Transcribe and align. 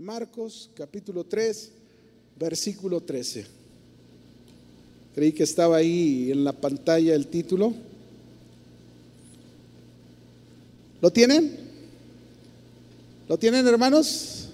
Marcos 0.00 0.70
capítulo 0.74 1.24
3, 1.24 1.72
versículo 2.38 3.02
13. 3.02 3.44
Creí 5.14 5.30
que 5.30 5.42
estaba 5.42 5.76
ahí 5.76 6.32
en 6.32 6.42
la 6.42 6.52
pantalla 6.52 7.14
el 7.14 7.26
título. 7.26 7.74
¿Lo 11.02 11.10
tienen? 11.12 11.54
¿Lo 13.28 13.38
tienen, 13.38 13.66
hermanos? 13.66 14.48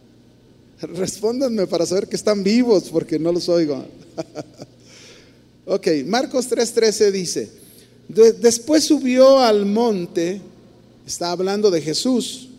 Respóndanme 0.82 1.66
para 1.66 1.86
saber 1.86 2.06
que 2.06 2.16
están 2.16 2.44
vivos, 2.44 2.90
porque 2.90 3.18
no 3.18 3.32
los 3.32 3.48
oigo. 3.48 3.82
ok, 5.64 5.86
Marcos 6.04 6.50
3:13 6.50 7.10
dice, 7.10 7.50
después 8.38 8.84
subió 8.84 9.38
al 9.38 9.64
monte, 9.64 10.42
está 11.06 11.30
hablando 11.30 11.70
de 11.70 11.80
Jesús, 11.80 12.49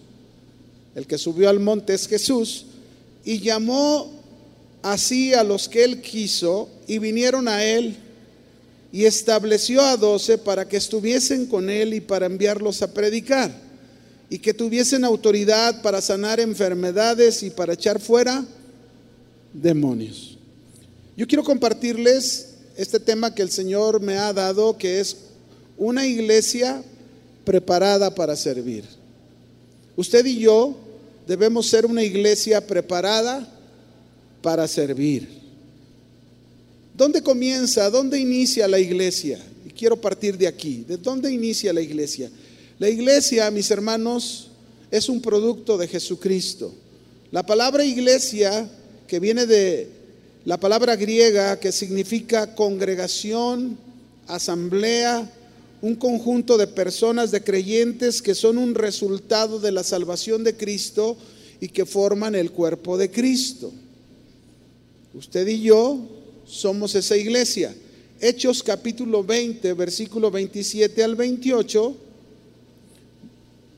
el 0.96 1.08
que 1.08 1.18
subió 1.18 1.50
al 1.50 1.60
monte 1.60 1.94
es 1.94 2.08
Jesús, 2.08 2.66
y 3.24 3.40
llamó 3.40 4.12
así 4.82 5.34
a 5.34 5.44
los 5.44 5.70
que 5.70 5.84
él 5.84 6.02
quiso, 6.02 6.70
y 6.88 7.00
vinieron 7.00 7.48
a 7.48 7.64
él, 7.64 7.96
y 8.92 9.06
estableció 9.06 9.82
a 9.82 9.96
doce 9.96 10.38
para 10.38 10.68
que 10.68 10.78
estuviesen 10.78 11.46
con 11.46 11.70
él 11.70 11.94
y 11.94 12.02
para 12.02 12.26
enviarlos 12.26 12.82
a 12.82 12.94
predicar, 12.94 13.52
y 14.30 14.40
que 14.40 14.54
tuviesen 14.54 15.04
autoridad 15.04 15.82
para 15.82 16.02
sanar 16.02 16.40
enfermedades 16.40 17.44
y 17.44 17.50
para 17.50 17.74
echar 17.74 18.00
fuera 18.00 18.46
demonios. 19.54 20.38
Yo 21.18 21.28
quiero 21.28 21.44
compartirles 21.44 22.56
este 22.78 23.00
tema 23.00 23.36
que 23.36 23.42
el 23.42 23.52
Señor 23.52 24.02
me 24.02 24.18
ha 24.18 24.32
dado, 24.34 24.78
que 24.78 25.00
es 25.00 25.18
una 25.78 26.08
iglesia 26.08 26.84
preparada 27.44 28.14
para 28.14 28.36
servir. 28.36 28.86
Usted 30.02 30.26
y 30.26 30.40
yo 30.40 30.76
debemos 31.28 31.68
ser 31.68 31.86
una 31.86 32.02
iglesia 32.02 32.66
preparada 32.66 33.48
para 34.42 34.68
servir. 34.68 35.30
¿Dónde 36.98 37.22
comienza? 37.22 37.88
¿Dónde 37.92 38.18
inicia 38.18 38.68
la 38.68 38.80
iglesia? 38.80 39.38
Y 39.64 39.70
quiero 39.70 40.02
partir 40.02 40.40
de 40.40 40.48
aquí. 40.48 40.84
¿De 40.88 40.98
dónde 40.98 41.32
inicia 41.32 41.72
la 41.72 41.82
iglesia? 41.82 42.32
La 42.80 42.90
iglesia, 42.90 43.52
mis 43.52 43.70
hermanos, 43.70 44.48
es 44.90 45.08
un 45.08 45.22
producto 45.22 45.78
de 45.78 45.88
Jesucristo. 45.88 46.74
La 47.30 47.46
palabra 47.46 47.86
iglesia, 47.86 48.68
que 49.08 49.20
viene 49.20 49.46
de 49.46 49.88
la 50.46 50.60
palabra 50.60 50.96
griega 50.96 51.60
que 51.60 51.72
significa 51.72 52.56
congregación, 52.56 53.78
asamblea, 54.26 55.32
un 55.82 55.96
conjunto 55.96 56.58
de 56.58 56.68
personas, 56.68 57.32
de 57.32 57.44
creyentes 57.44 58.22
que 58.22 58.36
son 58.36 58.58
un 58.58 58.76
resultado 58.76 59.60
de 59.60 59.72
la 59.72 59.84
salvación 59.84 60.44
de 60.44 60.56
Cristo 60.56 61.18
y 61.60 61.70
que 61.70 61.86
forman 61.86 62.36
el 62.36 62.52
cuerpo 62.52 62.98
de 62.98 63.10
Cristo. 63.10 63.72
Usted 65.14 65.48
y 65.48 65.62
yo 65.64 66.00
somos 66.46 66.94
esa 66.96 67.18
iglesia. 67.18 67.76
Hechos 68.20 68.62
capítulo 68.62 69.24
20, 69.24 69.74
versículo 69.74 70.30
27 70.30 71.04
al 71.04 71.16
28. 71.16 71.96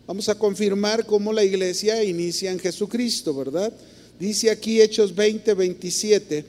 Vamos 0.06 0.28
a 0.28 0.36
confirmar 0.36 1.06
cómo 1.06 1.32
la 1.32 1.46
iglesia 1.46 2.04
inicia 2.04 2.52
en 2.52 2.60
Jesucristo, 2.60 3.34
¿verdad? 3.34 3.72
Dice 4.20 4.52
aquí 4.52 4.82
Hechos 4.82 5.16
20, 5.16 5.54
27 5.54 6.46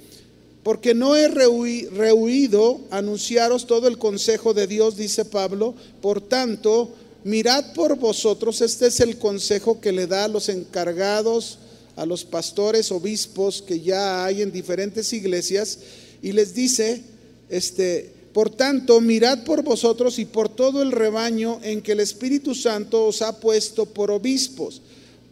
porque 0.65 0.95
no 0.95 1.15
he 1.15 1.29
rehuido 1.29 2.81
anunciaros 2.91 3.67
todo 3.67 3.87
el 3.87 3.99
consejo 3.99 4.55
de 4.55 4.67
Dios, 4.67 4.97
dice 4.97 5.27
Pablo, 5.27 5.75
por 6.01 6.23
tanto, 6.23 6.91
mirad 7.23 7.75
por 7.75 7.99
vosotros, 7.99 8.63
este 8.63 8.87
es 8.87 8.99
el 9.01 9.19
consejo 9.19 9.79
que 9.79 9.93
le 9.93 10.07
da 10.07 10.25
a 10.25 10.29
los 10.29 10.49
encargados, 10.49 11.59
a 11.97 12.07
los 12.07 12.25
pastores, 12.25 12.91
obispos 12.91 13.61
que 13.61 13.81
ya 13.81 14.25
hay 14.25 14.41
en 14.41 14.51
diferentes 14.51 15.13
iglesias, 15.13 15.79
y 16.23 16.33
les 16.33 16.55
dice, 16.55 17.03
este, 17.51 18.11
por 18.33 18.49
tanto, 18.49 19.03
mirad 19.03 19.45
por 19.45 19.63
vosotros 19.63 20.19
y 20.19 20.25
por 20.25 20.49
todo 20.49 20.81
el 20.81 20.93
rebaño 20.93 21.61
en 21.63 21.83
que 21.83 21.93
el 21.93 22.01
Espíritu 22.01 22.55
Santo 22.55 23.05
os 23.05 23.21
ha 23.21 23.39
puesto 23.39 23.85
por 23.85 24.11
obispos 24.11 24.81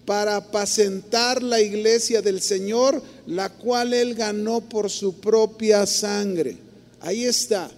para 0.05 0.37
apacentar 0.37 1.43
la 1.43 1.61
iglesia 1.61 2.23
del 2.23 2.41
Señor, 2.41 3.03
la 3.27 3.51
cual 3.51 3.95
él 3.95 4.15
ganó 4.15 4.61
por 4.61 4.91
su 4.91 5.15
propia 5.21 5.87
sangre. 5.87 6.57
Ahí 7.01 7.25
está. 7.25 7.71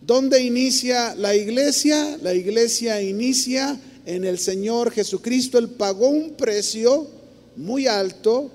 ¿Dónde 0.00 0.42
inicia 0.42 1.14
la 1.14 1.34
iglesia? 1.34 2.16
La 2.22 2.34
iglesia 2.34 3.02
inicia 3.02 3.80
en 4.04 4.24
el 4.24 4.38
Señor 4.38 4.92
Jesucristo. 4.92 5.58
Él 5.58 5.68
pagó 5.70 6.08
un 6.08 6.30
precio 6.34 7.08
muy 7.56 7.86
alto 7.86 8.50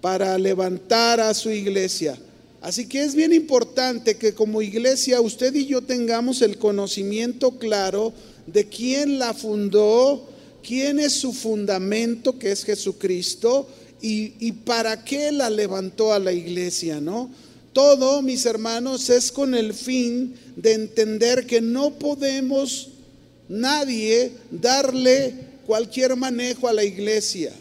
para 0.00 0.38
levantar 0.38 1.20
a 1.20 1.34
su 1.34 1.50
iglesia. 1.50 2.16
Así 2.60 2.86
que 2.86 3.02
es 3.02 3.14
bien 3.14 3.32
importante 3.32 4.16
que 4.16 4.34
como 4.34 4.62
iglesia 4.62 5.20
usted 5.20 5.54
y 5.54 5.66
yo 5.66 5.80
tengamos 5.80 6.42
el 6.42 6.58
conocimiento 6.58 7.52
claro 7.52 8.12
de 8.46 8.68
quién 8.68 9.18
la 9.18 9.32
fundó, 9.32 10.28
quién 10.62 11.00
es 11.00 11.14
su 11.14 11.32
fundamento, 11.32 12.38
que 12.38 12.52
es 12.52 12.64
Jesucristo, 12.64 13.68
y, 14.00 14.52
para 14.52 15.04
qué 15.04 15.32
la 15.32 15.50
levantó 15.50 16.12
a 16.12 16.18
la 16.18 16.32
iglesia, 16.32 17.00
¿no? 17.00 17.30
Todo, 17.72 18.22
mis 18.22 18.46
hermanos, 18.46 19.10
es 19.10 19.32
con 19.32 19.54
el 19.54 19.74
fin 19.74 20.34
de 20.56 20.72
entender 20.72 21.46
que 21.46 21.60
no 21.60 21.90
podemos 21.90 22.90
nadie 23.48 24.32
darle 24.50 25.34
cualquier 25.66 26.16
manejo 26.16 26.68
a 26.68 26.72
la 26.72 26.84
iglesia. 26.84 27.52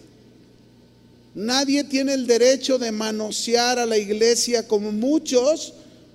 Nadie 1.35 1.83
tiene 1.83 2.13
el 2.13 2.25
derecho 2.25 2.77
de 2.77 2.91
manosear 2.91 3.79
a 3.79 3.85
la 3.85 3.97
iglesia 3.97 4.67
como 4.67 4.91
muchos 4.91 5.73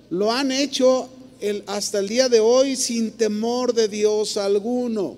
lo 0.09 0.31
han 0.31 0.51
hecho 0.51 1.09
hasta 1.65 1.99
el 1.99 2.07
día 2.07 2.29
de 2.29 2.39
hoy 2.39 2.75
sin 2.75 3.11
temor 3.11 3.73
de 3.73 3.87
Dios 3.87 4.37
alguno. 4.37 5.17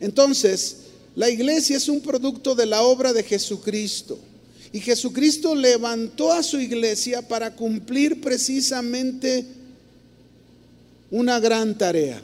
Entonces, 0.00 0.78
la 1.14 1.28
iglesia 1.28 1.76
es 1.76 1.88
un 1.88 2.00
producto 2.00 2.54
de 2.54 2.66
la 2.66 2.82
obra 2.82 3.12
de 3.12 3.22
Jesucristo. 3.22 4.18
Y 4.72 4.80
Jesucristo 4.80 5.54
levantó 5.54 6.32
a 6.32 6.42
su 6.42 6.58
iglesia 6.58 7.26
para 7.26 7.54
cumplir 7.54 8.20
precisamente 8.20 9.44
una 11.10 11.38
gran 11.40 11.76
tarea. 11.76 12.22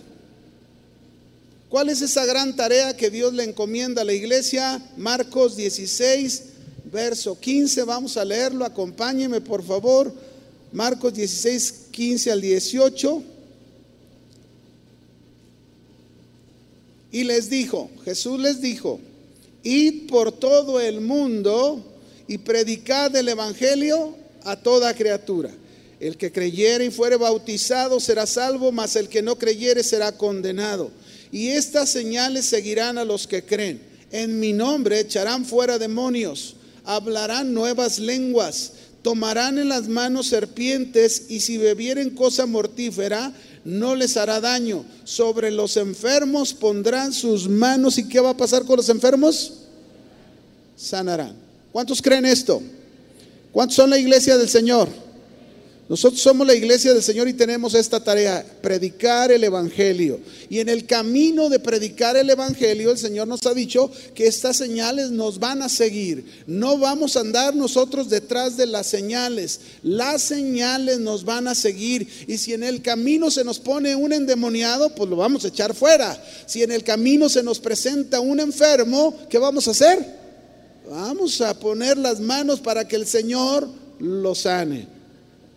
¿Cuál 1.69 1.88
es 1.88 2.00
esa 2.00 2.25
gran 2.25 2.54
tarea 2.54 2.97
que 2.97 3.10
Dios 3.10 3.34
le 3.34 3.42
encomienda 3.42 4.03
a 4.03 4.04
la 4.04 4.12
iglesia? 4.12 4.81
Marcos 4.97 5.56
16, 5.56 6.42
verso 6.92 7.38
15. 7.38 7.82
Vamos 7.82 8.16
a 8.16 8.25
leerlo. 8.25 8.65
Acompáñeme, 8.65 9.41
por 9.41 9.65
favor. 9.65 10.15
Marcos 10.72 11.12
16, 11.15 11.75
15 11.91 12.31
al 12.31 12.41
18. 12.41 13.22
Y 17.12 17.24
les 17.24 17.48
dijo, 17.48 17.90
Jesús 18.04 18.38
les 18.40 18.60
dijo, 18.60 19.00
id 19.62 20.08
por 20.08 20.32
todo 20.32 20.80
el 20.80 21.00
mundo 21.00 21.84
y 22.28 22.38
predicad 22.38 23.14
el 23.16 23.28
Evangelio 23.28 24.16
a 24.44 24.56
toda 24.56 24.94
criatura. 24.94 25.50
El 25.98 26.16
que 26.16 26.30
creyere 26.30 26.86
y 26.86 26.90
fuere 26.90 27.16
bautizado 27.16 28.00
será 28.00 28.26
salvo, 28.26 28.70
mas 28.70 28.96
el 28.96 29.08
que 29.08 29.22
no 29.22 29.36
creyere 29.36 29.82
será 29.82 30.12
condenado. 30.12 30.90
Y 31.32 31.48
estas 31.48 31.88
señales 31.88 32.46
seguirán 32.46 32.98
a 32.98 33.04
los 33.04 33.26
que 33.26 33.42
creen. 33.42 33.80
En 34.12 34.38
mi 34.38 34.52
nombre 34.52 35.00
echarán 35.00 35.44
fuera 35.44 35.78
demonios, 35.78 36.56
hablarán 36.84 37.52
nuevas 37.52 37.98
lenguas, 37.98 38.72
tomarán 39.02 39.58
en 39.58 39.68
las 39.68 39.88
manos 39.88 40.28
serpientes 40.28 41.24
y 41.28 41.40
si 41.40 41.58
bebieren 41.58 42.10
cosa 42.10 42.46
mortífera, 42.46 43.32
no 43.66 43.97
les 43.97 44.16
hará 44.16 44.41
daño. 44.41 44.84
Sobre 45.04 45.50
los 45.50 45.77
enfermos 45.77 46.54
pondrán 46.54 47.12
sus 47.12 47.49
manos. 47.49 47.99
¿Y 47.99 48.09
qué 48.09 48.21
va 48.21 48.31
a 48.31 48.37
pasar 48.37 48.65
con 48.65 48.77
los 48.77 48.88
enfermos? 48.88 49.54
Sanarán. 50.77 51.34
¿Cuántos 51.72 52.01
creen 52.01 52.24
esto? 52.24 52.63
¿Cuántos 53.53 53.77
son 53.77 53.91
la 53.91 53.98
iglesia 53.98 54.39
del 54.39 54.48
Señor? 54.48 54.89
Nosotros 55.88 56.21
somos 56.21 56.44
la 56.44 56.54
iglesia 56.54 56.92
del 56.92 57.03
Señor 57.03 57.28
y 57.28 57.33
tenemos 57.33 57.72
esta 57.74 58.03
tarea, 58.03 58.44
predicar 58.60 59.30
el 59.30 59.44
Evangelio. 59.44 60.18
Y 60.50 60.59
en 60.59 60.68
el 60.68 60.84
camino 60.84 61.48
de 61.48 61.60
predicar 61.60 62.16
el 62.16 62.28
Evangelio, 62.28 62.91
el 62.91 62.98
Señor 62.98 63.28
nos 63.28 63.47
ha 63.47 63.54
dicho 63.54 63.92
que 64.12 64.27
estas 64.27 64.56
señales 64.56 65.12
nos 65.12 65.38
van 65.38 65.62
a 65.62 65.68
seguir. 65.68 66.24
No 66.48 66.77
vamos 66.77 67.16
a 67.16 67.21
andar 67.21 67.54
nosotros 67.54 68.10
detrás 68.10 68.56
de 68.56 68.66
las 68.66 68.88
señales. 68.88 69.60
Las 69.84 70.22
señales 70.22 70.98
nos 70.98 71.24
van 71.24 71.47
a 71.47 71.54
seguir. 71.54 72.09
Y 72.27 72.38
si 72.38 72.53
en 72.53 72.65
el 72.65 72.83
camino 72.83 73.30
se 73.30 73.44
nos 73.44 73.60
pone 73.60 73.94
un 73.94 74.12
endemoniado, 74.12 74.92
pues 74.92 75.09
lo 75.09 75.15
vamos 75.15 75.44
a 75.44 75.48
echar 75.48 75.72
fuera. 75.72 76.21
Si 76.47 76.65
en 76.65 76.72
el 76.72 76.83
camino 76.83 77.28
se 77.28 77.44
nos 77.44 77.60
presenta 77.60 78.18
un 78.18 78.41
enfermo, 78.41 79.16
¿qué 79.30 79.38
vamos 79.38 79.68
a 79.68 79.71
hacer? 79.71 80.04
Vamos 80.91 81.41
a 81.41 81.56
poner 81.56 81.97
las 81.97 82.18
manos 82.18 82.59
para 82.59 82.88
que 82.88 82.97
el 82.97 83.06
Señor 83.06 83.68
lo 84.00 84.34
sane. 84.34 84.96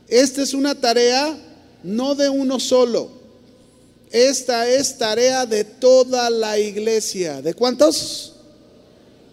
Esta 0.10 0.42
es 0.42 0.54
una 0.54 0.76
tarea 0.76 1.38
no 1.84 2.16
de 2.16 2.30
uno 2.30 2.60
solo. 2.60 3.10
Esta 4.12 4.68
es 4.68 4.98
tarea 4.98 5.46
de 5.46 5.64
toda 5.64 6.30
la 6.30 6.58
iglesia. 6.58 7.42
¿De 7.42 7.54
cuántos? 7.54 8.34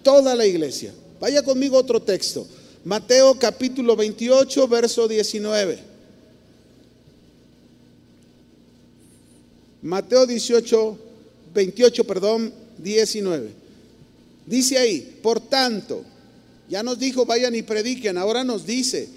toda 0.06 0.36
la 0.36 0.46
iglesia. 0.46 0.94
Vaya 1.18 1.42
conmigo 1.42 1.76
otro 1.76 2.00
texto. 2.00 2.46
Mateo 2.84 3.36
capítulo 3.40 3.96
28, 3.96 4.68
verso 4.68 5.08
19. 5.08 5.80
Mateo 9.82 10.24
18, 10.24 10.98
28, 11.52 12.04
perdón, 12.04 12.54
19. 12.78 13.50
Dice 14.46 14.78
ahí, 14.78 15.18
por 15.20 15.40
tanto, 15.40 16.04
ya 16.68 16.84
nos 16.84 17.00
dijo, 17.00 17.26
vayan 17.26 17.56
y 17.56 17.62
prediquen, 17.62 18.16
ahora 18.16 18.44
nos 18.44 18.64
dice, 18.64 19.08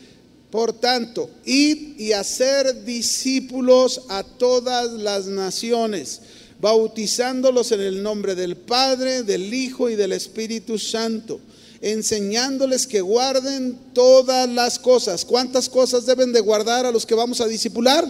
por 0.51 0.73
tanto, 0.73 1.29
id 1.45 1.99
y 1.99 2.13
hacer 2.13 2.83
discípulos 2.83 4.01
a 4.09 4.23
todas 4.23 4.91
las 4.93 5.27
naciones, 5.27 6.21
bautizándolos 6.59 7.71
en 7.71 7.81
el 7.81 8.01
nombre 8.01 8.33
del 8.33 8.57
Padre, 8.57 9.23
del 9.23 9.53
Hijo 9.53 9.89
y 9.89 9.95
del 9.95 10.11
Espíritu 10.11 10.79
Santo, 10.79 11.39
enseñándoles 11.81 12.87
que 12.87 13.01
guarden 13.01 13.77
todas 13.93 14.49
las 14.49 14.79
cosas. 14.79 15.23
¿Cuántas 15.23 15.69
cosas 15.69 16.07
deben 16.07 16.33
de 16.33 16.39
guardar 16.39 16.85
a 16.85 16.91
los 16.91 17.05
que 17.05 17.15
vamos 17.15 17.41
a 17.41 17.47
discipular? 17.47 18.05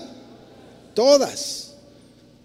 Todas 0.96 1.59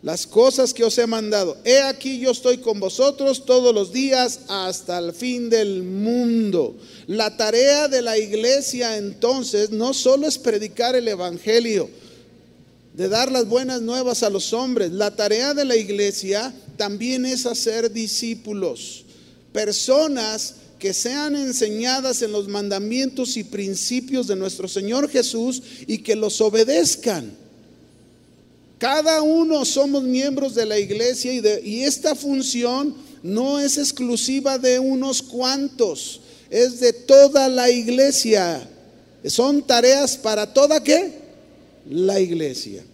las 0.04 0.26
cosas 0.26 0.74
que 0.74 0.84
os 0.84 0.98
he 0.98 1.06
mandado. 1.06 1.56
He 1.64 1.80
aquí 1.80 2.18
yo 2.18 2.30
estoy 2.30 2.58
con 2.58 2.78
vosotros 2.78 3.46
todos 3.46 3.74
los 3.74 3.90
días 3.90 4.40
hasta 4.48 4.98
el 4.98 5.14
fin 5.14 5.48
del 5.48 5.82
mundo. 5.82 6.76
La 7.06 7.38
tarea 7.38 7.88
de 7.88 8.02
la 8.02 8.18
iglesia 8.18 8.98
entonces 8.98 9.70
no 9.70 9.94
solo 9.94 10.26
es 10.26 10.36
predicar 10.36 10.94
el 10.94 11.08
Evangelio, 11.08 11.88
de 12.92 13.08
dar 13.08 13.32
las 13.32 13.48
buenas 13.48 13.80
nuevas 13.80 14.22
a 14.22 14.28
los 14.28 14.52
hombres. 14.52 14.92
La 14.92 15.16
tarea 15.16 15.54
de 15.54 15.64
la 15.64 15.74
iglesia 15.74 16.54
también 16.76 17.24
es 17.24 17.46
hacer 17.46 17.90
discípulos, 17.90 19.06
personas 19.54 20.56
que 20.78 20.92
sean 20.92 21.34
enseñadas 21.34 22.20
en 22.20 22.30
los 22.30 22.46
mandamientos 22.46 23.38
y 23.38 23.44
principios 23.44 24.26
de 24.26 24.36
nuestro 24.36 24.68
Señor 24.68 25.08
Jesús 25.08 25.62
y 25.86 25.96
que 25.96 26.14
los 26.14 26.42
obedezcan. 26.42 27.43
Cada 28.78 29.22
uno 29.22 29.64
somos 29.64 30.02
miembros 30.02 30.54
de 30.54 30.66
la 30.66 30.78
iglesia 30.78 31.32
y, 31.32 31.42
y 31.64 31.84
esta 31.84 32.14
función 32.14 32.94
no 33.22 33.58
es 33.60 33.78
exclusiva 33.78 34.58
de 34.58 34.78
unos 34.78 35.22
cuantos, 35.22 36.20
es 36.50 36.80
de 36.80 36.92
toda 36.92 37.48
la 37.48 37.70
iglesia. 37.70 38.68
Son 39.26 39.62
tareas 39.62 40.16
para 40.16 40.52
toda 40.52 40.82
qué? 40.82 41.12
La 41.88 42.20
iglesia. 42.20 42.84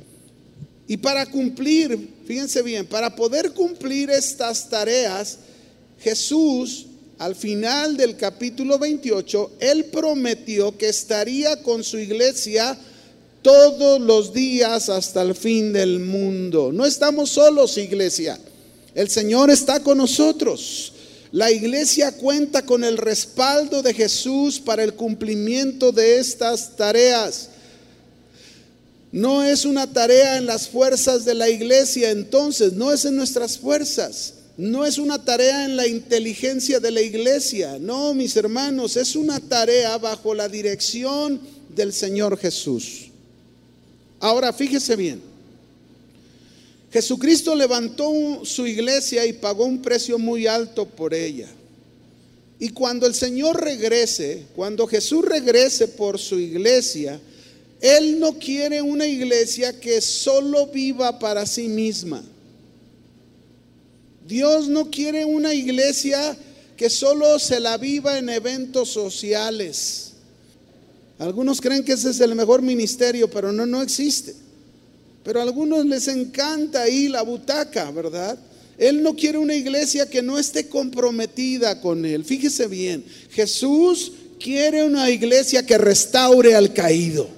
Y 0.87 0.97
para 0.97 1.27
cumplir, 1.27 2.11
fíjense 2.27 2.63
bien, 2.63 2.87
para 2.87 3.15
poder 3.15 3.53
cumplir 3.53 4.11
estas 4.11 4.69
tareas, 4.69 5.39
Jesús 6.01 6.87
al 7.21 7.37
final 7.37 7.97
del 7.97 8.17
capítulo 8.17 8.79
28, 8.79 9.53
Él 9.61 9.85
prometió 9.87 10.77
que 10.79 10.89
estaría 10.89 11.63
con 11.63 11.85
su 11.85 11.99
iglesia 11.99 12.79
todos 13.43 14.01
los 14.01 14.33
días 14.33 14.89
hasta 14.89 15.23
el 15.23 15.35
fin 15.35 15.73
del 15.73 16.01
mundo. 16.01 16.71
No 16.73 16.85
estamos 16.85 17.31
solos, 17.31 17.79
iglesia. 17.79 18.39
El 18.95 19.09
Señor 19.09 19.51
está 19.51 19.81
con 19.81 19.99
nosotros. 19.99 20.93
La 21.33 21.51
iglesia 21.51 22.13
cuenta 22.13 22.63
con 22.67 22.83
el 22.83 22.97
respaldo 22.97 23.83
de 23.83 23.95
Jesús 23.95 24.59
para 24.59 24.83
el 24.83 24.95
cumplimiento 24.95 25.93
de 25.93 26.19
estas 26.19 26.77
tareas. 26.77 27.51
No 29.13 29.43
es 29.43 29.65
una 29.65 29.93
tarea 29.93 30.37
en 30.37 30.47
las 30.47 30.69
fuerzas 30.69 31.25
de 31.25 31.35
la 31.35 31.49
iglesia, 31.49 32.11
entonces, 32.11 32.73
no 32.73 32.93
es 32.93 33.05
en 33.05 33.17
nuestras 33.17 33.59
fuerzas. 33.59 34.35
No 34.57 34.85
es 34.85 34.99
una 34.99 35.25
tarea 35.25 35.65
en 35.65 35.77
la 35.77 35.87
inteligencia 35.87 36.81
de 36.81 36.91
la 36.91 37.01
iglesia. 37.01 37.79
No, 37.81 38.13
mis 38.13 38.37
hermanos, 38.37 38.97
es 38.97 39.17
una 39.17 39.41
tarea 39.41 39.97
bajo 39.99 40.35
la 40.35 40.49
dirección 40.49 41.41
del 41.75 41.93
Señor 41.93 42.37
Jesús. 42.37 43.10
Ahora 44.21 44.53
fíjese 44.53 44.95
bien. 44.97 45.23
Jesucristo 46.93 47.55
levantó 47.55 48.45
su 48.45 48.67
iglesia 48.67 49.25
y 49.25 49.33
pagó 49.33 49.65
un 49.65 49.81
precio 49.81 50.19
muy 50.19 50.47
alto 50.47 50.87
por 50.87 51.15
ella. 51.15 51.49
Y 52.59 52.71
cuando 52.71 53.07
el 53.07 53.15
Señor 53.15 53.59
regrese, 53.63 54.45
cuando 54.55 54.87
Jesús 54.87 55.25
regrese 55.25 55.89
por 55.89 56.19
su 56.19 56.39
iglesia, 56.39 57.19
Él 57.81 58.21
no 58.21 58.39
quiere 58.39 58.83
una 58.83 59.07
iglesia 59.07 59.81
que 59.81 60.03
solo 60.03 60.67
viva 60.67 61.19
para 61.19 61.47
sí 61.47 61.69
misma. 61.69 62.23
Dios 64.27 64.69
no 64.69 64.91
quiere 64.91 65.25
una 65.25 65.55
iglesia 65.55 66.37
que 66.77 66.91
solo 66.91 67.39
se 67.39 67.61
la 67.61 67.79
viva 67.79 68.19
en 68.19 68.29
eventos 68.29 68.91
sociales 68.91 70.10
algunos 71.21 71.61
creen 71.61 71.85
que 71.85 71.93
ese 71.93 72.11
es 72.11 72.21
el 72.21 72.35
mejor 72.35 72.63
ministerio, 72.63 73.29
pero 73.29 73.53
no, 73.53 73.67
no 73.67 73.83
existe. 73.83 74.35
Pero 75.23 75.41
a 75.41 75.43
algunos 75.43 75.85
les 75.85 76.09
encanta 76.09 76.83
ahí 76.83 77.09
la 77.09 77.21
butaca, 77.21 77.91
¿verdad? 77.91 78.39
Él 78.79 79.03
no 79.03 79.15
quiere 79.15 79.37
una 79.37 79.55
iglesia 79.55 80.09
que 80.09 80.23
no 80.23 80.39
esté 80.39 80.67
comprometida 80.69 81.79
con 81.83 82.07
Él. 82.07 82.25
Fíjese 82.25 82.67
bien, 82.67 83.05
Jesús 83.31 84.13
quiere 84.43 84.83
una 84.83 85.11
iglesia 85.11 85.67
que 85.67 85.77
restaure 85.77 86.55
al 86.55 86.73
caído. 86.73 87.29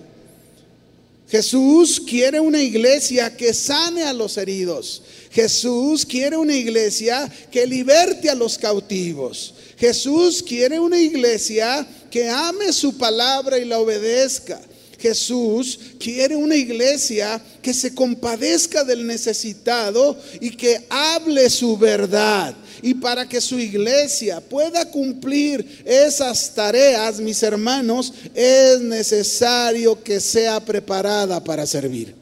Jesús 1.28 2.00
quiere 2.00 2.38
una 2.38 2.62
iglesia 2.62 3.36
que 3.36 3.52
sane 3.52 4.04
a 4.04 4.12
los 4.12 4.36
heridos. 4.36 5.02
Jesús 5.32 6.06
quiere 6.06 6.36
una 6.36 6.54
iglesia 6.54 7.28
que 7.50 7.66
liberte 7.66 8.30
a 8.30 8.36
los 8.36 8.58
cautivos. 8.58 9.54
Jesús 9.82 10.44
quiere 10.44 10.78
una 10.78 10.96
iglesia 10.96 11.84
que 12.08 12.28
ame 12.28 12.72
su 12.72 12.96
palabra 12.96 13.58
y 13.58 13.64
la 13.64 13.80
obedezca. 13.80 14.60
Jesús 14.96 15.76
quiere 15.98 16.36
una 16.36 16.54
iglesia 16.54 17.42
que 17.60 17.74
se 17.74 17.92
compadezca 17.92 18.84
del 18.84 19.04
necesitado 19.04 20.16
y 20.40 20.50
que 20.50 20.86
hable 20.88 21.50
su 21.50 21.76
verdad. 21.76 22.54
Y 22.80 22.94
para 22.94 23.28
que 23.28 23.40
su 23.40 23.58
iglesia 23.58 24.40
pueda 24.40 24.88
cumplir 24.88 25.82
esas 25.84 26.54
tareas, 26.54 27.18
mis 27.18 27.42
hermanos, 27.42 28.12
es 28.36 28.80
necesario 28.82 30.00
que 30.00 30.20
sea 30.20 30.64
preparada 30.64 31.42
para 31.42 31.66
servir. 31.66 32.14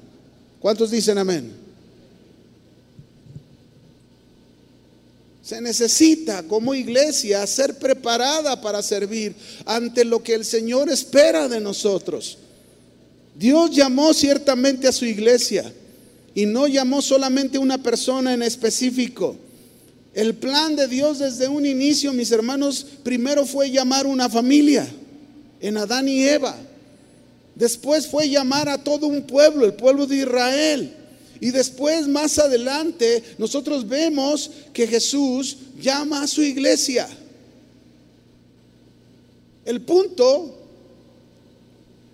¿Cuántos 0.60 0.90
dicen 0.90 1.18
amén? 1.18 1.59
Se 5.42 5.60
necesita 5.60 6.42
como 6.42 6.74
iglesia 6.74 7.46
ser 7.46 7.78
preparada 7.78 8.60
para 8.60 8.82
servir 8.82 9.34
ante 9.64 10.04
lo 10.04 10.22
que 10.22 10.34
el 10.34 10.44
Señor 10.44 10.90
espera 10.90 11.48
de 11.48 11.60
nosotros. 11.60 12.38
Dios 13.34 13.70
llamó 13.70 14.12
ciertamente 14.12 14.86
a 14.86 14.92
su 14.92 15.06
iglesia 15.06 15.72
y 16.34 16.46
no 16.46 16.66
llamó 16.66 17.00
solamente 17.00 17.56
a 17.56 17.60
una 17.60 17.82
persona 17.82 18.34
en 18.34 18.42
específico. 18.42 19.36
El 20.12 20.34
plan 20.34 20.76
de 20.76 20.88
Dios 20.88 21.20
desde 21.20 21.48
un 21.48 21.64
inicio, 21.64 22.12
mis 22.12 22.30
hermanos, 22.32 22.84
primero 23.02 23.46
fue 23.46 23.70
llamar 23.70 24.06
una 24.06 24.28
familia 24.28 24.86
en 25.60 25.76
Adán 25.76 26.08
y 26.08 26.22
Eva. 26.22 26.56
Después 27.54 28.06
fue 28.06 28.28
llamar 28.28 28.68
a 28.68 28.82
todo 28.82 29.06
un 29.06 29.22
pueblo, 29.22 29.64
el 29.64 29.74
pueblo 29.74 30.06
de 30.06 30.16
Israel. 30.16 30.96
Y 31.40 31.50
después, 31.50 32.06
más 32.06 32.38
adelante, 32.38 33.22
nosotros 33.38 33.88
vemos 33.88 34.50
que 34.72 34.86
Jesús 34.86 35.56
llama 35.80 36.22
a 36.22 36.26
su 36.26 36.42
iglesia. 36.42 37.08
El 39.64 39.80
punto 39.80 40.54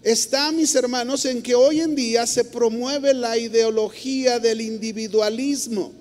está, 0.02 0.52
mis 0.52 0.74
hermanos, 0.76 1.24
en 1.24 1.42
que 1.42 1.56
hoy 1.56 1.80
en 1.80 1.96
día 1.96 2.26
se 2.26 2.44
promueve 2.44 3.12
la 3.14 3.36
ideología 3.36 4.38
del 4.38 4.60
individualismo. 4.60 5.92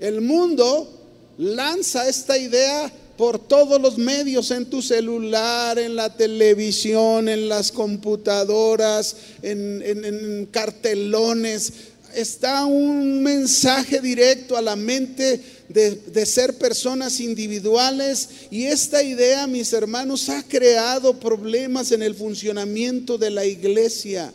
El 0.00 0.20
mundo 0.20 0.88
lanza 1.38 2.08
esta 2.08 2.36
idea 2.36 2.92
por 3.16 3.38
todos 3.38 3.80
los 3.80 3.96
medios, 3.96 4.50
en 4.50 4.66
tu 4.66 4.82
celular, 4.82 5.78
en 5.78 5.96
la 5.96 6.14
televisión, 6.14 7.28
en 7.28 7.48
las 7.48 7.72
computadoras, 7.72 9.16
en, 9.42 10.48
cartelones. 10.50 11.72
Está 12.14 12.64
un 12.64 13.22
mensaje 13.22 14.00
directo 14.00 14.56
a 14.56 14.62
la 14.62 14.76
mente 14.76 15.40
de, 15.68 15.94
de, 15.94 16.26
ser 16.26 16.56
personas 16.56 17.20
individuales 17.20 18.28
y 18.50 18.64
esta 18.64 19.02
idea, 19.02 19.46
mis 19.46 19.72
hermanos, 19.72 20.28
ha 20.28 20.42
creado 20.42 21.18
problemas 21.18 21.92
en 21.92 22.02
el 22.02 22.14
funcionamiento 22.14 23.18
de 23.18 23.30
la 23.30 23.44
iglesia. 23.44 24.32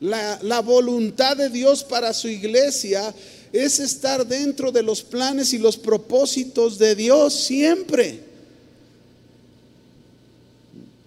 La, 0.00 0.38
la 0.42 0.60
voluntad 0.60 1.36
de 1.36 1.50
Dios 1.50 1.84
para 1.84 2.14
su 2.14 2.28
iglesia 2.28 3.14
es 3.52 3.80
estar 3.80 4.26
dentro 4.26 4.70
de 4.70 4.82
los 4.82 5.02
planes 5.02 5.52
y 5.52 5.58
los 5.58 5.76
propósitos 5.76 6.78
de 6.78 6.94
Dios 6.94 7.34
siempre. 7.34 8.20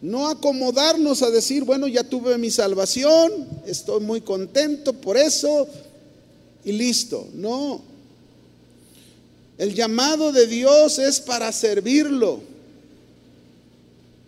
No 0.01 0.27
acomodarnos 0.27 1.21
a 1.21 1.29
decir, 1.29 1.63
bueno, 1.63 1.87
ya 1.87 2.03
tuve 2.03 2.37
mi 2.37 2.51
salvación, 2.51 3.31
estoy 3.65 4.01
muy 4.01 4.19
contento 4.19 4.91
por 4.91 5.15
eso, 5.15 5.67
y 6.65 6.73
listo. 6.73 7.27
No. 7.33 7.81
El 9.57 9.73
llamado 9.73 10.31
de 10.31 10.47
Dios 10.47 10.99
es 10.99 11.21
para 11.21 11.51
servirlo. 11.51 12.41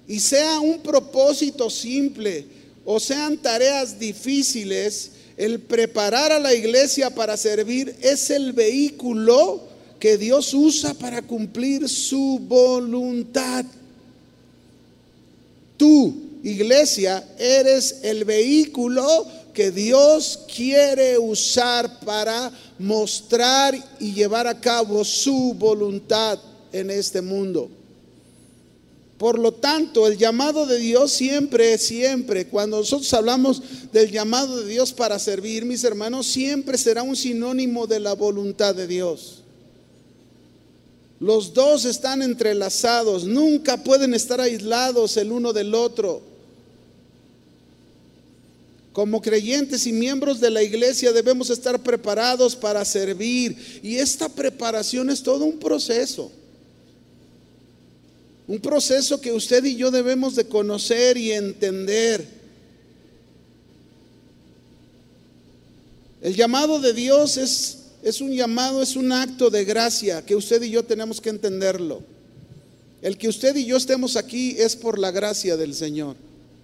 Y 0.08 0.20
sea 0.20 0.60
un 0.60 0.80
propósito 0.80 1.70
simple 1.70 2.46
o 2.86 3.00
sean 3.00 3.38
tareas 3.38 4.00
difíciles, 4.00 5.12
el 5.38 5.60
preparar 5.60 6.32
a 6.32 6.40
la 6.40 6.54
iglesia 6.54 7.10
para 7.10 7.36
servir 7.38 7.96
es 8.02 8.30
el 8.30 8.54
vehículo 8.54 9.62
que 10.00 10.18
Dios 10.18 10.54
usa 10.54 10.94
para 10.94 11.22
cumplir 11.22 11.90
su 11.90 12.40
voluntad. 12.42 13.66
Tú, 15.78 16.16
iglesia, 16.44 17.28
eres 17.38 18.00
el 18.04 18.24
vehículo 18.24 19.26
que 19.54 19.72
Dios 19.72 20.42
quiere 20.54 21.18
usar 21.18 22.00
para 22.02 22.52
mostrar 22.78 23.76
y 24.00 24.14
llevar 24.14 24.48
a 24.48 24.60
cabo 24.60 25.04
su 25.04 25.54
voluntad 25.54 26.40
en 26.72 26.92
este 26.92 27.22
mundo. 27.22 27.70
Por 29.18 29.40
lo 29.40 29.54
tanto, 29.54 30.08
el 30.08 30.18
llamado 30.18 30.66
de 30.66 30.78
Dios 30.78 31.12
siempre, 31.12 31.78
siempre, 31.78 32.48
cuando 32.48 32.78
nosotros 32.78 33.14
hablamos 33.14 33.62
del 33.94 34.12
llamado 34.12 34.58
de 34.58 34.70
Dios 34.70 34.92
para 34.92 35.20
servir, 35.20 35.64
mis 35.64 35.86
hermanos, 35.86 36.28
siempre 36.28 36.78
será 36.78 37.02
un 37.02 37.16
sinónimo 37.16 37.88
de 37.88 38.02
la 38.02 38.14
voluntad 38.14 38.76
de 38.76 38.88
Dios. 38.88 39.42
Los 41.22 41.54
dos 41.54 41.86
están 41.86 42.22
entrelazados, 42.22 43.24
nunca 43.24 43.82
pueden 43.82 44.14
estar 44.14 44.42
aislados 44.42 45.16
el 45.16 45.32
uno 45.32 45.54
del 45.54 45.74
otro. 45.74 46.22
Como 48.92 49.22
creyentes 49.22 49.88
y 49.88 49.94
miembros 49.94 50.42
de 50.42 50.50
la 50.50 50.62
iglesia 50.62 51.14
debemos 51.14 51.50
estar 51.50 51.82
preparados 51.82 52.56
para 52.56 52.84
servir 52.84 53.80
y 53.82 53.96
esta 53.96 54.28
preparación 54.28 55.10
es 55.10 55.24
todo 55.24 55.46
un 55.46 55.58
proceso. 55.58 56.32
Un 58.48 58.60
proceso 58.60 59.20
que 59.20 59.32
usted 59.32 59.64
y 59.66 59.76
yo 59.76 59.90
debemos 59.90 60.36
de 60.36 60.46
conocer 60.46 61.18
y 61.18 61.32
entender. 61.32 62.26
El 66.22 66.36
llamado 66.36 66.80
de 66.80 66.94
Dios 66.94 67.38
es, 67.38 67.78
es 68.04 68.22
un 68.22 68.32
llamado, 68.34 68.82
es 68.82 68.96
un 68.96 69.12
acto 69.12 69.50
de 69.50 69.66
gracia 69.66 70.24
que 70.26 70.36
usted 70.36 70.62
y 70.62 70.70
yo 70.70 70.84
tenemos 70.84 71.22
que 71.22 71.30
entenderlo. 71.30 72.02
El 73.02 73.18
que 73.18 73.28
usted 73.28 73.56
y 73.56 73.66
yo 73.66 73.78
estemos 73.78 74.16
aquí 74.16 74.56
es 74.58 74.76
por 74.76 75.00
la 75.00 75.12
gracia 75.12 75.58
del 75.58 75.74
Señor. 75.74 76.16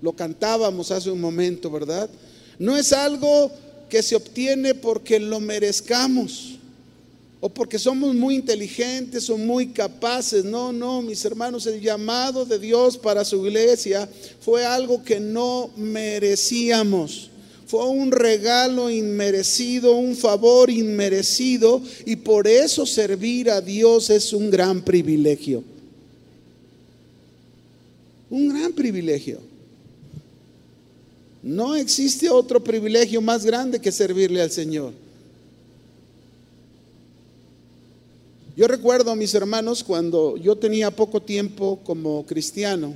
Lo 0.02 0.14
cantábamos 0.14 0.92
hace 0.92 1.12
un 1.12 1.22
momento, 1.22 1.70
¿verdad? 1.70 2.10
No 2.58 2.78
es 2.78 2.94
algo 2.94 3.52
que 3.90 4.02
se 4.02 4.16
obtiene 4.16 4.74
porque 4.74 5.20
lo 5.20 5.40
merezcamos 5.40 6.51
o 7.44 7.50
porque 7.50 7.80
somos 7.80 8.14
muy 8.14 8.36
inteligentes 8.36 9.28
o 9.32 9.38
muy 9.38 9.68
capaces. 9.70 10.46
No, 10.46 10.72
no, 10.72 11.02
mis 11.02 11.26
hermanos, 11.26 11.66
el 11.66 11.82
llamado 11.82 12.46
de 12.46 12.60
Dios 12.60 13.00
para 13.00 13.26
su 13.26 13.46
iglesia 13.48 14.08
fue 14.40 14.64
algo 14.64 15.04
que 15.04 15.20
no 15.20 15.72
merecíamos. 15.76 17.32
Fue 17.66 17.84
un 17.88 18.12
regalo 18.12 18.92
inmerecido, 18.92 19.96
un 19.96 20.16
favor 20.16 20.70
inmerecido 20.70 21.82
y 22.06 22.16
por 22.18 22.48
eso 22.48 22.86
servir 22.86 23.50
a 23.50 23.60
Dios 23.60 24.12
es 24.12 24.34
un 24.34 24.52
gran 24.52 24.84
privilegio. 24.84 25.64
Un 28.30 28.50
gran 28.50 28.72
privilegio. 28.72 29.40
No 31.42 31.76
existe 31.76 32.30
otro 32.30 32.64
privilegio 32.64 33.20
más 33.20 33.44
grande 33.44 33.82
que 33.82 33.92
servirle 33.92 34.42
al 34.42 34.52
Señor. 34.52 34.94
Yo 38.58 38.68
recuerdo, 38.68 39.16
mis 39.16 39.34
hermanos, 39.34 39.82
cuando 39.82 40.36
yo 40.36 40.58
tenía 40.58 40.92
poco 40.92 41.22
tiempo 41.22 41.80
como 41.86 42.26
cristiano 42.26 42.96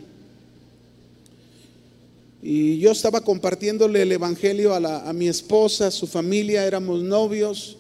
y 2.44 2.78
yo 2.78 2.92
estaba 2.92 3.22
compartiéndole 3.22 4.02
el 4.02 4.12
Evangelio 4.12 4.74
a, 4.76 5.14
mi 5.14 5.30
esposa, 5.30 5.92
su 5.92 6.08
familia, 6.08 6.66
éramos 6.66 7.02
novios, 7.02 7.78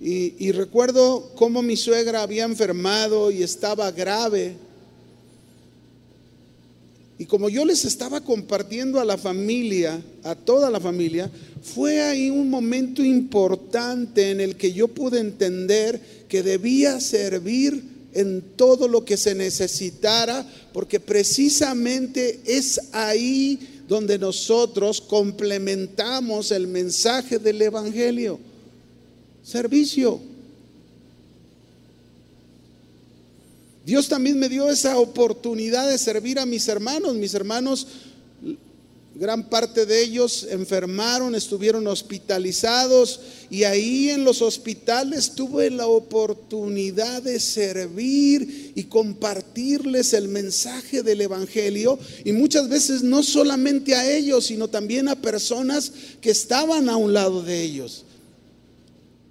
y, 0.00 0.34
y 0.38 0.52
recuerdo 0.52 1.32
cómo 1.34 1.60
mi 1.60 1.76
suegra 1.76 2.22
había 2.22 2.44
enfermado 2.44 3.30
y 3.32 3.42
estaba 3.42 3.90
grave. 3.90 4.54
Y 7.18 7.26
como 7.26 7.48
yo 7.48 7.64
les 7.64 7.84
estaba 7.84 8.20
compartiendo 8.20 8.98
a 8.98 9.04
la 9.04 9.18
familia, 9.18 10.00
a 10.22 10.34
toda 10.34 10.70
la 10.70 10.80
familia, 10.80 11.30
fue 11.62 12.02
ahí 12.02 12.30
un 12.30 12.50
momento 12.50 13.04
importante 13.04 14.30
en 14.30 14.40
el 14.40 14.56
que 14.56 14.72
yo 14.72 14.88
pude 14.88 15.20
entender 15.20 16.00
que 16.32 16.42
debía 16.42 16.98
servir 16.98 17.84
en 18.14 18.40
todo 18.56 18.88
lo 18.88 19.04
que 19.04 19.18
se 19.18 19.34
necesitara, 19.34 20.50
porque 20.72 20.98
precisamente 20.98 22.40
es 22.46 22.80
ahí 22.92 23.82
donde 23.86 24.18
nosotros 24.18 25.02
complementamos 25.02 26.50
el 26.50 26.68
mensaje 26.68 27.38
del 27.38 27.60
Evangelio. 27.60 28.40
Servicio. 29.44 30.22
Dios 33.84 34.08
también 34.08 34.38
me 34.38 34.48
dio 34.48 34.70
esa 34.70 34.98
oportunidad 34.98 35.86
de 35.86 35.98
servir 35.98 36.38
a 36.38 36.46
mis 36.46 36.66
hermanos. 36.66 37.14
Mis 37.14 37.34
hermanos 37.34 37.86
Gran 39.14 39.50
parte 39.50 39.84
de 39.84 40.02
ellos 40.02 40.46
enfermaron, 40.50 41.34
estuvieron 41.34 41.86
hospitalizados 41.86 43.20
y 43.50 43.64
ahí 43.64 44.08
en 44.08 44.24
los 44.24 44.40
hospitales 44.40 45.34
tuve 45.34 45.68
la 45.70 45.86
oportunidad 45.86 47.22
de 47.22 47.38
servir 47.38 48.72
y 48.74 48.84
compartirles 48.84 50.14
el 50.14 50.28
mensaje 50.28 51.02
del 51.02 51.20
Evangelio 51.20 51.98
y 52.24 52.32
muchas 52.32 52.70
veces 52.70 53.02
no 53.02 53.22
solamente 53.22 53.94
a 53.94 54.10
ellos, 54.10 54.46
sino 54.46 54.68
también 54.68 55.08
a 55.08 55.20
personas 55.20 55.92
que 56.22 56.30
estaban 56.30 56.88
a 56.88 56.96
un 56.96 57.12
lado 57.12 57.42
de 57.42 57.62
ellos. 57.62 58.06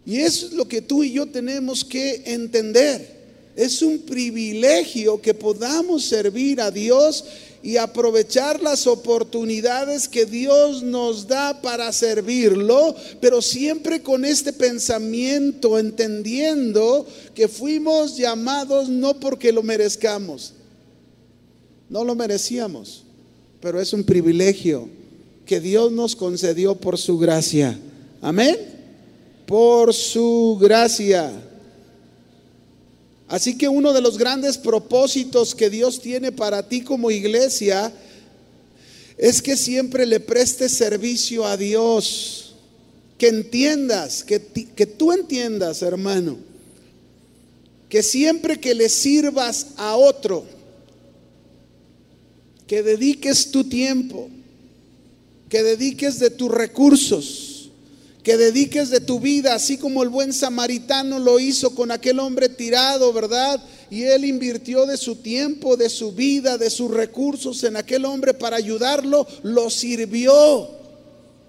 Y 0.06 0.18
eso 0.18 0.46
es 0.46 0.54
lo 0.54 0.68
que 0.68 0.84
tú 0.84 1.04
y 1.04 1.12
yo 1.12 1.26
tenemos 1.26 1.84
que 1.84 2.22
entender. 2.28 3.20
Es 3.56 3.82
un 3.82 4.00
privilegio 4.00 5.22
que 5.22 5.34
podamos 5.34 6.06
servir 6.06 6.62
a 6.62 6.72
Dios 6.72 7.26
y 7.64 7.78
aprovechar 7.78 8.62
las 8.62 8.88
oportunidades 8.88 10.08
que 10.08 10.26
Dios 10.26 10.82
nos 10.82 11.28
da 11.28 11.62
para 11.62 11.92
servirlo, 11.92 12.96
pero 13.20 13.42
siempre 13.42 14.02
con 14.02 14.26
este 14.26 14.52
pensamiento, 14.52 15.78
entendiendo 15.78 17.06
que 17.36 17.48
fuimos 17.48 18.18
llamados 18.18 18.90
no 18.90 19.20
porque 19.20 19.52
lo 19.52 19.62
merezcamos, 19.62 20.54
no 21.90 22.04
lo 22.04 22.16
merecíamos, 22.16 23.04
pero 23.60 23.80
es 23.80 23.94
un 23.94 24.04
privilegio 24.04 24.90
que 25.46 25.60
Dios 25.60 25.92
nos 25.92 26.16
concedió 26.16 26.76
por 26.76 26.98
su 26.98 27.18
gracia. 27.20 27.78
Amén. 28.22 28.58
Por 29.46 29.94
su 29.94 30.58
gracia. 30.60 31.32
Así 33.32 33.58
que 33.58 33.70
uno 33.70 33.94
de 33.94 34.02
los 34.02 34.18
grandes 34.18 34.58
propósitos 34.58 35.56
que 35.56 35.70
Dios 35.70 36.02
tiene 36.02 36.34
para 36.34 36.68
ti 36.68 36.82
como 36.82 37.12
iglesia 37.12 37.94
es 39.18 39.42
que 39.42 39.56
siempre 39.56 40.06
le 40.06 40.20
prestes 40.20 40.74
servicio 40.74 41.46
a 41.46 41.56
Dios. 41.56 42.56
Que 43.18 43.30
entiendas, 43.30 44.26
que, 44.26 44.42
que 44.42 44.86
tú 44.86 45.14
entiendas, 45.14 45.82
hermano, 45.82 46.40
que 47.88 48.04
siempre 48.04 48.60
que 48.60 48.74
le 48.74 48.90
sirvas 48.90 49.68
a 49.78 49.96
otro, 49.96 50.44
que 52.68 52.84
dediques 52.84 53.50
tu 53.50 53.64
tiempo, 53.64 54.30
que 55.48 55.64
dediques 55.64 56.20
de 56.20 56.32
tus 56.32 56.52
recursos, 56.52 57.61
que 58.24 58.38
dediques 58.38 58.90
de 58.90 59.00
tu 59.00 59.20
vida, 59.20 59.56
así 59.56 59.78
como 59.78 60.04
el 60.04 60.10
buen 60.10 60.32
samaritano 60.34 61.18
lo 61.20 61.40
hizo 61.40 61.74
con 61.74 61.92
aquel 61.92 62.20
hombre 62.20 62.50
tirado, 62.50 63.12
¿verdad? 63.14 63.62
Y 63.90 64.04
él 64.04 64.26
invirtió 64.26 64.86
de 64.86 64.98
su 64.98 65.16
tiempo, 65.16 65.76
de 65.76 65.90
su 65.90 66.12
vida, 66.12 66.58
de 66.58 66.70
sus 66.70 66.92
recursos 66.92 67.64
en 67.64 67.76
aquel 67.76 68.06
hombre 68.06 68.34
para 68.34 68.58
ayudarlo, 68.58 69.28
lo 69.44 69.70
sirvió. 69.70 70.70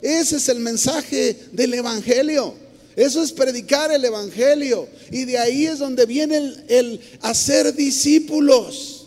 Ese 0.01 0.37
es 0.37 0.49
el 0.49 0.61
mensaje 0.61 1.39
del 1.53 1.75
Evangelio. 1.75 2.55
Eso 2.97 3.23
es 3.23 3.33
predicar 3.33 3.93
el 3.93 4.05
Evangelio. 4.05 4.89
Y 5.11 5.25
de 5.25 5.39
ahí 5.39 5.67
es 5.67 5.79
donde 5.79 6.07
viene 6.07 6.55
el, 6.69 7.01
hacer 7.21 7.75
discípulos. 7.75 9.02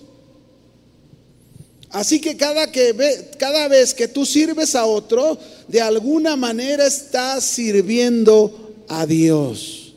Así 1.95 2.19
que 2.19 2.35
cada, 2.35 2.69
que 2.73 2.93
cada 3.39 3.69
vez 3.69 3.93
que 3.93 4.09
tú 4.09 4.25
sirves 4.25 4.75
a 4.75 4.83
otro, 4.85 5.39
de 5.69 5.79
alguna 5.79 6.35
manera 6.35 6.85
estás 6.85 7.45
sirviendo 7.45 8.83
a 8.89 9.05
Dios. 9.05 9.93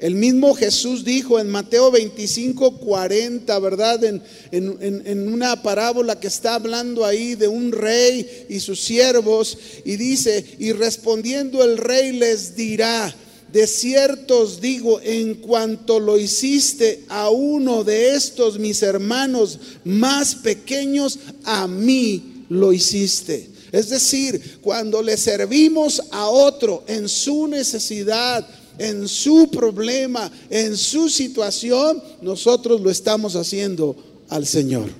El 0.00 0.16
mismo 0.16 0.52
Jesús 0.56 1.04
dijo 1.04 1.38
en 1.38 1.48
Mateo 1.48 1.92
25, 1.92 2.78
40, 2.78 3.56
¿verdad? 3.60 4.02
En, 4.02 4.20
en, 4.50 5.32
una 5.32 5.62
parábola 5.62 6.18
que 6.18 6.26
está 6.26 6.56
hablando 6.56 7.04
ahí 7.04 7.36
de 7.36 7.46
un 7.46 7.70
rey 7.70 8.46
y 8.48 8.58
sus 8.58 8.80
siervos, 8.80 9.56
y 9.84 9.94
dice, 9.94 10.44
y 10.58 10.72
respondiendo 10.72 11.62
el 11.62 11.78
rey 11.78 12.10
les 12.10 12.56
dirá, 12.56 13.14
de 13.52 13.66
cierto 13.66 14.40
os 14.40 14.60
digo, 14.60 15.00
en 15.02 15.34
cuanto 15.34 15.98
lo 15.98 16.16
hiciste 16.18 17.04
a 17.08 17.30
uno 17.30 17.82
de 17.82 18.14
estos 18.14 18.58
mis 18.58 18.82
hermanos 18.82 19.58
más 19.84 20.36
pequeños, 20.36 21.18
a 21.44 21.66
mí 21.66 22.44
lo 22.48 22.72
hiciste. 22.72 23.50
Es 23.72 23.88
decir, 23.88 24.58
cuando 24.60 25.02
le 25.02 25.16
servimos 25.16 26.02
a 26.10 26.28
otro 26.28 26.84
en 26.86 27.08
su 27.08 27.46
necesidad, 27.46 28.46
en 28.78 29.08
su 29.08 29.48
problema, 29.50 30.30
en 30.48 30.76
su 30.76 31.08
situación, 31.08 32.02
nosotros 32.22 32.80
lo 32.80 32.90
estamos 32.90 33.36
haciendo 33.36 33.96
al 34.28 34.46
Señor. 34.46 34.90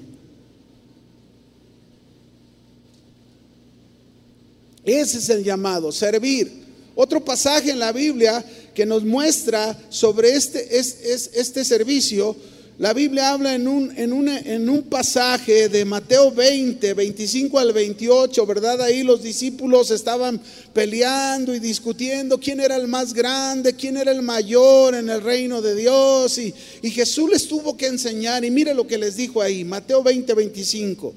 Ese 4.85 5.19
es 5.19 5.29
el 5.29 5.45
llamado, 5.45 5.93
servir. 5.93 6.60
Otro 7.01 7.25
pasaje 7.25 7.71
en 7.71 7.79
la 7.79 7.93
Biblia 7.93 8.45
que 8.75 8.85
nos 8.85 9.05
muestra 9.05 9.79
sobre 9.89 10.35
este, 10.35 10.79
este 10.79 11.65
servicio 11.65 12.37
la 12.81 12.95
Biblia 12.95 13.33
habla 13.33 13.55
en 13.55 13.69
un, 13.69 13.93
en, 13.95 14.27
en 14.27 14.67
un 14.71 14.83
pasaje 14.85 15.69
de 15.69 15.85
Mateo 15.85 16.33
20, 16.33 16.95
25 16.95 17.59
al 17.59 17.75
28, 17.75 18.47
¿verdad? 18.47 18.81
Ahí 18.81 19.03
los 19.03 19.23
discípulos 19.23 19.91
estaban 19.91 20.41
peleando 20.73 21.55
y 21.55 21.59
discutiendo 21.59 22.41
quién 22.41 22.59
era 22.59 22.77
el 22.77 22.89
más 22.89 23.13
grande, 23.13 23.75
quién 23.75 23.99
era 23.99 24.13
el 24.13 24.23
mayor 24.23 24.95
en 24.95 25.11
el 25.11 25.21
reino 25.21 25.61
de 25.61 25.75
Dios. 25.75 26.39
Y, 26.39 26.55
y 26.81 26.91
Jesús 26.91 27.29
les 27.29 27.47
tuvo 27.47 27.77
que 27.77 27.87
enseñar. 27.87 28.47
Y 28.47 28.51
mire 28.51 28.73
lo 28.73 28.87
que 28.87 28.97
les 28.97 29.15
dijo 29.15 29.43
ahí, 29.43 29.63
Mateo 29.63 30.03
20, 30.03 30.33
25. 30.33 31.15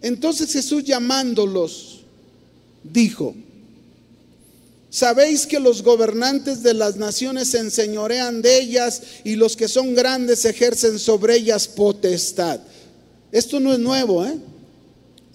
Entonces 0.00 0.50
Jesús 0.50 0.84
llamándolos, 0.84 2.00
dijo, 2.82 3.34
Sabéis 4.90 5.46
que 5.46 5.60
los 5.60 5.82
gobernantes 5.82 6.62
de 6.62 6.72
las 6.72 6.96
naciones 6.96 7.48
se 7.50 7.58
enseñorean 7.58 8.40
de 8.40 8.58
ellas 8.58 9.02
y 9.22 9.36
los 9.36 9.54
que 9.54 9.68
son 9.68 9.94
grandes 9.94 10.44
ejercen 10.46 10.98
sobre 10.98 11.36
ellas 11.36 11.68
potestad. 11.68 12.60
Esto 13.30 13.60
no 13.60 13.72
es 13.72 13.78
nuevo, 13.78 14.24
¿eh? 14.24 14.38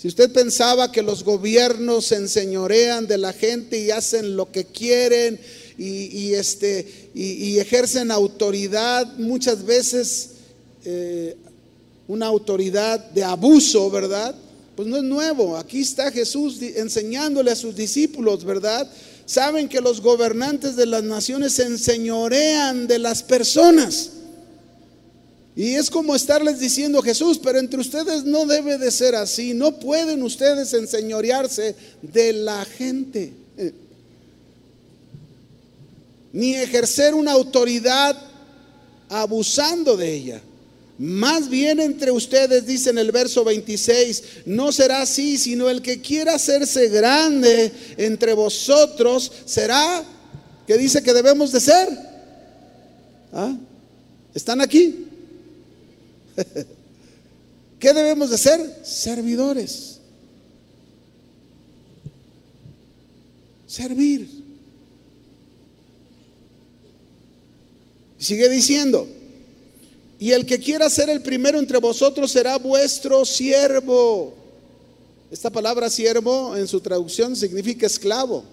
Si 0.04 0.08
usted 0.10 0.34
pensaba 0.34 0.92
que 0.92 1.02
los 1.02 1.24
gobiernos 1.24 2.08
se 2.08 2.16
enseñorean 2.16 3.08
de 3.08 3.18
la 3.18 3.32
gente 3.32 3.80
y 3.80 3.92
hacen 3.92 4.36
lo 4.36 4.52
que 4.52 4.66
quieren 4.66 5.40
y, 5.78 6.34
este, 6.34 7.12
ejercen 7.16 8.12
autoridad, 8.12 9.16
muchas 9.18 9.64
veces 9.64 10.32
eh, 10.84 11.38
una 12.08 12.26
autoridad 12.26 13.00
de 13.12 13.24
abuso, 13.24 13.90
¿verdad? 13.90 14.36
Pues 14.76 14.90
no 14.90 14.98
es 14.98 15.04
nuevo. 15.04 15.56
Aquí 15.56 15.82
está 15.82 16.12
Jesús 16.12 16.62
enseñándole 16.62 17.52
a 17.52 17.56
sus 17.56 17.74
discípulos, 17.74 18.44
¿verdad? 18.44 18.92
Saben 19.26 19.70
que 19.70 19.82
los 19.82 20.02
gobernantes 20.02 20.76
de 20.76 20.86
las 20.86 21.04
naciones 21.04 21.54
se 21.54 21.64
enseñorean 21.64 22.88
de 22.88 23.00
las 23.00 23.24
personas. 23.24 24.12
Y 25.56 25.76
es 25.76 25.90
como 25.90 26.16
estarles 26.16 26.60
diciendo 26.60 27.02
Jesús, 27.02 27.40
pero 27.42 27.60
entre 27.60 27.80
ustedes 27.80 28.24
no 28.24 28.46
debe 28.46 28.78
de 28.78 28.90
ser 28.90 29.16
así, 29.16 29.54
no 29.54 29.80
pueden 29.80 30.24
ustedes 30.24 30.74
enseñorearse 30.74 31.76
de 32.02 32.34
la 32.34 32.66
gente, 32.66 33.34
eh, 33.58 33.74
ni 36.32 36.56
ejercer 36.56 37.14
una 37.14 37.34
autoridad 37.34 38.20
abusando 39.10 39.96
de 39.96 40.14
ella. 40.14 40.42
Más 40.98 41.50
bien 41.50 41.80
entre 41.80 42.12
ustedes, 42.12 42.68
dice 42.68 42.92
en 42.92 43.00
el 43.00 43.12
verso 43.12 43.44
26, 43.44 44.24
no 44.46 44.72
será 44.72 45.02
así, 45.02 45.38
sino 45.38 45.70
el 45.70 45.82
que 45.82 46.02
quiera 46.02 46.36
hacerse 46.36 46.90
grande 46.90 47.72
entre 47.98 48.34
vosotros 48.34 49.32
será, 49.46 50.04
que 50.68 50.78
dice 50.78 51.02
que 51.02 51.14
debemos 51.14 51.52
de 51.52 51.60
ser. 51.60 51.90
¿Ah? 53.32 53.58
¿Están 54.36 54.62
aquí? 54.62 55.08
¿Qué 57.80 57.94
debemos 57.94 58.30
de 58.30 58.38
ser? 58.38 58.82
Servidores. 58.84 60.00
Servir. 63.66 64.30
Sigue 68.20 68.48
diciendo, 68.48 69.08
y 70.24 70.32
el 70.32 70.46
que 70.46 70.58
quiera 70.58 70.90
ser 70.90 71.10
el 71.10 71.22
primero 71.22 71.60
entre 71.60 71.80
vosotros 71.80 72.32
será 72.32 72.58
vuestro 72.58 73.26
siervo. 73.26 74.34
Esta 75.30 75.50
palabra 75.50 75.90
siervo 75.90 76.56
en 76.56 76.66
su 76.66 76.80
traducción 76.80 77.36
significa 77.36 77.88
esclavo. 77.88 78.46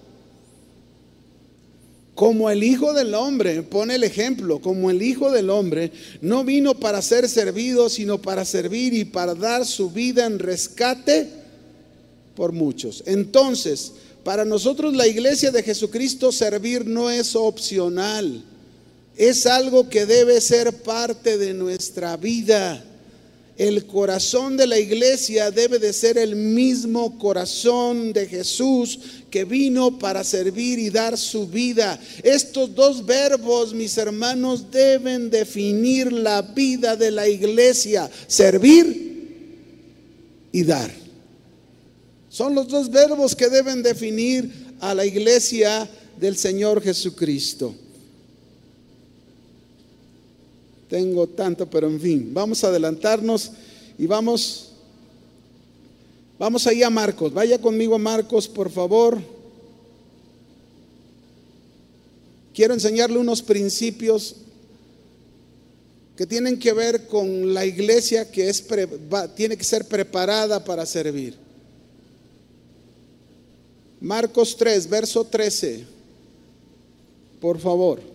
Como 2.16 2.50
el 2.50 2.64
Hijo 2.64 2.92
del 2.92 3.14
Hombre, 3.14 3.62
pone 3.62 3.94
el 3.94 4.02
ejemplo, 4.02 4.58
como 4.60 4.90
el 4.90 5.00
Hijo 5.00 5.30
del 5.30 5.48
Hombre 5.48 5.92
no 6.20 6.42
vino 6.42 6.74
para 6.74 7.00
ser 7.02 7.28
servido, 7.28 7.88
sino 7.88 8.20
para 8.20 8.44
servir 8.44 8.92
y 8.92 9.04
para 9.04 9.36
dar 9.36 9.64
su 9.64 9.92
vida 9.92 10.26
en 10.26 10.40
rescate 10.40 11.28
por 12.34 12.50
muchos. 12.50 13.04
Entonces, 13.06 13.92
para 14.24 14.44
nosotros 14.44 14.96
la 14.96 15.06
iglesia 15.06 15.52
de 15.52 15.62
Jesucristo 15.62 16.32
servir 16.32 16.84
no 16.84 17.10
es 17.10 17.36
opcional 17.36 18.42
es 19.16 19.46
algo 19.46 19.88
que 19.88 20.06
debe 20.06 20.40
ser 20.40 20.82
parte 20.82 21.36
de 21.36 21.54
nuestra 21.54 22.16
vida. 22.16 22.84
El 23.56 23.84
corazón 23.86 24.56
de 24.56 24.66
la 24.66 24.78
iglesia 24.78 25.50
debe 25.50 25.78
de 25.78 25.92
ser 25.92 26.16
el 26.16 26.34
mismo 26.34 27.18
corazón 27.18 28.10
de 28.14 28.26
Jesús 28.26 28.98
que 29.30 29.44
vino 29.44 29.98
para 29.98 30.24
servir 30.24 30.78
y 30.78 30.88
dar 30.88 31.18
su 31.18 31.46
vida. 31.46 32.00
Estos 32.22 32.74
dos 32.74 33.04
verbos, 33.04 33.74
mis 33.74 33.98
hermanos, 33.98 34.70
deben 34.70 35.28
definir 35.28 36.10
la 36.10 36.40
vida 36.40 36.96
de 36.96 37.10
la 37.10 37.28
iglesia, 37.28 38.10
servir 38.26 39.10
y 40.52 40.64
dar. 40.64 40.90
Son 42.30 42.54
los 42.54 42.66
dos 42.68 42.90
verbos 42.90 43.36
que 43.36 43.50
deben 43.50 43.82
definir 43.82 44.50
a 44.80 44.94
la 44.94 45.04
iglesia 45.04 45.86
del 46.18 46.36
Señor 46.38 46.82
Jesucristo. 46.82 47.74
Tengo 50.90 51.28
tanto, 51.28 51.70
pero 51.70 51.88
en 51.88 52.00
fin, 52.00 52.34
vamos 52.34 52.64
a 52.64 52.66
adelantarnos 52.66 53.52
y 53.96 54.06
vamos, 54.06 54.72
vamos 56.36 56.66
ahí 56.66 56.82
a 56.82 56.90
Marcos. 56.90 57.32
Vaya 57.32 57.60
conmigo 57.60 57.94
a 57.94 57.98
Marcos, 57.98 58.48
por 58.48 58.68
favor. 58.68 59.20
Quiero 62.52 62.74
enseñarle 62.74 63.18
unos 63.18 63.40
principios 63.40 64.34
que 66.16 66.26
tienen 66.26 66.58
que 66.58 66.72
ver 66.72 67.06
con 67.06 67.54
la 67.54 67.64
iglesia 67.64 68.28
que 68.28 68.48
es, 68.48 68.66
tiene 69.36 69.56
que 69.56 69.64
ser 69.64 69.86
preparada 69.86 70.64
para 70.64 70.84
servir. 70.86 71.36
Marcos 74.00 74.56
3, 74.56 74.88
verso 74.88 75.24
13. 75.24 75.84
Por 77.40 77.60
favor. 77.60 78.09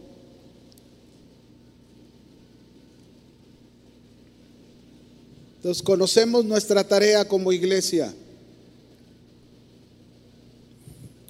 Entonces 5.65 5.81
conocemos 5.81 6.45
nuestra 6.45 6.83
tarea 6.83 7.27
como 7.27 7.51
iglesia. 7.51 8.13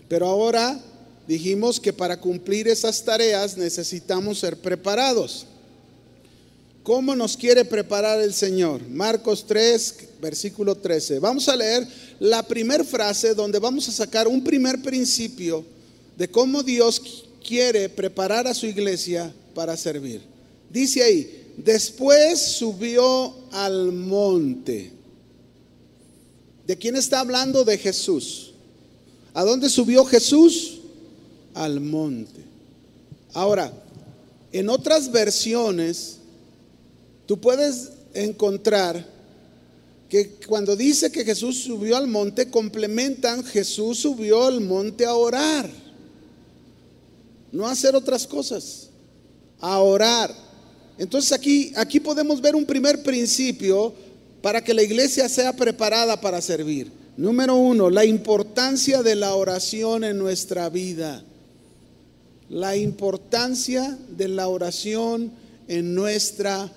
Pero 0.09 0.27
ahora 0.27 0.77
dijimos 1.25 1.79
que 1.79 1.93
para 1.93 2.19
cumplir 2.19 2.67
esas 2.67 3.01
tareas 3.05 3.55
necesitamos 3.55 4.39
ser 4.39 4.57
preparados. 4.57 5.45
¿Cómo 6.83 7.15
nos 7.15 7.37
quiere 7.37 7.63
preparar 7.63 8.19
el 8.19 8.33
Señor? 8.33 8.85
Marcos 8.89 9.45
3, 9.47 9.95
versículo 10.21 10.75
13. 10.75 11.19
Vamos 11.19 11.47
a 11.47 11.55
leer 11.55 11.87
la 12.19 12.43
primera 12.43 12.83
frase 12.83 13.33
donde 13.35 13.57
vamos 13.57 13.87
a 13.87 13.93
sacar 13.93 14.27
un 14.27 14.43
primer 14.43 14.81
principio 14.81 15.63
de 16.17 16.27
cómo 16.27 16.61
Dios 16.61 17.25
quiere 17.41 17.87
preparar 17.87 18.47
a 18.47 18.53
su 18.53 18.65
iglesia 18.65 19.33
para 19.53 19.77
servir. 19.77 20.19
Dice 20.69 21.03
ahí, 21.03 21.44
Después 21.57 22.41
subió 22.41 23.33
al 23.51 23.91
monte. 23.91 24.91
¿De 26.67 26.77
quién 26.77 26.95
está 26.95 27.19
hablando? 27.19 27.63
De 27.63 27.77
Jesús. 27.77 28.53
¿A 29.33 29.43
dónde 29.43 29.69
subió 29.69 30.05
Jesús? 30.05 30.79
Al 31.53 31.79
monte. 31.79 32.41
Ahora, 33.33 33.71
en 34.51 34.69
otras 34.69 35.11
versiones, 35.11 36.17
tú 37.25 37.39
puedes 37.39 37.91
encontrar 38.13 39.05
que 40.09 40.35
cuando 40.47 40.75
dice 40.75 41.11
que 41.11 41.25
Jesús 41.25 41.63
subió 41.63 41.97
al 41.97 42.07
monte, 42.07 42.49
complementan, 42.49 43.43
Jesús 43.43 43.99
subió 43.99 44.45
al 44.45 44.61
monte 44.61 45.05
a 45.05 45.13
orar, 45.13 45.69
no 47.51 47.67
a 47.67 47.71
hacer 47.71 47.95
otras 47.95 48.25
cosas. 48.27 48.89
a 49.59 49.79
orar. 49.79 50.44
Entonces 50.97 51.31
aquí, 51.31 51.73
aquí 51.75 51.99
podemos 51.99 52.41
ver 52.41 52.55
un 52.55 52.65
primer 52.65 53.03
principio 53.03 53.93
para 54.41 54.63
que 54.63 54.73
la 54.73 54.83
iglesia 54.83 55.27
sea 55.27 55.53
preparada 55.53 56.19
para 56.21 56.41
servir. 56.41 56.91
Número 57.17 57.55
uno, 57.55 57.89
la 57.89 58.05
importancia 58.05 59.01
de 59.01 59.15
la 59.15 59.35
oración 59.35 60.03
en 60.03 60.17
nuestra 60.17 60.69
vida. 60.69 61.23
La 62.49 62.75
importancia 62.75 63.97
de 64.09 64.27
la 64.27 64.47
oración 64.47 65.31
en 65.67 65.95
nuestra 65.95 66.71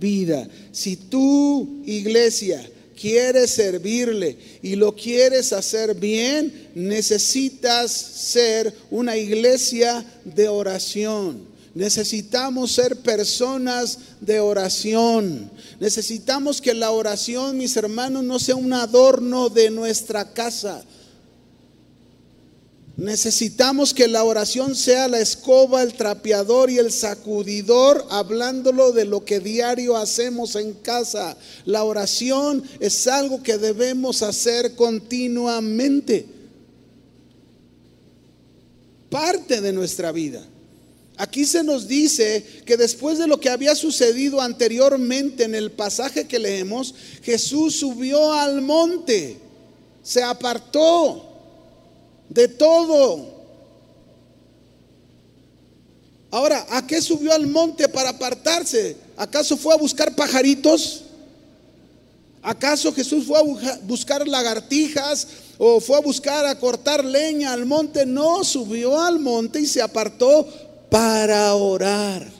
vida. 0.00 0.48
Si 0.72 0.96
tú, 0.96 1.82
iglesia, 1.86 2.68
quieres 3.00 3.50
servirle 3.50 4.36
y 4.62 4.76
lo 4.76 4.94
quieres 4.94 5.52
hacer 5.52 5.94
bien, 5.94 6.70
necesitas 6.74 7.90
ser 7.90 8.74
una 8.90 9.16
iglesia 9.16 10.04
de 10.24 10.48
oración. 10.48 11.51
Necesitamos 11.74 12.72
ser 12.72 12.96
personas 12.96 13.98
de 14.20 14.40
oración. 14.40 15.50
Necesitamos 15.80 16.60
que 16.60 16.74
la 16.74 16.90
oración, 16.90 17.56
mis 17.56 17.76
hermanos, 17.76 18.22
no 18.24 18.38
sea 18.38 18.56
un 18.56 18.72
adorno 18.74 19.48
de 19.48 19.70
nuestra 19.70 20.32
casa. 20.34 20.84
Necesitamos 22.94 23.94
que 23.94 24.06
la 24.06 24.22
oración 24.22 24.74
sea 24.74 25.08
la 25.08 25.18
escoba, 25.18 25.82
el 25.82 25.94
trapeador 25.94 26.70
y 26.70 26.76
el 26.78 26.92
sacudidor, 26.92 28.06
hablándolo 28.10 28.92
de 28.92 29.06
lo 29.06 29.24
que 29.24 29.40
diario 29.40 29.96
hacemos 29.96 30.56
en 30.56 30.74
casa. 30.74 31.38
La 31.64 31.84
oración 31.84 32.62
es 32.80 33.06
algo 33.06 33.42
que 33.42 33.56
debemos 33.56 34.22
hacer 34.22 34.74
continuamente. 34.74 36.26
Parte 39.08 39.62
de 39.62 39.72
nuestra 39.72 40.12
vida. 40.12 40.46
Aquí 41.22 41.44
se 41.44 41.62
nos 41.62 41.86
dice 41.86 42.44
que 42.66 42.76
después 42.76 43.16
de 43.16 43.28
lo 43.28 43.38
que 43.38 43.48
había 43.48 43.76
sucedido 43.76 44.40
anteriormente 44.40 45.44
en 45.44 45.54
el 45.54 45.70
pasaje 45.70 46.26
que 46.26 46.40
leemos, 46.40 46.96
Jesús 47.22 47.76
subió 47.76 48.32
al 48.32 48.60
monte, 48.60 49.38
se 50.02 50.20
apartó 50.20 51.24
de 52.28 52.48
todo. 52.48 53.36
Ahora, 56.32 56.66
¿a 56.70 56.84
qué 56.88 57.00
subió 57.00 57.32
al 57.32 57.46
monte 57.46 57.88
para 57.88 58.08
apartarse? 58.08 58.96
¿Acaso 59.16 59.56
fue 59.56 59.74
a 59.74 59.78
buscar 59.78 60.16
pajaritos? 60.16 61.04
¿Acaso 62.42 62.92
Jesús 62.92 63.26
fue 63.26 63.38
a 63.38 63.78
buscar 63.84 64.26
lagartijas 64.26 65.28
o 65.56 65.78
fue 65.78 65.98
a 65.98 66.00
buscar 66.00 66.44
a 66.46 66.58
cortar 66.58 67.04
leña 67.04 67.52
al 67.52 67.64
monte? 67.64 68.04
No, 68.06 68.42
subió 68.42 69.00
al 69.00 69.20
monte 69.20 69.60
y 69.60 69.66
se 69.66 69.80
apartó 69.80 70.71
para 70.92 71.54
orar, 71.54 72.30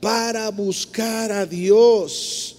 para 0.00 0.50
buscar 0.50 1.30
a 1.30 1.46
Dios. 1.46 2.56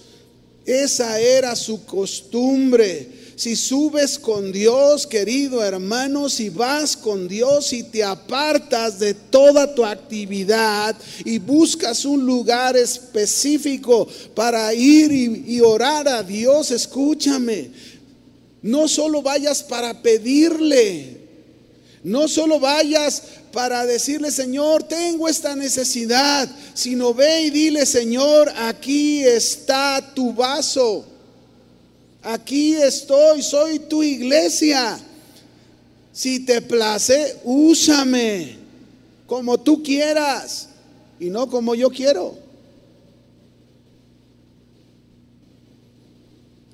Esa 0.64 1.20
era 1.20 1.54
su 1.54 1.84
costumbre. 1.84 3.06
Si 3.36 3.54
subes 3.54 4.18
con 4.18 4.50
Dios, 4.50 5.06
querido 5.06 5.62
hermano, 5.62 6.30
si 6.30 6.48
vas 6.48 6.96
con 6.96 7.28
Dios 7.28 7.74
y 7.74 7.82
te 7.82 8.02
apartas 8.02 8.98
de 8.98 9.12
toda 9.12 9.74
tu 9.74 9.84
actividad 9.84 10.96
y 11.22 11.38
buscas 11.38 12.06
un 12.06 12.24
lugar 12.24 12.78
específico 12.78 14.08
para 14.34 14.72
ir 14.72 15.12
y, 15.12 15.60
orar 15.60 16.08
a 16.08 16.22
Dios, 16.22 16.70
escúchame, 16.70 17.70
no 18.62 18.88
solo 18.88 19.20
vayas 19.20 19.62
para 19.62 20.00
pedirle, 20.00 21.19
no 22.02 22.28
solo 22.28 22.58
vayas 22.58 23.22
para 23.52 23.84
decirle, 23.84 24.30
Señor, 24.30 24.82
tengo 24.84 25.28
esta 25.28 25.54
necesidad, 25.54 26.48
sino 26.72 27.12
ve 27.12 27.42
y 27.42 27.50
dile, 27.50 27.84
Señor, 27.84 28.50
aquí 28.56 29.22
está 29.22 30.12
tu 30.14 30.32
vaso. 30.32 31.04
Aquí 32.22 32.74
estoy, 32.74 33.42
soy 33.42 33.78
tu 33.80 34.02
iglesia. 34.02 34.98
Si 36.12 36.40
te 36.40 36.62
place, 36.62 37.36
úsame 37.44 38.56
como 39.26 39.58
tú 39.58 39.82
quieras 39.82 40.68
y 41.18 41.30
no 41.30 41.48
como 41.48 41.74
yo 41.74 41.90
quiero. 41.90 42.36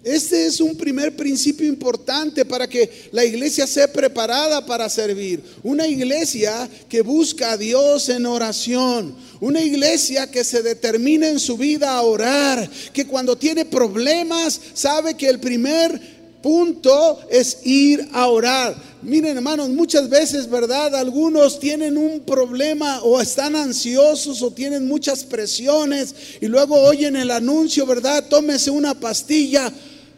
Este 0.06 0.46
es 0.46 0.60
un 0.60 0.76
primer 0.76 1.16
principio 1.16 1.66
importante 1.66 2.44
para 2.44 2.68
que 2.68 3.08
la 3.10 3.24
iglesia 3.24 3.66
sea 3.66 3.92
preparada 3.92 4.64
para 4.64 4.88
servir. 4.88 5.42
Una 5.64 5.88
iglesia 5.88 6.70
que 6.88 7.00
busca 7.00 7.50
a 7.50 7.56
Dios 7.56 8.08
en 8.08 8.24
oración. 8.24 9.16
Una 9.40 9.60
iglesia 9.60 10.30
que 10.30 10.44
se 10.44 10.62
determina 10.62 11.28
en 11.28 11.40
su 11.40 11.56
vida 11.56 11.90
a 11.90 12.02
orar. 12.02 12.70
Que 12.92 13.08
cuando 13.08 13.36
tiene 13.36 13.64
problemas 13.64 14.60
sabe 14.74 15.16
que 15.16 15.26
el 15.28 15.40
primer 15.40 16.00
punto 16.40 17.18
es 17.28 17.58
ir 17.64 18.08
a 18.12 18.28
orar. 18.28 18.76
Miren 19.02 19.38
hermanos, 19.38 19.70
muchas 19.70 20.08
veces, 20.08 20.48
¿verdad? 20.48 20.94
Algunos 20.94 21.58
tienen 21.58 21.96
un 21.96 22.20
problema 22.20 23.02
o 23.02 23.20
están 23.20 23.56
ansiosos 23.56 24.40
o 24.40 24.52
tienen 24.52 24.86
muchas 24.86 25.24
presiones 25.24 26.14
y 26.40 26.46
luego 26.46 26.76
oyen 26.76 27.16
el 27.16 27.32
anuncio, 27.32 27.84
¿verdad? 27.86 28.24
Tómese 28.28 28.70
una 28.70 28.94
pastilla 28.94 29.72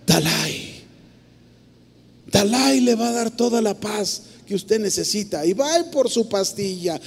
Dalai. 0.09 0.83
Dalai 2.33 2.81
le 2.81 2.95
va 2.95 3.11
a 3.11 3.13
dar 3.13 3.31
toda 3.31 3.61
la 3.61 3.75
paz 3.75 4.23
que 4.47 4.55
usted 4.55 4.81
necesita. 4.81 5.45
Y 5.45 5.53
va 5.53 5.69
por 5.93 6.09
su 6.09 6.29
pastilla. 6.29 6.99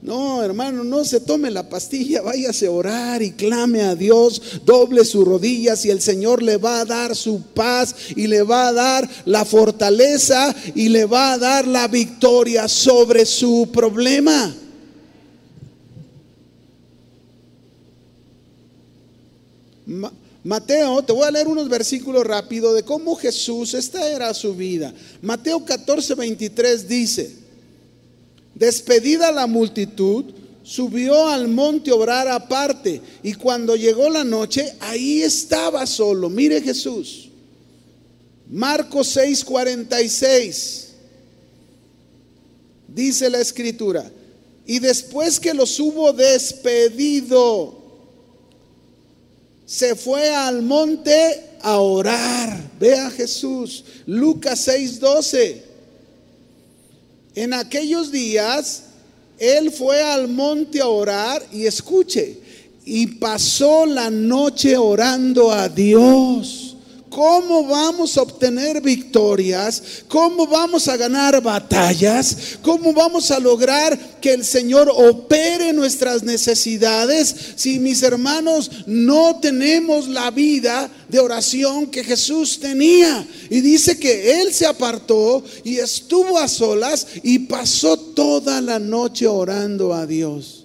No, 0.00 0.42
hermano, 0.42 0.84
no 0.84 1.04
se 1.04 1.20
tome 1.20 1.50
la 1.50 1.68
pastilla, 1.68 2.22
váyase 2.22 2.66
a 2.66 2.70
orar 2.70 3.20
y 3.20 3.32
clame 3.32 3.82
a 3.82 3.96
Dios, 3.96 4.40
doble 4.64 5.04
sus 5.04 5.26
rodillas 5.26 5.84
y 5.84 5.90
el 5.90 6.00
Señor 6.00 6.40
le 6.40 6.56
va 6.56 6.80
a 6.80 6.84
dar 6.84 7.16
su 7.16 7.42
paz 7.42 7.96
y 8.14 8.28
le 8.28 8.42
va 8.42 8.68
a 8.68 8.72
dar 8.72 9.08
la 9.24 9.44
fortaleza 9.44 10.54
y 10.76 10.88
le 10.88 11.04
va 11.04 11.32
a 11.32 11.38
dar 11.38 11.66
la 11.66 11.88
victoria 11.88 12.68
sobre 12.68 13.26
su 13.26 13.70
problema. 13.72 14.54
Mateo, 20.48 21.02
te 21.02 21.12
voy 21.12 21.24
a 21.28 21.30
leer 21.30 21.46
unos 21.46 21.68
versículos 21.68 22.26
rápido 22.26 22.72
de 22.72 22.82
cómo 22.82 23.14
Jesús, 23.16 23.74
esta 23.74 24.08
era 24.08 24.32
su 24.32 24.54
vida. 24.54 24.94
Mateo 25.20 25.62
14, 25.62 26.14
23 26.14 26.88
dice, 26.88 27.30
despedida 28.54 29.30
la 29.30 29.46
multitud, 29.46 30.24
subió 30.62 31.28
al 31.28 31.48
monte 31.48 31.90
a 31.90 31.96
orar 31.96 32.28
aparte 32.28 33.02
y 33.22 33.34
cuando 33.34 33.76
llegó 33.76 34.08
la 34.08 34.24
noche, 34.24 34.72
ahí 34.80 35.20
estaba 35.20 35.86
solo. 35.86 36.30
Mire 36.30 36.62
Jesús. 36.62 37.28
Marcos 38.50 39.08
6, 39.08 39.44
46. 39.44 40.88
Dice 42.88 43.28
la 43.28 43.40
escritura, 43.40 44.10
y 44.64 44.78
después 44.78 45.38
que 45.38 45.52
los 45.52 45.78
hubo 45.78 46.14
despedido, 46.14 47.77
se 49.68 49.94
fue 49.94 50.34
al 50.34 50.62
monte 50.62 51.44
a 51.60 51.78
orar. 51.78 52.58
Ve 52.80 52.98
a 52.98 53.10
Jesús. 53.10 53.84
Lucas 54.06 54.66
6:12. 54.66 55.62
En 57.34 57.52
aquellos 57.52 58.10
días, 58.10 58.84
él 59.38 59.70
fue 59.70 60.02
al 60.02 60.26
monte 60.26 60.80
a 60.80 60.88
orar 60.88 61.46
y 61.52 61.66
escuche, 61.66 62.40
y 62.86 63.06
pasó 63.18 63.84
la 63.84 64.08
noche 64.08 64.74
orando 64.78 65.52
a 65.52 65.68
Dios. 65.68 66.67
¿Cómo 67.10 67.64
vamos 67.66 68.16
a 68.16 68.22
obtener 68.22 68.80
victorias? 68.80 70.04
¿Cómo 70.08 70.46
vamos 70.46 70.88
a 70.88 70.96
ganar 70.96 71.42
batallas? 71.42 72.58
¿Cómo 72.62 72.92
vamos 72.92 73.30
a 73.30 73.38
lograr 73.38 73.98
que 74.20 74.34
el 74.34 74.44
Señor 74.44 74.90
opere 74.94 75.72
nuestras 75.72 76.22
necesidades 76.22 77.34
si 77.56 77.78
mis 77.78 78.02
hermanos 78.02 78.70
no 78.86 79.38
tenemos 79.40 80.08
la 80.08 80.30
vida 80.30 80.90
de 81.08 81.18
oración 81.18 81.86
que 81.86 82.04
Jesús 82.04 82.60
tenía? 82.60 83.26
Y 83.48 83.60
dice 83.60 83.98
que 83.98 84.40
Él 84.40 84.52
se 84.52 84.66
apartó 84.66 85.42
y 85.64 85.78
estuvo 85.78 86.38
a 86.38 86.48
solas 86.48 87.06
y 87.22 87.38
pasó 87.40 87.98
toda 87.98 88.60
la 88.60 88.78
noche 88.78 89.26
orando 89.26 89.94
a 89.94 90.06
Dios. 90.06 90.57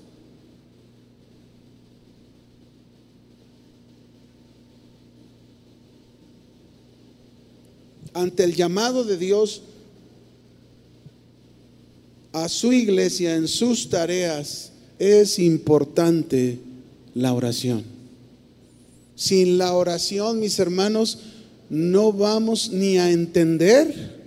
Ante 8.14 8.44
el 8.44 8.56
llamado 8.56 9.04
de 9.04 9.18
Dios 9.18 9.64
a 12.32 12.50
su 12.50 12.74
iglesia 12.74 13.36
en 13.36 13.48
sus 13.48 13.90
tareas, 13.90 14.72
es 15.00 15.40
importante 15.40 16.60
la 17.14 17.34
oración. 17.34 17.84
Sin 19.16 19.58
la 19.58 19.74
oración, 19.74 20.40
mis 20.40 20.58
hermanos, 20.58 21.20
no 21.70 22.12
vamos 22.12 22.72
ni 22.72 22.98
a 22.98 23.12
entender 23.12 24.24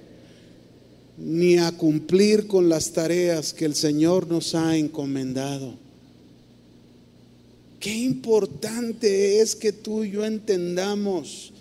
ni 1.19 1.57
a 1.57 1.73
cumplir 1.73 2.47
con 2.47 2.69
las 2.69 2.93
tareas 2.93 3.53
que 3.53 3.65
el 3.65 3.75
Señor 3.75 4.29
nos 4.29 4.55
ha 4.55 4.77
encomendado. 4.77 5.75
Qué 7.81 7.95
importante 7.95 9.41
es 9.41 9.57
que 9.57 9.73
tú 9.73 10.05
y 10.05 10.11
yo 10.13 10.25
entendamos 10.25 11.53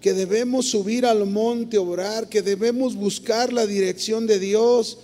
que 0.00 0.12
debemos 0.12 0.66
subir 0.66 1.04
al 1.04 1.26
monte, 1.26 1.78
orar, 1.78 2.28
que 2.28 2.42
debemos 2.42 2.94
buscar 2.94 3.52
la 3.52 3.66
dirección 3.66 4.26
de 4.26 4.38
Dios. 4.38 4.98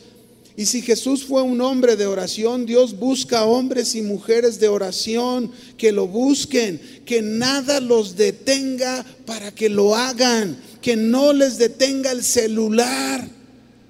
Y 0.57 0.66
si 0.66 0.83
Jesús 0.83 1.24
fue 1.24 1.42
un 1.42 1.61
hombre 1.61 1.96
de 1.96 2.07
oración, 2.07 2.64
Dios 2.64 2.96
busca 2.96 3.44
hombres 3.44 3.96
y 3.96 4.02
mujeres 4.02 4.61
de 4.61 4.68
oración 4.68 5.50
que 5.76 5.90
lo 5.90 6.07
busquen, 6.07 6.80
que 7.04 7.22
nada 7.22 7.80
los 7.80 8.14
detenga 8.14 9.04
para 9.26 9.52
que 9.52 9.68
lo 9.68 9.96
hagan, 9.96 10.57
que 10.80 10.94
no 10.94 11.33
les 11.33 11.59
detenga 11.59 12.12
el 12.12 12.22
celular. 12.22 13.26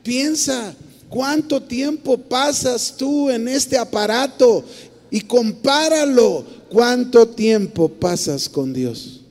Piensa, 0.03 0.75
¿cuánto 1.11 1.63
tiempo 1.63 2.17
pasas 2.17 2.95
tú 2.97 3.29
en 3.29 3.47
este 3.47 3.77
aparato? 3.77 4.65
Y 5.11 5.21
compáralo, 5.21 6.47
¿cuánto 6.71 7.29
tiempo 7.29 7.91
pasas 7.91 8.49
con 8.49 8.73
Dios? 8.73 9.24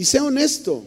Y 0.00 0.06
sea 0.06 0.24
honesto. 0.24 0.82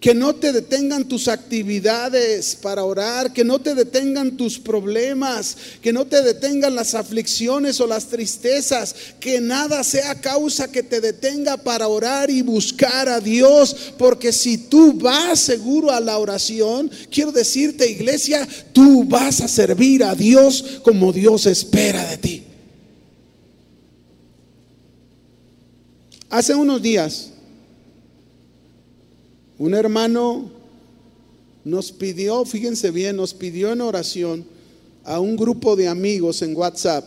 Que 0.00 0.14
no 0.14 0.34
te 0.34 0.50
detengan 0.50 1.06
tus 1.06 1.28
actividades 1.28 2.56
para 2.56 2.84
orar, 2.84 3.34
que 3.34 3.44
no 3.44 3.58
te 3.58 3.74
detengan 3.74 4.38
tus 4.38 4.58
problemas, 4.58 5.58
que 5.82 5.92
no 5.92 6.06
te 6.06 6.22
detengan 6.22 6.74
las 6.74 6.94
aflicciones 6.94 7.82
o 7.82 7.86
las 7.86 8.06
tristezas, 8.06 8.94
que 9.20 9.42
nada 9.42 9.84
sea 9.84 10.18
causa 10.18 10.72
que 10.72 10.82
te 10.82 11.02
detenga 11.02 11.58
para 11.58 11.86
orar 11.86 12.30
y 12.30 12.40
buscar 12.40 13.10
a 13.10 13.20
Dios, 13.20 13.76
porque 13.98 14.32
si 14.32 14.56
tú 14.56 14.94
vas 14.94 15.38
seguro 15.38 15.90
a 15.90 16.00
la 16.00 16.16
oración, 16.16 16.90
quiero 17.10 17.30
decirte 17.30 17.90
iglesia, 17.90 18.48
tú 18.72 19.04
vas 19.04 19.42
a 19.42 19.48
servir 19.48 20.02
a 20.02 20.14
Dios 20.14 20.80
como 20.82 21.12
Dios 21.12 21.44
espera 21.44 22.08
de 22.08 22.16
ti. 22.16 22.55
Hace 26.28 26.54
unos 26.56 26.82
días, 26.82 27.30
un 29.58 29.74
hermano 29.74 30.50
nos 31.64 31.92
pidió, 31.92 32.44
fíjense 32.44 32.90
bien, 32.90 33.16
nos 33.16 33.32
pidió 33.32 33.72
en 33.72 33.80
oración 33.80 34.44
a 35.04 35.20
un 35.20 35.36
grupo 35.36 35.76
de 35.76 35.86
amigos 35.86 36.42
en 36.42 36.56
WhatsApp, 36.56 37.04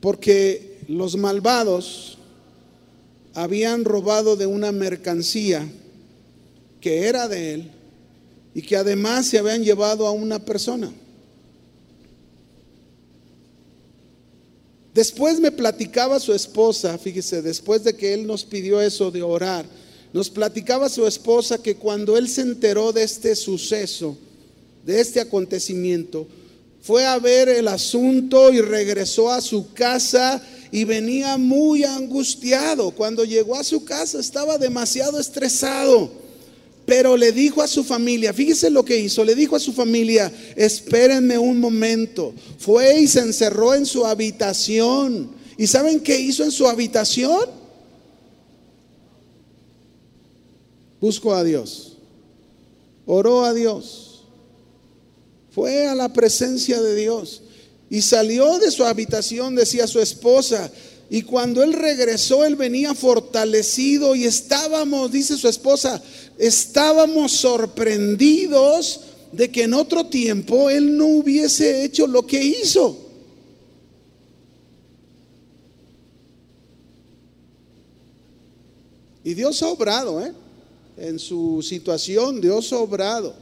porque 0.00 0.78
los 0.88 1.16
malvados 1.16 2.18
habían 3.34 3.84
robado 3.84 4.34
de 4.34 4.46
una 4.46 4.72
mercancía 4.72 5.70
que 6.80 7.06
era 7.06 7.28
de 7.28 7.54
él 7.54 7.70
y 8.52 8.62
que 8.62 8.76
además 8.76 9.26
se 9.26 9.38
habían 9.38 9.62
llevado 9.62 10.08
a 10.08 10.10
una 10.10 10.44
persona. 10.44 10.90
Después 15.00 15.40
me 15.40 15.50
platicaba 15.50 16.20
su 16.20 16.34
esposa, 16.34 16.98
fíjese, 16.98 17.40
después 17.40 17.82
de 17.82 17.94
que 17.94 18.12
él 18.12 18.26
nos 18.26 18.44
pidió 18.44 18.82
eso 18.82 19.10
de 19.10 19.22
orar, 19.22 19.64
nos 20.12 20.28
platicaba 20.28 20.90
su 20.90 21.06
esposa 21.06 21.56
que 21.56 21.76
cuando 21.76 22.18
él 22.18 22.28
se 22.28 22.42
enteró 22.42 22.92
de 22.92 23.04
este 23.04 23.34
suceso, 23.34 24.18
de 24.84 25.00
este 25.00 25.18
acontecimiento, 25.18 26.28
fue 26.82 27.06
a 27.06 27.18
ver 27.18 27.48
el 27.48 27.68
asunto 27.68 28.52
y 28.52 28.60
regresó 28.60 29.30
a 29.30 29.40
su 29.40 29.72
casa 29.72 30.42
y 30.70 30.84
venía 30.84 31.38
muy 31.38 31.82
angustiado. 31.82 32.90
Cuando 32.90 33.24
llegó 33.24 33.56
a 33.56 33.64
su 33.64 33.86
casa 33.86 34.20
estaba 34.20 34.58
demasiado 34.58 35.18
estresado. 35.18 36.12
Pero 36.90 37.16
le 37.16 37.30
dijo 37.30 37.62
a 37.62 37.68
su 37.68 37.84
familia, 37.84 38.32
fíjese 38.32 38.68
lo 38.68 38.84
que 38.84 38.98
hizo, 38.98 39.24
le 39.24 39.36
dijo 39.36 39.54
a 39.54 39.60
su 39.60 39.72
familia, 39.72 40.32
espérenme 40.56 41.38
un 41.38 41.60
momento. 41.60 42.34
Fue 42.58 42.98
y 42.98 43.06
se 43.06 43.20
encerró 43.20 43.74
en 43.74 43.86
su 43.86 44.04
habitación. 44.04 45.30
¿Y 45.56 45.68
saben 45.68 46.00
qué 46.00 46.18
hizo 46.18 46.42
en 46.42 46.50
su 46.50 46.66
habitación? 46.66 47.48
Buscó 51.00 51.32
a 51.32 51.44
Dios, 51.44 51.96
oró 53.06 53.44
a 53.44 53.54
Dios, 53.54 54.24
fue 55.52 55.86
a 55.86 55.94
la 55.94 56.12
presencia 56.12 56.82
de 56.82 56.96
Dios 56.96 57.42
y 57.88 58.02
salió 58.02 58.58
de 58.58 58.72
su 58.72 58.84
habitación, 58.84 59.54
decía 59.54 59.86
su 59.86 60.00
esposa, 60.00 60.72
y 61.12 61.22
cuando 61.22 61.64
él 61.64 61.72
regresó, 61.72 62.44
él 62.44 62.54
venía 62.54 62.94
fortalecido 62.94 64.14
y 64.14 64.26
estábamos, 64.26 65.10
dice 65.10 65.36
su 65.36 65.48
esposa, 65.48 66.00
estábamos 66.38 67.32
sorprendidos 67.32 69.00
de 69.32 69.50
que 69.50 69.64
en 69.64 69.74
otro 69.74 70.06
tiempo 70.06 70.70
él 70.70 70.96
no 70.96 71.06
hubiese 71.06 71.82
hecho 71.82 72.06
lo 72.06 72.24
que 72.24 72.40
hizo. 72.40 72.96
Y 79.24 79.34
Dios 79.34 79.64
ha 79.64 79.68
obrado, 79.68 80.24
¿eh? 80.24 80.32
En 80.96 81.18
su 81.18 81.60
situación, 81.60 82.40
Dios 82.40 82.72
ha 82.72 82.78
obrado. 82.78 83.34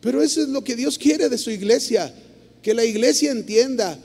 Pero 0.00 0.22
eso 0.22 0.40
es 0.40 0.48
lo 0.48 0.62
que 0.62 0.76
Dios 0.76 0.96
quiere 0.96 1.28
de 1.28 1.36
su 1.36 1.50
iglesia, 1.50 2.14
que 2.62 2.74
la 2.74 2.84
iglesia 2.84 3.32
entienda 3.32 3.98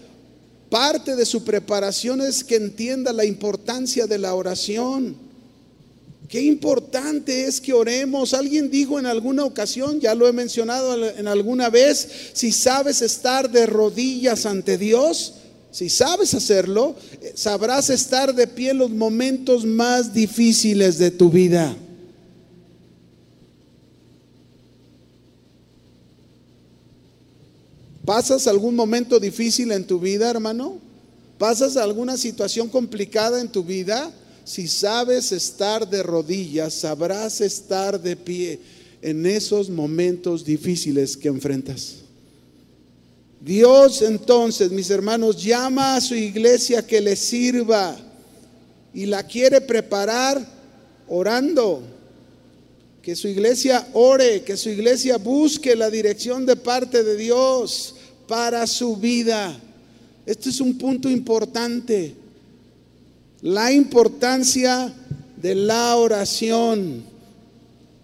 Parte 0.75 1.15
de 1.15 1.25
su 1.25 1.45
preparación 1.45 2.19
es 2.19 2.43
que 2.43 2.57
entienda 2.57 3.13
la 3.13 3.23
importancia 3.23 4.07
de 4.07 4.17
la 4.17 4.35
oración. 4.35 5.15
Qué 6.27 6.41
importante 6.41 7.45
es 7.45 7.61
que 7.61 7.71
oremos. 7.71 8.33
Alguien 8.33 8.69
dijo 8.69 8.99
en 8.99 9.05
alguna 9.05 9.45
ocasión, 9.45 10.01
ya 10.01 10.13
lo 10.13 10.27
he 10.27 10.33
mencionado 10.33 11.11
en 11.11 11.29
alguna 11.29 11.69
vez, 11.69 12.09
si 12.33 12.51
sabes 12.51 13.01
estar 13.01 13.49
de 13.49 13.65
rodillas 13.65 14.45
ante 14.45 14.77
Dios, 14.77 15.35
si 15.71 15.88
sabes 15.88 16.33
hacerlo, 16.33 16.97
eh, 17.21 17.31
sabrás 17.35 17.89
estar 17.89 18.35
de 18.35 18.45
pie 18.45 18.71
en 18.71 18.79
los 18.79 18.89
momentos 18.89 19.63
más 19.63 20.13
difíciles 20.13 20.97
de 20.97 21.09
tu 21.09 21.29
vida. 21.29 21.73
¿Pasas 28.05 28.45
algún 28.45 28.75
momento 28.75 29.19
difícil 29.19 29.71
en 29.71 29.85
tu 29.85 29.99
vida, 29.99 30.29
hermano? 30.29 30.77
¿Pasas 31.39 31.75
alguna 31.75 32.17
situación 32.17 32.69
complicada 32.69 33.41
en 33.41 33.47
tu 33.47 33.63
vida? 33.63 34.11
Si 34.43 34.67
sabes 34.67 35.31
estar 35.31 35.89
de 35.89 36.03
rodillas, 36.03 36.75
sabrás 36.75 37.41
estar 37.41 37.99
de 37.99 38.15
pie 38.15 38.59
en 39.01 39.25
esos 39.25 39.69
momentos 39.69 40.45
difíciles 40.45 41.17
que 41.17 41.29
enfrentas. 41.29 41.95
Dios 43.41 44.03
entonces, 44.03 44.71
mis 44.71 44.89
hermanos, 44.91 45.43
llama 45.43 45.95
a 45.95 46.01
su 46.01 46.13
iglesia 46.13 46.85
que 46.85 47.01
le 47.01 47.15
sirva 47.15 47.97
y 48.93 49.07
la 49.07 49.23
quiere 49.23 49.61
preparar 49.61 50.47
orando. 51.07 51.81
Que 53.01 53.15
su 53.15 53.27
iglesia 53.27 53.87
ore, 53.93 54.43
que 54.43 54.57
su 54.57 54.69
iglesia 54.69 55.17
busque 55.17 55.75
la 55.75 55.89
dirección 55.89 56.45
de 56.45 56.55
parte 56.55 57.03
de 57.03 57.15
Dios 57.15 57.94
para 58.27 58.65
su 58.67 58.95
vida. 58.95 59.55
Este 60.25 60.49
es 60.49 60.59
un 60.59 60.77
punto 60.77 61.09
importante. 61.09 62.15
La 63.41 63.71
importancia 63.71 64.93
de 65.41 65.55
la 65.55 65.95
oración. 65.97 67.03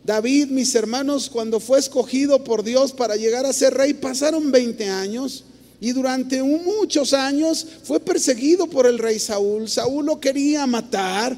David, 0.03 0.47
mis 0.47 0.73
hermanos, 0.75 1.29
cuando 1.29 1.59
fue 1.59 1.79
escogido 1.79 2.43
por 2.43 2.63
Dios 2.63 2.91
para 2.91 3.15
llegar 3.15 3.45
a 3.45 3.53
ser 3.53 3.73
rey, 3.73 3.93
pasaron 3.93 4.51
20 4.51 4.89
años 4.89 5.45
y 5.79 5.91
durante 5.93 6.41
muchos 6.43 7.13
años 7.13 7.65
fue 7.83 7.99
perseguido 7.99 8.67
por 8.67 8.85
el 8.85 8.99
rey 8.99 9.19
Saúl. 9.19 9.67
Saúl 9.67 10.05
lo 10.05 10.19
quería 10.19 10.67
matar, 10.67 11.35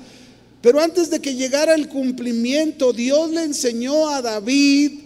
pero 0.61 0.81
antes 0.81 1.09
de 1.09 1.19
que 1.19 1.35
llegara 1.35 1.75
el 1.75 1.87
cumplimiento, 1.87 2.91
Dios 2.91 3.29
le 3.31 3.43
enseñó 3.43 4.09
a 4.09 4.21
David 4.21 5.02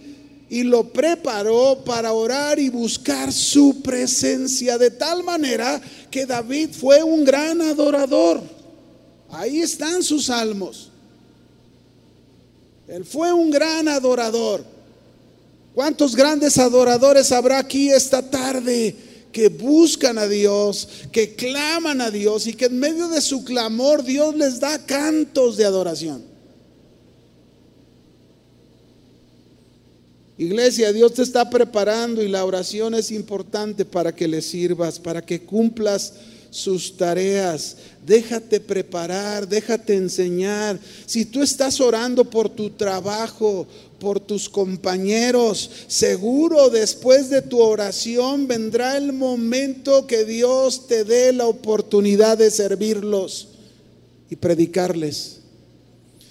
y 0.50 0.62
lo 0.62 0.84
preparó 0.84 1.82
para 1.84 2.12
orar 2.12 2.58
y 2.58 2.70
buscar 2.70 3.32
su 3.32 3.82
presencia 3.82 4.78
de 4.78 4.90
tal 4.90 5.22
manera 5.22 5.80
que 6.10 6.24
David 6.24 6.70
fue 6.72 7.02
un 7.02 7.24
gran 7.24 7.60
adorador. 7.60 8.42
Ahí 9.30 9.60
están 9.60 10.02
sus 10.02 10.26
salmos. 10.26 10.90
Él 12.86 13.04
fue 13.04 13.32
un 13.32 13.50
gran 13.50 13.88
adorador. 13.88 14.64
¿Cuántos 15.74 16.16
grandes 16.16 16.56
adoradores 16.58 17.30
habrá 17.30 17.58
aquí 17.58 17.90
esta 17.90 18.22
tarde 18.28 18.96
que 19.30 19.48
buscan 19.48 20.16
a 20.16 20.26
Dios, 20.26 20.88
que 21.12 21.34
claman 21.34 22.00
a 22.00 22.10
Dios 22.10 22.46
y 22.46 22.54
que 22.54 22.64
en 22.64 22.78
medio 22.80 23.08
de 23.08 23.20
su 23.20 23.44
clamor 23.44 24.02
Dios 24.02 24.34
les 24.34 24.58
da 24.58 24.84
cantos 24.86 25.58
de 25.58 25.66
adoración? 25.66 26.27
Iglesia, 30.38 30.92
Dios 30.92 31.14
te 31.14 31.22
está 31.22 31.50
preparando 31.50 32.22
y 32.22 32.28
la 32.28 32.44
oración 32.44 32.94
es 32.94 33.10
importante 33.10 33.84
para 33.84 34.14
que 34.14 34.28
le 34.28 34.40
sirvas, 34.40 35.00
para 35.00 35.20
que 35.20 35.40
cumplas 35.40 36.12
sus 36.50 36.96
tareas. 36.96 37.76
Déjate 38.06 38.60
preparar, 38.60 39.48
déjate 39.48 39.96
enseñar. 39.96 40.78
Si 41.06 41.24
tú 41.24 41.42
estás 41.42 41.80
orando 41.80 42.24
por 42.24 42.48
tu 42.48 42.70
trabajo, 42.70 43.66
por 43.98 44.20
tus 44.20 44.48
compañeros, 44.48 45.70
seguro 45.88 46.70
después 46.70 47.30
de 47.30 47.42
tu 47.42 47.60
oración 47.60 48.46
vendrá 48.46 48.96
el 48.96 49.12
momento 49.12 50.06
que 50.06 50.24
Dios 50.24 50.86
te 50.86 51.02
dé 51.02 51.32
la 51.32 51.48
oportunidad 51.48 52.38
de 52.38 52.52
servirlos 52.52 53.48
y 54.30 54.36
predicarles. 54.36 55.37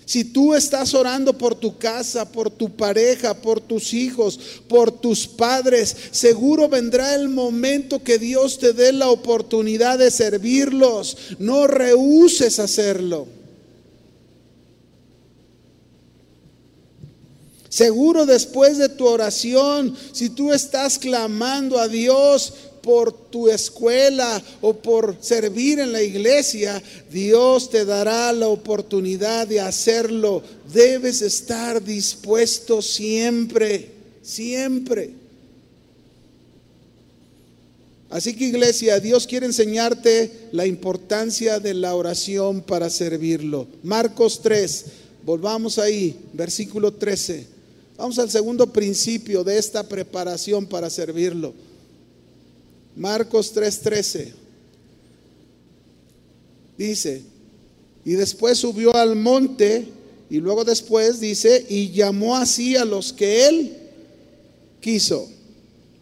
Si 0.07 0.23
tú 0.23 0.55
estás 0.55 0.93
orando 0.93 1.37
por 1.37 1.53
tu 1.53 1.77
casa, 1.77 2.31
por 2.31 2.49
tu 2.49 2.69
pareja, 2.69 3.33
por 3.33 3.59
tus 3.59 3.93
hijos, 3.93 4.39
por 4.69 4.89
tus 4.89 5.27
padres, 5.27 5.93
seguro 6.11 6.69
vendrá 6.69 7.13
el 7.13 7.27
momento 7.27 8.01
que 8.01 8.17
Dios 8.17 8.57
te 8.57 8.71
dé 8.71 8.93
la 8.93 9.09
oportunidad 9.09 9.97
de 9.97 10.09
servirlos. 10.09 11.17
No 11.39 11.67
rehuses 11.67 12.57
hacerlo. 12.57 13.27
Seguro 17.67 18.25
después 18.25 18.77
de 18.77 18.87
tu 18.87 19.05
oración, 19.05 19.93
si 20.13 20.29
tú 20.29 20.53
estás 20.53 20.97
clamando 20.97 21.77
a 21.77 21.89
Dios 21.89 22.53
por 22.87 23.11
tu 23.11 23.49
escuela 23.49 24.41
o 24.61 24.73
por 24.73 25.17
servir 25.19 25.77
en 25.79 25.91
la 25.91 26.01
iglesia, 26.01 26.81
Dios 27.11 27.69
te 27.69 27.83
dará 27.83 28.31
la 28.31 28.47
oportunidad 28.47 29.45
de 29.45 29.59
hacerlo. 29.59 30.41
Debes 30.73 31.21
estar 31.21 31.83
dispuesto 31.83 32.81
siempre, 32.81 33.91
siempre. 34.21 35.09
Así 38.09 38.33
que 38.33 38.45
iglesia, 38.45 39.01
Dios 39.01 39.27
quiere 39.27 39.47
enseñarte 39.47 40.47
la 40.53 40.65
importancia 40.65 41.59
de 41.59 41.73
la 41.73 41.93
oración 41.93 42.61
para 42.61 42.89
servirlo. 42.89 43.67
Marcos 43.83 44.39
3, 44.41 44.85
volvamos 45.25 45.77
ahí, 45.77 46.17
versículo 46.31 46.93
13. 46.93 47.47
Vamos 47.97 48.17
al 48.17 48.29
segundo 48.29 48.71
principio 48.71 49.43
de 49.43 49.57
esta 49.57 49.83
preparación 49.83 50.65
para 50.65 50.89
servirlo. 50.89 51.66
Marcos 52.97 53.53
3:13. 53.53 54.33
Dice, 56.77 57.21
y 58.05 58.13
después 58.13 58.57
subió 58.57 58.95
al 58.95 59.15
monte 59.15 59.87
y 60.29 60.37
luego 60.37 60.63
después 60.63 61.19
dice, 61.19 61.65
y 61.69 61.91
llamó 61.91 62.35
así 62.35 62.75
a 62.75 62.85
los 62.85 63.13
que 63.13 63.47
él 63.47 63.77
quiso. 64.81 65.27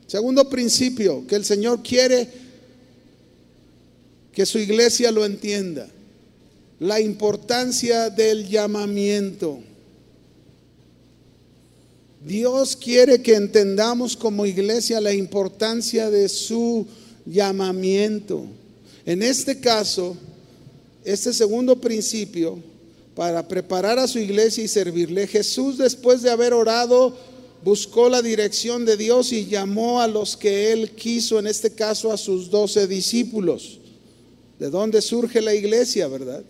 Segundo 0.08 0.49
principio, 0.49 1.25
que 1.27 1.36
el 1.36 1.45
Señor 1.45 1.81
quiere 1.81 2.27
que 4.31 4.45
su 4.45 4.60
iglesia 4.60 5.12
lo 5.12 5.25
entienda. 5.25 5.88
La 6.79 6.99
importancia 6.99 8.10
del 8.10 8.47
llamamiento. 8.47 9.60
Dios 12.25 12.75
quiere 12.75 13.21
que 13.21 13.35
entendamos 13.35 14.17
como 14.17 14.47
iglesia 14.47 14.99
la 14.99 15.13
importancia 15.13 16.09
de 16.09 16.27
su 16.27 16.88
llamamiento. 17.23 18.47
En 19.05 19.21
este 19.21 19.59
caso, 19.59 20.17
este 21.03 21.31
segundo 21.31 21.79
principio, 21.79 22.57
para 23.13 23.47
preparar 23.47 23.99
a 23.99 24.07
su 24.07 24.17
iglesia 24.17 24.63
y 24.63 24.67
servirle, 24.67 25.27
Jesús 25.27 25.77
después 25.77 26.23
de 26.23 26.31
haber 26.31 26.53
orado, 26.53 27.15
buscó 27.63 28.09
la 28.09 28.23
dirección 28.23 28.85
de 28.85 28.97
Dios 28.97 29.31
y 29.31 29.45
llamó 29.45 30.01
a 30.01 30.07
los 30.07 30.35
que 30.35 30.71
él 30.71 30.91
quiso, 30.91 31.38
en 31.38 31.45
este 31.45 31.75
caso 31.75 32.11
a 32.11 32.17
sus 32.17 32.49
doce 32.49 32.88
discípulos. 32.88 33.77
¿De 34.57 34.71
dónde 34.71 35.03
surge 35.03 35.41
la 35.41 35.53
iglesia, 35.53 36.07
verdad? 36.07 36.43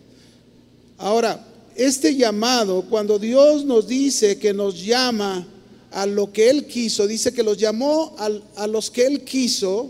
Ahora, 0.97 1.45
este 1.75 2.15
llamado, 2.15 2.85
cuando 2.89 3.19
Dios 3.19 3.65
nos 3.65 3.88
dice 3.88 4.38
que 4.38 4.53
nos 4.53 4.81
llama, 4.81 5.45
a 5.95 6.05
lo 6.05 6.34
que 6.34 6.49
Él 6.49 6.65
quiso, 6.65 7.08
dice 7.08 7.31
que 7.31 7.41
los 7.41 7.58
llamó 7.58 8.13
a, 8.17 8.67
los 8.67 8.91
que 8.91 9.05
Él 9.05 9.23
quiso. 9.23 9.89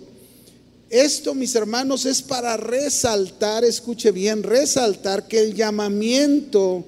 Esto, 0.88 1.34
mis 1.34 1.56
hermanos, 1.56 2.06
es 2.06 2.22
para 2.22 2.56
resaltar, 2.58 3.65
escuche 3.65 4.12
bien, 4.12 4.44
resaltar 4.44 5.28
que 5.28 5.39
el 5.39 5.56
llamamiento 5.56 6.86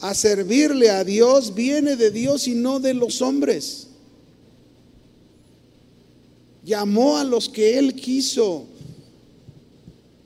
a 0.00 0.14
servirle 0.14 0.90
a 0.90 1.04
Dios 1.04 1.54
viene 1.54 1.94
de 1.94 2.10
Dios 2.10 2.48
y 2.48 2.56
no 2.56 2.80
de 2.80 2.92
los 2.92 3.22
hombres. 3.22 3.86
Llamó 6.64 7.18
a 7.18 7.24
los 7.24 7.48
que 7.48 7.78
Él 7.78 7.94
quiso. 7.94 8.64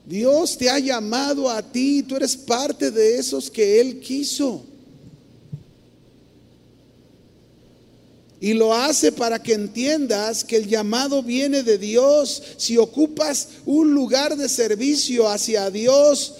Dios 0.03 0.57
te 0.57 0.67
ha 0.67 0.79
llamado 0.79 1.47
a 1.47 1.61
ti, 1.61 2.01
tú 2.01 2.15
eres 2.15 2.35
parte 2.35 2.89
de 2.89 3.19
esos 3.19 3.51
que 3.51 3.79
Él 3.79 3.99
quiso. 3.99 4.65
Y 8.41 8.53
lo 8.53 8.73
hace 8.73 9.11
para 9.11 9.41
que 9.41 9.53
entiendas 9.53 10.43
que 10.43 10.57
el 10.57 10.67
llamado 10.67 11.23
viene 11.23 11.63
de 11.63 11.77
Dios. 11.77 12.43
Si 12.57 12.77
ocupas 12.77 13.49
un 13.65 13.93
lugar 13.93 14.35
de 14.35 14.49
servicio 14.49 15.27
hacia 15.29 15.71
Dios, 15.71 16.35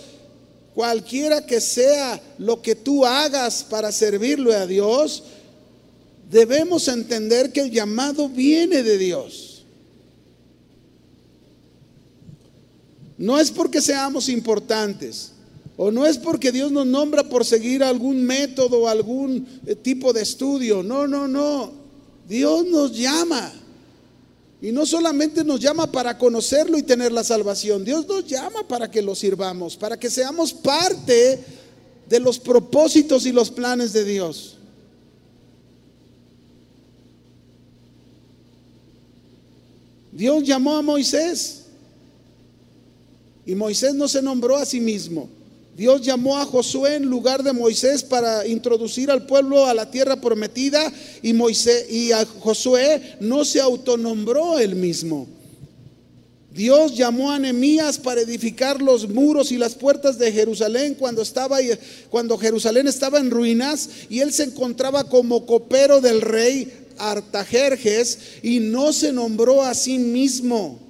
cualquiera 0.74 1.46
que 1.46 1.62
sea 1.62 2.22
lo 2.38 2.62
que 2.62 2.76
tú 2.76 3.06
hagas 3.06 3.64
para 3.64 3.92
servirle 3.92 4.56
a 4.56 4.68
Dios, 4.68 5.24
debemos 6.30 6.88
entender 6.90 7.52
que 7.52 7.62
el 7.62 7.72
llamado 7.72 8.28
viene 8.28 8.84
de 8.84 8.98
Dios. 8.98 9.64
No 13.18 13.40
es 13.40 13.50
porque 13.52 13.82
seamos 13.82 14.28
importantes. 14.28 15.32
O 15.78 15.92
no 15.92 16.06
es 16.06 16.18
porque 16.18 16.52
Dios 16.52 16.72
nos 16.72 16.86
nombra 16.86 17.24
por 17.24 17.44
seguir 17.44 17.84
algún 17.84 18.24
método 18.24 18.84
o 18.84 18.88
algún 18.88 19.46
eh, 19.66 19.76
tipo 19.76 20.14
de 20.14 20.22
estudio. 20.22 20.84
No, 20.84 21.08
no, 21.08 21.28
no. 21.28 21.85
Dios 22.28 22.66
nos 22.66 22.92
llama. 22.98 23.54
Y 24.62 24.72
no 24.72 24.86
solamente 24.86 25.44
nos 25.44 25.60
llama 25.60 25.92
para 25.92 26.18
conocerlo 26.18 26.78
y 26.78 26.84
tener 26.84 27.12
la 27.12 27.24
salvación, 27.24 27.84
Dios 27.86 28.08
nos 28.08 28.26
llama 28.26 28.68
para 28.68 28.90
que 28.90 29.02
lo 29.02 29.14
sirvamos, 29.14 29.76
para 29.76 30.00
que 30.00 30.10
seamos 30.10 30.54
parte 30.54 31.44
de 32.08 32.20
los 32.20 32.40
propósitos 32.40 33.26
y 33.26 33.32
los 33.32 33.52
planes 33.52 33.94
de 33.94 34.04
Dios. 34.06 34.58
Dios 40.12 40.44
llamó 40.44 40.78
a 40.78 40.82
Moisés 40.82 41.66
y 43.46 43.54
Moisés 43.54 43.94
no 43.94 44.08
se 44.08 44.22
nombró 44.22 44.56
a 44.56 44.66
sí 44.66 44.80
mismo. 44.80 45.30
Dios 45.76 46.02
llamó 46.02 46.38
a 46.38 46.46
Josué 46.46 46.96
en 46.96 47.06
lugar 47.06 47.44
de 47.44 47.52
Moisés 47.52 48.02
para 48.02 48.48
introducir 48.48 49.12
al 49.12 49.26
pueblo 49.26 49.66
a 49.66 49.74
la 49.74 49.92
tierra 49.92 50.22
prometida 50.22 50.92
y 51.22 51.34
Moisés 51.34 51.92
y 51.92 52.14
a 52.14 52.26
Josué 52.26 53.18
no 53.20 53.44
se 53.44 53.60
autonombró 53.60 54.58
él 54.58 54.76
mismo. 54.76 55.28
Dios 56.54 56.96
llamó 56.96 57.34
a 57.34 57.40
Nehemías 57.40 58.00
para 58.00 58.22
edificar 58.22 58.82
los 58.82 59.10
muros 59.10 59.52
y 59.52 59.58
las 59.58 59.76
puertas 59.76 60.18
de 60.18 60.32
Jerusalén 60.32 60.96
cuando 60.96 61.22
estaba 61.22 61.58
cuando 62.10 62.38
Jerusalén 62.38 62.88
estaba 62.88 63.20
en 63.20 63.30
ruinas 63.30 63.90
y 64.10 64.22
él 64.22 64.32
se 64.32 64.44
encontraba 64.44 65.04
como 65.04 65.46
copero 65.46 66.00
del 66.00 66.22
rey 66.22 66.72
Artajerjes 66.98 68.20
y 68.42 68.62
no 68.62 68.94
se 68.94 69.12
nombró 69.12 69.62
a 69.62 69.74
sí 69.74 70.00
mismo. 70.00 70.85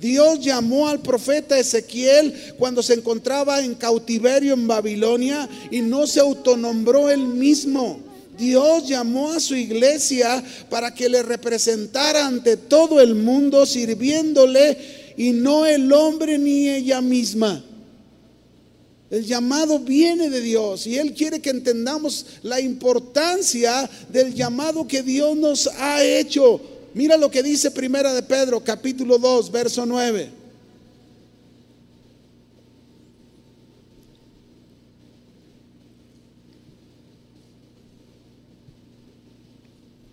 Dios 0.00 0.40
llamó 0.40 0.88
al 0.88 1.00
profeta 1.00 1.58
Ezequiel 1.58 2.54
cuando 2.56 2.82
se 2.82 2.94
encontraba 2.94 3.60
en 3.60 3.74
cautiverio 3.74 4.54
en 4.54 4.68
Babilonia 4.68 5.48
y 5.70 5.80
no 5.80 6.06
se 6.06 6.20
autonombró 6.20 7.10
él 7.10 7.26
mismo. 7.26 8.00
Dios 8.38 8.86
llamó 8.86 9.32
a 9.32 9.40
su 9.40 9.56
iglesia 9.56 10.42
para 10.70 10.94
que 10.94 11.08
le 11.08 11.24
representara 11.24 12.24
ante 12.24 12.56
todo 12.56 13.00
el 13.00 13.16
mundo 13.16 13.66
sirviéndole 13.66 14.78
y 15.16 15.32
no 15.32 15.66
el 15.66 15.92
hombre 15.92 16.38
ni 16.38 16.68
ella 16.68 17.00
misma. 17.00 17.64
El 19.10 19.24
llamado 19.24 19.80
viene 19.80 20.30
de 20.30 20.40
Dios 20.40 20.86
y 20.86 20.98
Él 20.98 21.14
quiere 21.14 21.40
que 21.40 21.50
entendamos 21.50 22.26
la 22.42 22.60
importancia 22.60 23.90
del 24.10 24.34
llamado 24.34 24.86
que 24.86 25.02
Dios 25.02 25.36
nos 25.36 25.66
ha 25.66 26.04
hecho 26.04 26.60
Mira 26.94 27.16
lo 27.16 27.30
que 27.30 27.42
dice 27.42 27.70
Primera 27.70 28.14
de 28.14 28.22
Pedro, 28.22 28.60
capítulo 28.60 29.18
2, 29.18 29.50
verso 29.50 29.84
9. 29.84 30.30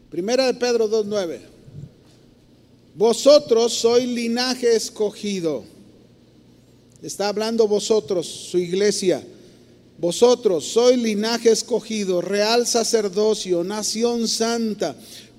Primera 0.09 0.45
de 0.47 0.53
Pedro 0.53 0.89
2.9. 0.89 1.39
Vosotros 2.95 3.73
sois 3.73 4.07
linaje 4.07 4.75
escogido. 4.75 5.65
Está 7.01 7.27
hablando 7.27 7.67
vosotros, 7.67 8.25
su 8.25 8.57
iglesia. 8.57 9.25
Vosotros 9.97 10.65
sois 10.65 10.97
linaje 10.97 11.49
escogido, 11.51 12.21
real 12.21 12.65
sacerdocio, 12.65 13.63
nación 13.63 14.27
santa 14.27 14.95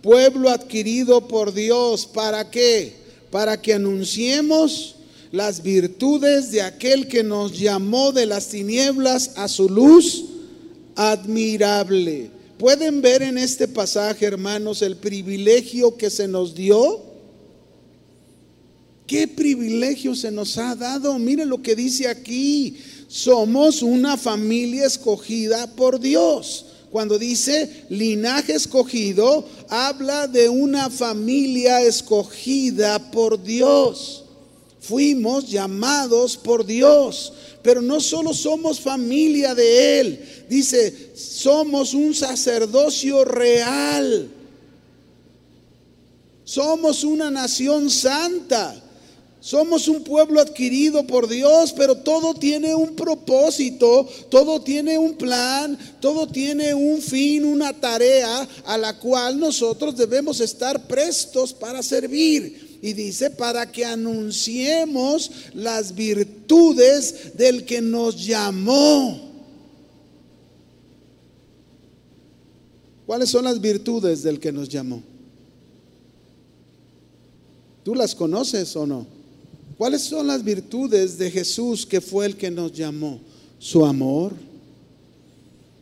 pueblo 0.07 0.51
adquirido 0.51 1.27
por 1.27 1.53
Dios. 1.53 2.07
¿Para 2.07 2.49
qué? 2.49 2.93
Para 3.33 3.61
que 3.61 3.75
anunciemos 3.75 4.95
las 5.33 5.65
virtudes 5.65 6.53
de 6.53 6.63
aquel 6.63 7.09
que 7.09 7.25
nos 7.25 7.59
llamó 7.59 8.13
de 8.13 8.25
las 8.25 8.47
tinieblas 8.47 9.33
a 9.35 9.49
su 9.49 9.69
luz 9.69 10.27
admirable. 10.95 12.31
¿Pueden 12.57 13.03
ver 13.03 13.23
en 13.23 13.37
este 13.37 13.67
pasaje, 13.67 14.27
hermanos, 14.27 14.81
el 14.81 14.97
privilegio 14.97 15.97
que 15.97 16.09
se 16.09 16.29
nos 16.29 16.55
dio? 16.55 17.03
¿Qué 19.09 19.27
privilegio 19.27 20.15
se 20.15 20.31
nos 20.31 20.57
ha 20.57 20.77
dado? 20.77 21.19
Miren 21.19 21.49
lo 21.49 21.61
que 21.61 21.75
dice 21.75 22.07
aquí. 22.07 22.77
Somos 23.09 23.83
una 23.83 24.17
familia 24.17 24.87
escogida 24.87 25.67
por 25.75 25.99
Dios. 25.99 26.67
Cuando 26.91 27.19
dice 27.19 27.85
linaje 27.89 28.55
escogido, 28.55 29.45
habla 29.69 30.27
de 30.27 30.49
una 30.49 30.89
familia 30.89 31.83
escogida 31.83 33.11
por 33.11 33.43
Dios. 33.43 34.25
Fuimos 34.81 35.51
llamados 35.51 36.37
por 36.37 36.65
Dios, 36.65 37.33
pero 37.63 37.83
no 37.83 38.01
solo 38.01 38.33
somos 38.33 38.81
familia 38.81 39.55
de 39.55 40.01
Él, 40.01 40.45
dice, 40.49 41.13
somos 41.17 41.93
un 41.93 42.15
sacerdocio 42.15 43.25
real. 43.25 44.31
Somos 46.45 47.03
una 47.03 47.29
nación 47.29 47.91
santa. 47.91 48.86
Somos 49.47 49.87
un 49.87 50.03
pueblo 50.03 50.41
adquirido 50.41 51.07
por 51.07 51.29
Dios, 51.29 51.73
pero 51.73 51.95
todo 51.95 52.35
tiene 52.35 52.75
un 52.75 52.97
propósito, 52.97 54.09
todo 54.29 54.61
tiene 54.61 54.99
un 54.99 55.15
plan, 55.15 55.79
todo 56.01 56.27
tiene 56.27 56.75
un 56.75 57.01
fin, 57.01 57.45
una 57.45 57.73
tarea 57.73 58.49
a 58.65 58.77
la 58.77 58.99
cual 58.99 59.39
nosotros 59.39 59.97
debemos 59.97 60.41
estar 60.41 60.89
prestos 60.89 61.53
para 61.53 61.81
servir. 61.85 62.81
Y 62.83 62.93
dice, 62.93 63.31
para 63.31 63.71
que 63.71 63.85
anunciemos 63.85 65.31
las 65.55 65.95
virtudes 65.95 67.37
del 67.37 67.65
que 67.65 67.81
nos 67.81 68.27
llamó. 68.27 69.31
¿Cuáles 73.07 73.31
son 73.31 73.45
las 73.45 73.61
virtudes 73.61 74.25
del 74.25 74.41
que 74.41 74.51
nos 74.51 74.69
llamó? 74.69 75.05
¿Tú 77.85 77.95
las 77.95 78.13
conoces 78.13 78.75
o 78.75 78.85
no? 78.85 79.16
¿Cuáles 79.79 80.03
son 80.03 80.27
las 80.27 80.43
virtudes 80.43 81.19
de 81.19 81.31
Jesús 81.31 81.85
que 81.85 82.01
fue 82.01 82.27
el 82.27 82.37
que 82.37 82.51
nos 82.51 82.73
llamó? 82.73 83.21
Su 83.59 83.85
amor, 83.85 84.35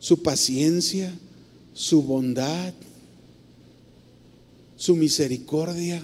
su 0.01 0.20
paciencia, 0.20 1.16
su 1.72 2.03
bondad, 2.03 2.74
su 4.76 4.97
misericordia, 4.97 6.03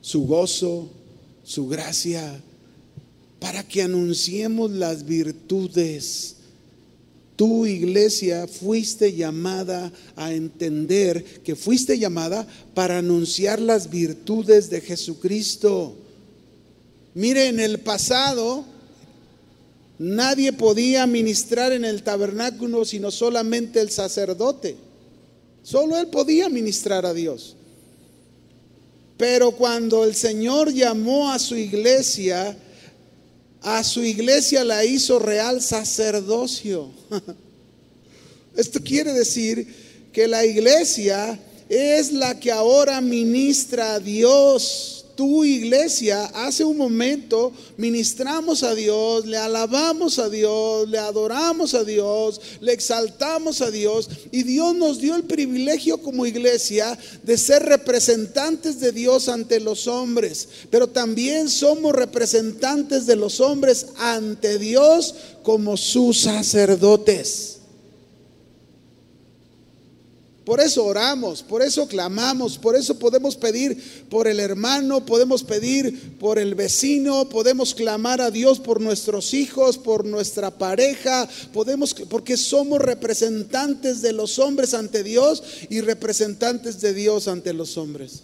su 0.00 0.26
gozo, 0.26 0.88
su 1.44 1.68
gracia, 1.68 2.40
para 3.38 3.68
que 3.68 3.82
anunciemos 3.82 4.70
las 4.70 5.04
virtudes 5.04 6.35
Tu 7.36 7.66
iglesia 7.66 8.46
fuiste 8.46 9.12
llamada 9.12 9.92
a 10.16 10.32
entender 10.32 11.22
que 11.42 11.54
fuiste 11.54 11.98
llamada 11.98 12.46
para 12.74 12.98
anunciar 12.98 13.60
las 13.60 13.90
virtudes 13.90 14.70
de 14.70 14.80
Jesucristo. 14.80 15.94
Mire, 17.14 17.48
en 17.48 17.60
el 17.60 17.78
pasado 17.80 18.64
nadie 19.98 20.52
podía 20.52 21.06
ministrar 21.06 21.72
en 21.72 21.84
el 21.84 22.02
tabernáculo 22.02 22.84
sino 22.86 23.10
solamente 23.10 23.80
el 23.80 23.90
sacerdote. 23.90 24.76
Solo 25.62 25.98
él 25.98 26.06
podía 26.06 26.48
ministrar 26.48 27.04
a 27.04 27.12
Dios. 27.12 27.56
Pero 29.18 29.52
cuando 29.52 30.04
el 30.04 30.14
Señor 30.14 30.72
llamó 30.72 31.30
a 31.30 31.38
su 31.38 31.56
iglesia, 31.56 32.56
a 33.62 33.82
su 33.82 34.02
iglesia 34.02 34.64
la 34.64 34.84
hizo 34.84 35.18
real 35.18 35.60
sacerdocio. 35.60 36.90
Esto 38.56 38.80
quiere 38.82 39.12
decir 39.12 39.66
que 40.12 40.26
la 40.26 40.44
iglesia 40.46 41.38
es 41.68 42.12
la 42.12 42.38
que 42.38 42.50
ahora 42.50 43.00
ministra 43.00 43.94
a 43.94 44.00
Dios 44.00 44.95
tu 45.16 45.44
iglesia, 45.44 46.26
hace 46.26 46.64
un 46.64 46.76
momento 46.76 47.52
ministramos 47.76 48.62
a 48.62 48.74
Dios, 48.74 49.26
le 49.26 49.38
alabamos 49.38 50.18
a 50.18 50.28
Dios, 50.28 50.88
le 50.88 50.98
adoramos 50.98 51.74
a 51.74 51.82
Dios, 51.82 52.40
le 52.60 52.72
exaltamos 52.72 53.62
a 53.62 53.70
Dios 53.70 54.08
y 54.30 54.42
Dios 54.42 54.74
nos 54.76 55.00
dio 55.00 55.16
el 55.16 55.24
privilegio 55.24 55.98
como 55.98 56.26
iglesia 56.26 56.96
de 57.22 57.38
ser 57.38 57.62
representantes 57.64 58.78
de 58.78 58.92
Dios 58.92 59.28
ante 59.28 59.58
los 59.58 59.88
hombres, 59.88 60.48
pero 60.70 60.86
también 60.86 61.48
somos 61.48 61.94
representantes 61.94 63.06
de 63.06 63.16
los 63.16 63.40
hombres 63.40 63.86
ante 63.96 64.58
Dios 64.58 65.14
como 65.42 65.76
sus 65.76 66.20
sacerdotes. 66.20 67.55
Por 70.46 70.60
eso 70.60 70.84
oramos, 70.84 71.42
por 71.42 71.60
eso 71.60 71.88
clamamos, 71.88 72.56
por 72.56 72.76
eso 72.76 72.96
podemos 73.00 73.34
pedir 73.34 73.82
por 74.08 74.28
el 74.28 74.38
hermano, 74.38 75.04
podemos 75.04 75.42
pedir 75.42 76.16
por 76.20 76.38
el 76.38 76.54
vecino, 76.54 77.28
podemos 77.28 77.74
clamar 77.74 78.20
a 78.20 78.30
Dios 78.30 78.60
por 78.60 78.80
nuestros 78.80 79.34
hijos, 79.34 79.76
por 79.76 80.04
nuestra 80.04 80.56
pareja, 80.56 81.28
podemos 81.52 81.94
porque 82.08 82.36
somos 82.36 82.80
representantes 82.80 84.02
de 84.02 84.12
los 84.12 84.38
hombres 84.38 84.72
ante 84.72 85.02
Dios 85.02 85.42
y 85.68 85.80
representantes 85.80 86.80
de 86.80 86.94
Dios 86.94 87.26
ante 87.26 87.52
los 87.52 87.76
hombres. 87.76 88.22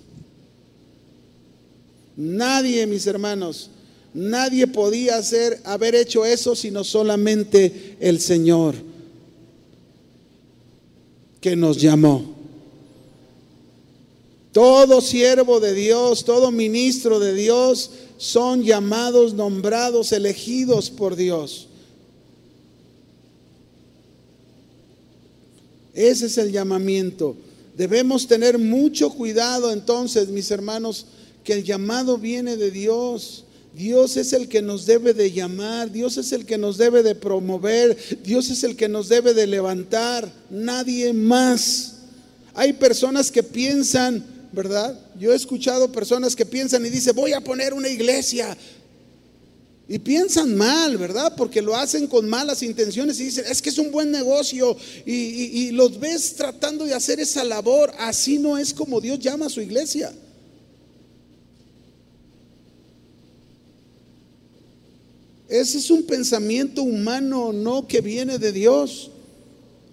Nadie, 2.17 2.87
mis 2.87 3.05
hermanos, 3.09 3.69
nadie 4.15 4.69
podía 4.69 5.17
hacer 5.17 5.61
haber 5.65 5.97
hecho 5.97 6.25
eso 6.25 6.55
sino 6.55 6.85
solamente 6.85 7.97
el 7.99 8.21
Señor 8.21 8.92
que 11.43 11.57
nos 11.57 11.77
llamó. 11.77 12.25
Todo 14.53 15.01
siervo 15.01 15.61
de 15.61 15.75
Dios, 15.75 16.25
todo 16.25 16.51
ministro 16.51 17.19
de 17.19 17.35
Dios 17.35 17.91
son 18.17 18.63
llamados, 18.63 19.35
nombrados, 19.35 20.13
elegidos 20.13 20.89
por 20.89 21.17
Dios. 21.17 21.67
Ese 25.93 26.27
es 26.27 26.39
el 26.39 26.53
llamamiento. 26.53 27.37
Debemos 27.77 28.29
tener 28.29 28.59
mucho 28.59 29.11
cuidado 29.11 29.73
entonces, 29.73 30.29
mis 30.29 30.51
hermanos, 30.51 31.07
que 31.43 31.55
el 31.55 31.65
llamado 31.65 32.19
viene 32.19 32.57
de 32.57 32.71
Dios. 32.71 33.45
Dios 33.75 34.17
es 34.17 34.33
el 34.33 34.49
que 34.49 34.61
nos 34.61 34.85
debe 34.85 35.15
de 35.15 35.33
llamar, 35.33 35.91
Dios 35.91 36.19
es 36.19 36.33
el 36.33 36.45
que 36.45 36.59
nos 36.59 36.77
debe 36.77 37.03
de 37.03 37.15
promover, 37.15 37.97
Dios 38.23 38.51
es 38.51 38.65
el 38.65 38.77
que 38.77 38.89
nos 38.89 39.09
debe 39.09 39.33
de 39.33 39.47
levantar, 39.47 40.31
nadie 40.51 41.13
más. 41.13 41.95
Hay 42.55 42.75
personas 42.75 43.31
que 43.31 43.43
piensan, 43.43 44.25
¿verdad? 44.53 44.99
Yo 45.19 45.33
he 45.33 45.37
escuchado 45.37 45.91
personas 45.91 46.37
que 46.37 46.45
piensan 46.45 46.85
y 46.85 46.91
dicen, 46.91 47.17
voy 47.17 47.33
a 47.33 47.41
poner 47.41 47.73
una 47.73 47.89
iglesia. 47.89 48.57
Y 49.89 49.99
piensan 49.99 50.55
mal, 50.55 50.97
¿verdad? 50.97 51.35
Porque 51.37 51.61
lo 51.61 51.77
hacen 51.77 52.07
con 52.07 52.29
malas 52.29 52.63
intenciones 52.63 53.19
y 53.21 53.25
dicen, 53.25 53.45
es 53.49 53.61
que 53.61 53.71
es 53.71 53.79
un 53.79 53.91
buen 53.91 54.11
negocio 54.11 54.77
y, 55.05 55.71
los 55.73 55.99
ves 55.99 56.35
tratando 56.37 56.85
de 56.85 56.95
hacer 56.95 57.21
esa 57.21 57.43
labor. 57.43 57.93
Así 57.99 58.39
no 58.39 58.59
es 58.59 58.73
como 58.73 59.01
Dios 59.01 59.19
llama 59.19 59.47
a 59.47 59.51
su 59.51 59.61
iglesia. 59.61 60.13
Ese 65.53 65.77
es 65.77 65.91
un 65.91 66.05
pensamiento 66.05 66.83
humano, 66.83 67.53
no 67.53 67.87
que 67.87 68.01
viene 68.01 68.39
de 68.39 68.53
Dios. 68.53 69.11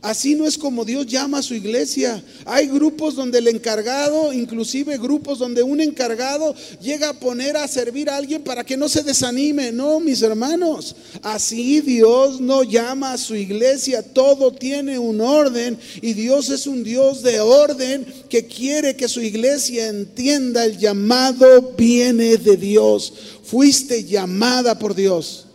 Así 0.02 0.34
no 0.34 0.48
es 0.48 0.58
como 0.58 0.86
Dios 0.86 1.06
llama 1.06 1.40
a 1.40 1.44
su 1.44 1.54
iglesia. 1.54 2.24
Hay 2.46 2.68
grupos 2.68 3.16
donde 3.16 3.40
el 3.40 3.50
encargado, 3.50 4.32
inclusive 4.32 4.98
grupos 4.98 5.38
donde 5.38 5.62
un 5.62 5.82
encargado 5.82 6.56
llega 6.82 7.10
a 7.10 7.20
poner 7.20 7.58
a 7.58 7.68
servir 7.68 8.10
a 8.10 8.16
alguien 8.16 8.42
para 8.42 8.64
que 8.64 8.78
no 8.78 8.88
se 8.88 9.04
desanime. 9.04 9.74
No, 9.74 10.00
mis 10.00 10.22
hermanos, 10.22 10.96
así 11.22 11.82
Dios 11.82 12.40
no 12.40 12.64
llama 12.64 13.12
a 13.12 13.18
su 13.18 13.36
iglesia. 13.36 14.02
Todo 14.02 14.54
tiene 14.54 14.98
un 14.98 15.20
orden 15.20 15.78
y 16.02 16.14
Dios 16.14 16.50
es 16.52 16.68
un 16.68 16.86
Dios 16.86 17.22
de 17.22 17.42
orden 17.42 18.06
que 18.30 18.46
quiere 18.46 18.96
que 18.96 19.10
su 19.10 19.20
iglesia 19.20 19.90
entienda 19.90 20.64
el 20.64 20.78
llamado 20.78 21.74
viene 21.78 22.38
de 22.38 22.56
Dios. 22.56 23.12
Fuiste 23.44 24.06
llamada 24.06 24.80
por 24.80 24.96
Dios. 24.96 25.48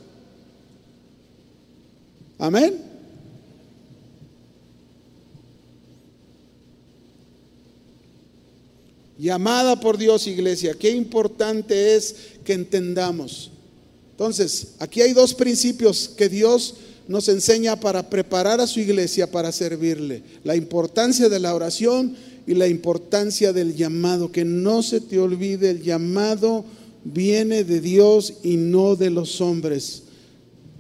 Amén. 2.45 2.75
Llamada 9.19 9.81
por 9.81 9.97
Dios, 9.97 10.27
iglesia. 10.27 10.75
Qué 10.79 10.91
importante 10.91 11.97
es 11.97 12.15
que 12.45 12.53
entendamos. 12.53 13.51
Entonces, 14.11 14.75
aquí 14.79 15.01
hay 15.01 15.15
dos 15.15 15.33
principios 15.33 16.11
que 16.19 16.29
Dios 16.29 16.75
nos 17.09 17.31
enseña 17.31 17.81
para 17.81 18.11
preparar 18.11 18.61
a 18.61 18.67
su 18.67 18.79
iglesia 18.79 19.31
para 19.31 19.51
servirle. 19.51 20.23
La 20.45 20.55
importancia 20.55 21.31
de 21.31 21.41
la 21.41 21.55
oración 21.55 22.15
y 22.47 22.53
la 22.53 22.69
importancia 22.69 23.55
del 23.55 23.75
llamado, 23.75 24.31
que 24.31 24.45
no 24.45 24.83
se 24.83 25.01
te 25.01 25.19
olvide, 25.19 25.71
el 25.71 25.83
llamado 25.83 26.67
viene 27.05 27.65
de 27.65 27.81
Dios 27.81 28.35
y 28.43 28.59
no 28.59 28.97
de 28.97 29.09
los 29.09 29.41
hombres. 29.41 30.04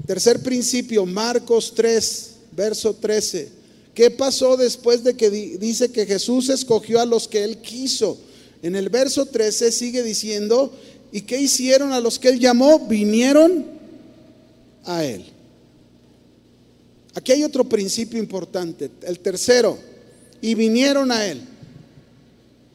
Tercer 0.07 0.43
principio, 0.43 1.07
Marcos 1.07 1.73
3, 1.75 2.31
verso 2.53 2.95
13. 2.95 3.49
¿Qué 3.95 4.11
pasó 4.11 4.57
después 4.57 5.03
de 5.05 5.15
que 5.15 5.31
dice 5.31 5.91
que 5.91 6.05
Jesús 6.05 6.49
escogió 6.49 7.01
a 7.01 7.07
los 7.07 7.29
que 7.29 7.45
él 7.45 7.59
quiso? 7.59 8.19
En 8.63 8.77
el 8.77 8.89
verso 8.89 9.25
13 9.25 9.71
sigue 9.73 10.03
diciendo, 10.03 10.73
¿y 11.13 11.23
qué 11.23 11.41
hicieron 11.41 11.93
a 11.93 12.01
los 12.01 12.19
que 12.19 12.29
él 12.29 12.41
llamó? 12.41 12.81
Vinieron 12.81 13.67
a 14.85 15.05
él. 15.05 15.25
Aquí 17.15 17.33
hay 17.33 17.45
otro 17.45 17.65
principio 17.65 18.19
importante, 18.19 18.91
el 19.03 19.21
tercero, 19.21 19.79
y 20.41 20.55
vinieron 20.55 21.13
a 21.13 21.25
él. 21.27 21.41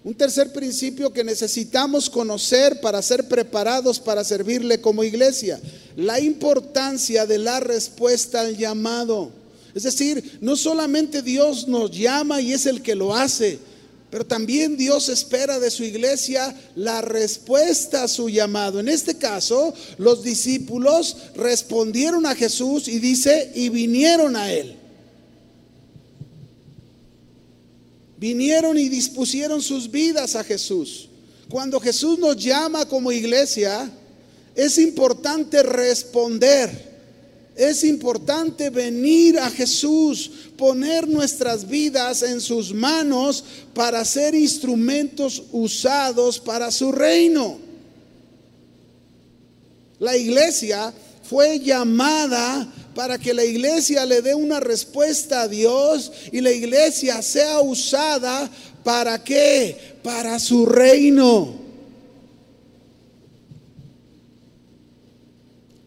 Un 0.10 0.16
tercer 0.16 0.51
principio 0.51 1.14
que 1.14 1.24
necesitamos 1.24 2.10
conocer 2.10 2.82
para 2.82 2.99
ser 2.99 3.28
preparados 3.28 3.99
para 3.99 4.24
servirle 4.24 4.82
como 4.82 5.03
iglesia, 5.03 5.62
la 5.95 6.20
importancia 6.20 7.28
de 7.28 7.38
la 7.38 7.60
respuesta 7.60 8.41
al 8.41 8.57
llamado. 8.57 9.30
Es 9.76 9.84
decir, 9.84 10.39
no 10.41 10.55
solamente 10.55 11.22
Dios 11.22 11.68
nos 11.68 11.91
llama 11.91 12.41
y 12.41 12.53
es 12.53 12.66
el 12.66 12.82
que 12.82 12.95
lo 12.95 13.16
hace, 13.16 13.60
pero 14.10 14.26
también 14.26 14.78
Dios 14.78 15.10
espera 15.10 15.60
de 15.60 15.70
su 15.70 15.84
iglesia 15.84 16.60
la 16.76 17.03
respuesta 17.03 18.01
a 18.01 18.07
su 18.07 18.30
llamado. 18.30 18.80
En 18.80 18.89
este 18.89 19.16
caso, 19.16 19.76
los 19.99 20.24
discípulos 20.24 21.18
respondieron 21.36 22.26
a 22.26 22.34
Jesús 22.34 22.88
y 22.88 22.97
dice, 22.97 23.51
y 23.53 23.70
vinieron 23.70 24.36
a 24.36 24.51
él. 24.51 24.78
Vinieron 28.20 28.78
y 28.78 28.89
dispusieron 28.89 29.61
sus 29.61 29.89
vidas 29.89 30.36
a 30.36 30.43
Jesús. 30.43 31.07
Cuando 31.49 31.80
Jesús 31.80 32.20
nos 32.20 32.36
llama 32.36 32.86
como 32.86 33.11
iglesia, 33.11 33.89
es 34.55 34.78
importante 34.78 35.63
responder. 35.63 36.89
Es 37.55 37.84
importante 37.84 38.70
venir 38.70 39.38
a 39.38 39.49
Jesús, 39.49 40.32
poner 40.57 41.07
nuestras 41.07 41.67
vidas 41.67 42.22
en 42.22 42.39
sus 42.39 42.74
manos 42.74 43.43
para 43.74 44.05
ser 44.05 44.36
instrumentos 44.36 45.43
usados 45.51 46.39
para 46.39 46.72
su 46.72 46.91
reino. 46.91 47.57
La 49.99 50.15
iglesia 50.15 50.93
fue 51.24 51.59
llamada 51.59 52.65
para 52.99 53.17
que 53.17 53.33
la 53.33 53.45
iglesia 53.45 54.05
le 54.05 54.21
dé 54.21 54.35
una 54.35 54.59
respuesta 54.59 55.43
a 55.43 55.47
Dios 55.47 56.11
y 56.33 56.41
la 56.41 56.51
iglesia 56.51 57.21
sea 57.21 57.61
usada 57.61 58.49
para 58.83 59.23
qué? 59.23 59.95
Para 60.03 60.37
su 60.37 60.65
reino. 60.65 61.59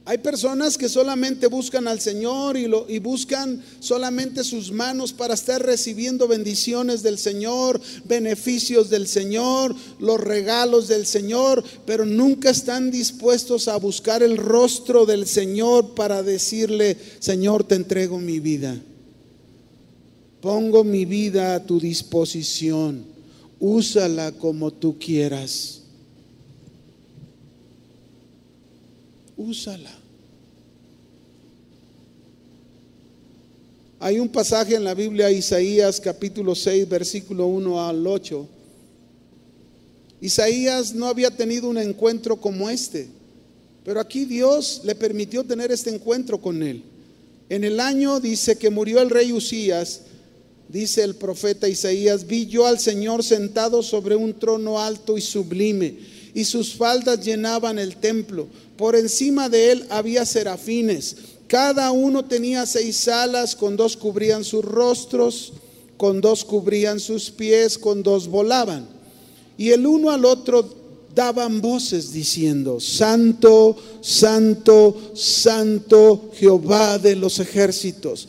Hay 0.04 0.18
personas 0.18 0.76
que 0.76 0.88
solamente 0.88 1.46
buscan 1.46 1.86
al 1.86 2.00
Señor 2.00 2.56
y, 2.56 2.66
lo, 2.66 2.86
y 2.88 2.98
buscan 2.98 3.62
solamente 3.78 4.42
sus 4.42 4.72
manos 4.72 5.12
para 5.12 5.34
estar 5.34 5.64
recibiendo 5.64 6.26
bendiciones 6.26 7.04
del 7.04 7.18
Señor, 7.18 7.80
beneficios 8.04 8.90
del 8.90 9.06
Señor, 9.06 9.76
los 10.00 10.20
regalos 10.20 10.88
del 10.88 11.06
Señor, 11.06 11.62
pero 11.86 12.04
nunca 12.04 12.50
están 12.50 12.90
dispuestos 12.90 13.68
a 13.68 13.76
buscar 13.76 14.24
el 14.24 14.38
rostro 14.38 15.06
del 15.06 15.24
Señor 15.24 15.94
para 15.94 16.24
decirle, 16.24 16.96
Señor, 17.20 17.62
te 17.62 17.76
entrego 17.76 18.18
mi 18.18 18.40
vida. 18.40 18.76
Pongo 20.40 20.82
mi 20.82 21.04
vida 21.04 21.54
a 21.54 21.64
tu 21.64 21.78
disposición. 21.78 23.04
Úsala 23.60 24.32
como 24.32 24.72
tú 24.72 24.98
quieras. 24.98 25.81
Úsala. 29.42 29.90
Hay 34.00 34.18
un 34.18 34.28
pasaje 34.28 34.74
en 34.74 34.84
la 34.84 34.94
Biblia, 34.94 35.30
Isaías 35.30 36.00
capítulo 36.00 36.54
6, 36.54 36.88
versículo 36.88 37.46
1 37.46 37.86
al 37.86 38.06
8. 38.06 38.48
Isaías 40.20 40.94
no 40.94 41.06
había 41.06 41.30
tenido 41.30 41.68
un 41.68 41.78
encuentro 41.78 42.36
como 42.36 42.68
este, 42.70 43.08
pero 43.84 44.00
aquí 44.00 44.24
Dios 44.24 44.82
le 44.84 44.94
permitió 44.94 45.44
tener 45.44 45.70
este 45.70 45.90
encuentro 45.90 46.40
con 46.40 46.62
él. 46.62 46.82
En 47.48 47.64
el 47.64 47.80
año 47.80 48.18
dice 48.18 48.56
que 48.56 48.70
murió 48.70 49.00
el 49.00 49.10
rey 49.10 49.32
Usías, 49.32 50.02
dice 50.68 51.04
el 51.04 51.14
profeta 51.14 51.68
Isaías, 51.68 52.26
vi 52.26 52.46
yo 52.46 52.66
al 52.66 52.78
Señor 52.78 53.22
sentado 53.22 53.82
sobre 53.82 54.16
un 54.16 54.34
trono 54.38 54.80
alto 54.80 55.18
y 55.18 55.20
sublime, 55.20 55.96
y 56.34 56.44
sus 56.44 56.74
faldas 56.74 57.24
llenaban 57.24 57.78
el 57.78 57.96
templo. 57.96 58.46
Por 58.76 58.96
encima 58.96 59.48
de 59.48 59.72
él 59.72 59.86
había 59.90 60.24
serafines. 60.24 61.16
Cada 61.46 61.90
uno 61.90 62.24
tenía 62.24 62.64
seis 62.64 63.08
alas, 63.08 63.54
con 63.54 63.76
dos 63.76 63.96
cubrían 63.96 64.42
sus 64.42 64.64
rostros, 64.64 65.52
con 65.96 66.20
dos 66.20 66.44
cubrían 66.44 66.98
sus 66.98 67.30
pies, 67.30 67.78
con 67.78 68.02
dos 68.02 68.28
volaban. 68.28 68.88
Y 69.58 69.70
el 69.70 69.86
uno 69.86 70.10
al 70.10 70.24
otro 70.24 70.68
daban 71.14 71.60
voces 71.60 72.12
diciendo, 72.12 72.80
Santo, 72.80 73.76
Santo, 74.00 75.12
Santo 75.14 76.30
Jehová 76.34 76.98
de 76.98 77.16
los 77.16 77.38
ejércitos. 77.38 78.28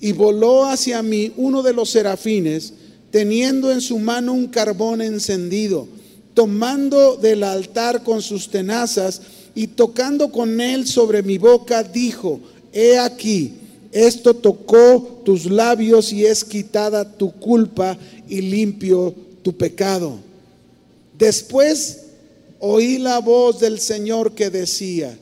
Y 0.00 0.12
voló 0.12 0.66
hacia 0.66 1.02
mí 1.02 1.32
uno 1.36 1.62
de 1.62 1.72
los 1.72 1.90
serafines, 1.90 2.72
teniendo 3.10 3.72
en 3.72 3.80
su 3.80 3.98
mano 3.98 4.32
un 4.32 4.46
carbón 4.46 5.00
encendido, 5.00 5.88
tomando 6.34 7.16
del 7.16 7.42
altar 7.42 8.02
con 8.02 8.20
sus 8.20 8.50
tenazas, 8.50 9.22
y 9.56 9.68
tocando 9.68 10.30
con 10.30 10.60
él 10.60 10.86
sobre 10.86 11.22
mi 11.22 11.38
boca, 11.38 11.82
dijo, 11.82 12.40
he 12.74 12.98
aquí, 12.98 13.54
esto 13.90 14.34
tocó 14.34 15.22
tus 15.24 15.46
labios 15.46 16.12
y 16.12 16.26
es 16.26 16.44
quitada 16.44 17.16
tu 17.16 17.32
culpa 17.32 17.96
y 18.28 18.42
limpio 18.42 19.14
tu 19.40 19.56
pecado. 19.56 20.18
Después 21.18 22.02
oí 22.58 22.98
la 22.98 23.20
voz 23.20 23.60
del 23.60 23.80
Señor 23.80 24.32
que 24.32 24.50
decía, 24.50 25.16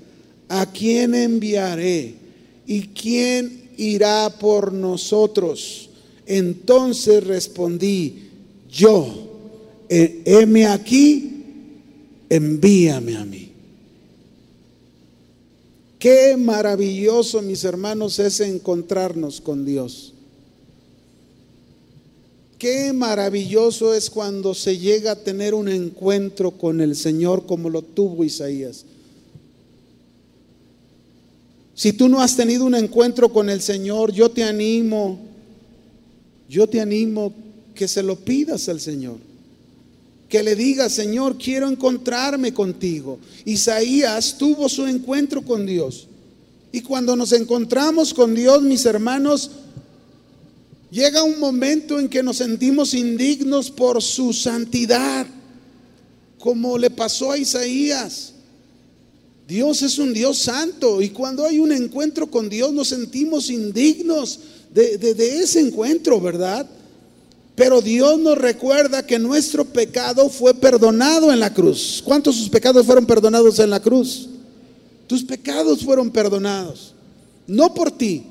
¿a 0.49 0.67
quién 0.67 1.15
enviaré? 1.15 2.17
¿Y 2.67 2.89
quién 2.89 3.64
irá 3.77 4.35
por 4.39 4.73
nosotros? 4.73 5.91
Entonces 6.27 7.25
respondí, 7.25 8.31
yo, 8.71 9.07
heme 9.89 10.67
aquí, 10.67 11.43
envíame 12.29 13.17
a 13.17 13.25
mí. 13.25 13.51
Qué 15.99 16.37
maravilloso, 16.37 17.41
mis 17.41 17.65
hermanos, 17.65 18.19
es 18.19 18.41
encontrarnos 18.41 19.41
con 19.41 19.65
Dios. 19.65 20.13
Qué 22.59 22.93
maravilloso 22.93 23.95
es 23.95 24.11
cuando 24.11 24.55
se 24.55 24.79
llega 24.79 25.13
a 25.13 25.23
tener 25.23 25.55
un 25.55 25.69
encuentro 25.69 26.53
con 26.53 26.81
el 26.81 26.97
Señor 26.97 27.47
como 27.47 27.71
lo 27.71 27.83
tuvo 27.83 28.25
Isaías. 28.25 28.85
Si 31.75 31.93
tú 31.93 32.09
no 32.09 32.21
has 32.21 32.37
tenido 32.37 32.65
un 32.65 32.75
encuentro 32.75 33.33
con 33.33 33.51
el 33.51 33.61
Señor, 33.61 34.13
yo 34.13 34.31
te 34.31 34.45
animo, 34.45 35.19
yo 36.49 36.69
te 36.69 36.81
animo 36.81 37.33
que 37.75 37.89
se 37.89 38.03
lo 38.03 38.17
pidas 38.17 38.69
al 38.69 38.81
Señor 38.81 39.17
que 40.35 40.43
le 40.43 40.57
diga, 40.57 40.91
Señor, 40.91 41.39
quiero 41.39 41.69
encontrarme 41.69 42.53
contigo. 42.53 43.21
Isaías 43.45 44.37
tuvo 44.37 44.69
su 44.69 44.85
encuentro 44.85 45.43
con 45.43 45.65
Dios. 45.65 46.09
Y 46.73 46.81
cuando 46.81 47.15
nos 47.15 47.31
encontramos 47.31 48.13
con 48.13 48.35
Dios, 48.35 48.61
mis 48.63 48.85
hermanos, 48.85 49.53
llega 50.91 51.23
un 51.23 51.39
momento 51.39 52.01
en 52.01 52.09
que 52.09 52.21
nos 52.25 52.39
sentimos 52.39 52.95
indignos 52.95 53.71
por 53.71 54.03
su 54.03 54.33
santidad, 54.33 55.25
como 56.41 56.79
le 56.79 56.91
pasó 56.91 57.31
a 57.31 57.39
Isaías. 57.39 58.34
Dios 59.47 59.83
es 59.83 59.99
un 59.99 60.15
Dios 60.15 60.39
santo 60.39 61.03
y 61.03 61.11
cuando 61.11 61.45
hay 61.45 61.59
un 61.59 61.71
encuentro 61.71 62.31
con 62.31 62.49
Dios 62.49 62.73
nos 62.73 62.89
sentimos 62.89 63.51
indignos 63.51 64.41
de, 64.73 65.41
ese 65.41 65.61
encuentro, 65.61 66.21
¿verdad? 66.21 66.67
Pero 67.55 67.81
Dios 67.81 68.19
nos 68.19 68.37
recuerda 68.37 69.07
que 69.07 69.19
nuestro 69.19 69.65
pecado 69.65 70.29
fue 70.29 70.55
perdonado 70.55 71.33
en 71.33 71.39
la 71.39 71.53
cruz. 71.53 72.03
¿Cuántos 72.05 72.37
sus 72.37 72.49
pecados 72.49 72.85
fueron 72.85 73.07
perdonados 73.07 73.59
en 73.61 73.71
la 73.71 73.81
cruz? 73.81 74.29
Tus 75.07 75.23
pecados 75.23 75.85
fueron 75.85 76.11
perdonados. 76.11 76.95
No 77.47 77.73
por 77.75 77.93
ti. 77.93 78.25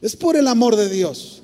Es 0.00 0.16
por 0.16 0.36
el 0.36 0.48
amor 0.48 0.74
de 0.74 0.88
Dios. 0.88 1.42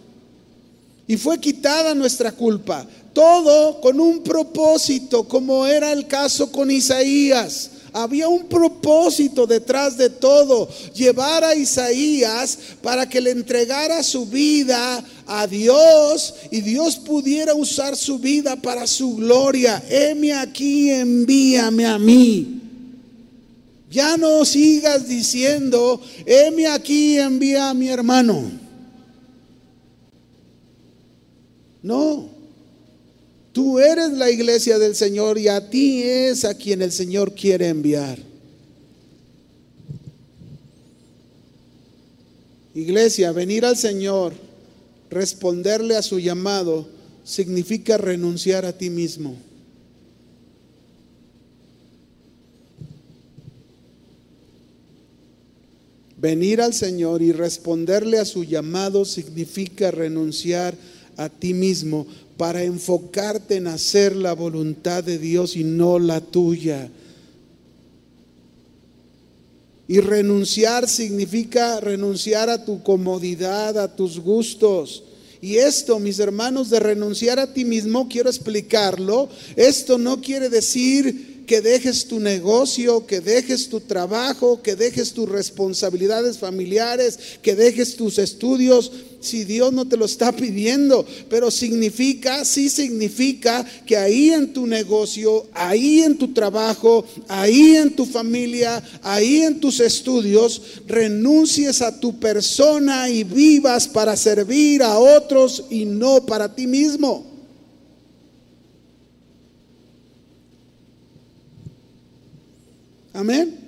Y 1.07 1.17
fue 1.17 1.39
quitada 1.39 1.95
nuestra 1.95 2.33
culpa. 2.33 2.87
Todo 3.15 3.81
con 3.81 4.01
un 4.01 4.23
propósito, 4.23 5.27
como 5.27 5.67
era 5.67 5.93
el 5.93 6.07
caso 6.07 6.53
con 6.53 6.71
Isaías. 6.71 7.71
Había 7.93 8.27
un 8.27 8.47
propósito 8.47 9.47
detrás 9.47 9.97
de 9.97 10.11
todo, 10.11 10.69
llevar 10.93 11.45
a 11.45 11.55
Isaías 11.55 12.59
para 12.83 13.09
que 13.09 13.21
le 13.21 13.31
entregara 13.31 14.03
su 14.03 14.27
vida 14.27 15.05
a 15.29 15.47
Dios 15.47 16.35
y 16.51 16.61
Dios 16.61 16.97
pudiera 16.97 17.55
usar 17.55 17.95
su 17.95 18.19
vida 18.19 18.57
para 18.57 18.89
su 18.89 19.15
gloria. 19.15 19.81
Heme 19.89 20.33
aquí, 20.33 20.91
envíame 20.91 21.87
a 21.87 21.97
mí. 22.01 22.63
Ya 23.93 24.17
no 24.17 24.45
sigas 24.45 25.07
diciendo, 25.07 26.01
heme 26.27 26.67
aquí, 26.67 27.17
envía 27.17 27.71
a 27.71 27.75
mi 27.75 27.91
hermano. 27.91 28.51
No. 31.81 32.34
Tú 33.55 33.79
eres 33.79 34.11
la 34.15 34.33
iglesia 34.33 34.81
del 34.81 34.97
Señor 34.97 35.39
y 35.39 35.47
a 35.47 35.71
ti 35.71 36.03
es 36.03 36.45
a 36.45 36.55
quien 36.55 36.83
el 36.83 36.91
Señor 36.91 37.37
quiere 37.37 37.69
enviar. 37.69 38.19
Iglesia, 42.75 43.31
venir 43.31 43.65
al 43.65 43.77
Señor, 43.77 44.33
responderle 45.09 45.97
a 45.97 46.03
su 46.03 46.19
llamado, 46.19 46.89
significa 47.23 47.97
renunciar 47.97 48.65
a 48.67 48.77
ti 48.77 48.91
mismo. 48.91 49.37
Venir 56.17 56.61
al 56.61 56.75
Señor 56.75 57.23
y 57.23 57.31
responderle 57.31 58.19
a 58.19 58.25
su 58.25 58.43
llamado 58.43 59.05
significa 59.05 59.93
renunciar 59.93 60.75
a 61.17 61.29
ti 61.29 61.55
mismo 61.55 62.09
para 62.37 62.63
enfocarte 62.63 63.57
en 63.57 63.67
hacer 63.67 64.17
la 64.17 64.33
voluntad 64.33 65.05
de 65.05 65.19
Dios 65.19 65.57
y 65.57 65.65
no 65.65 65.99
la 65.99 66.21
tuya. 66.21 66.91
Y 69.87 70.01
renunciar 70.01 70.89
significa 70.89 71.79
renunciar 71.81 72.49
a 72.49 72.65
tu 72.65 72.83
comodidad, 72.83 73.79
a 73.79 73.95
tus 73.95 74.19
gustos. 74.19 75.05
Y 75.41 75.57
esto, 75.57 75.99
mis 75.99 76.19
hermanos, 76.19 76.71
de 76.71 76.81
renunciar 76.81 77.39
a 77.39 77.53
ti 77.53 77.67
mismo, 77.67 78.09
quiero 78.09 78.31
explicarlo. 78.31 79.29
Esto 79.57 79.99
no 79.99 80.23
quiere 80.23 80.49
decir 80.49 81.34
que 81.47 81.61
dejes 81.61 82.07
tu 82.07 82.21
negocio, 82.21 83.07
que 83.07 83.21
dejes 83.21 83.69
tu 83.69 83.81
trabajo, 83.81 84.63
que 84.63 84.77
dejes 84.77 85.13
tus 85.13 85.29
responsabilidades 85.29 86.39
familiares, 86.39 87.19
que 87.43 87.55
dejes 87.55 87.97
tus 87.97 88.19
estudios, 88.19 88.91
si 89.21 89.45
Dios 89.45 89.73
no 89.73 89.87
te 89.87 89.97
lo 89.97 90.05
está 90.05 90.33
pidiendo. 90.33 91.07
Pero 91.29 91.51
significa, 91.51 92.45
sí 92.45 92.69
significa 92.69 93.65
que 93.87 93.97
ahí 93.97 94.31
en 94.31 94.53
tu 94.53 94.67
negocio, 94.67 95.47
ahí 95.53 96.03
en 96.03 96.17
tu 96.17 96.33
trabajo, 96.33 97.05
ahí 97.29 97.77
en 97.77 97.95
tu 97.95 98.07
familia, 98.07 98.83
ahí 99.03 99.43
en 99.43 99.61
tus 99.61 99.81
estudios, 99.81 100.61
renuncies 100.87 101.83
a 101.83 101.99
tu 101.99 102.19
persona 102.19 103.09
y 103.09 103.25
vivas 103.25 103.89
para 103.89 104.17
servir 104.17 104.83
a 104.83 104.99
otros 104.99 105.65
y 105.71 105.85
no 105.85 106.25
para 106.25 106.55
ti 106.55 106.67
mismo. 106.67 107.34
Amén. 113.25 113.59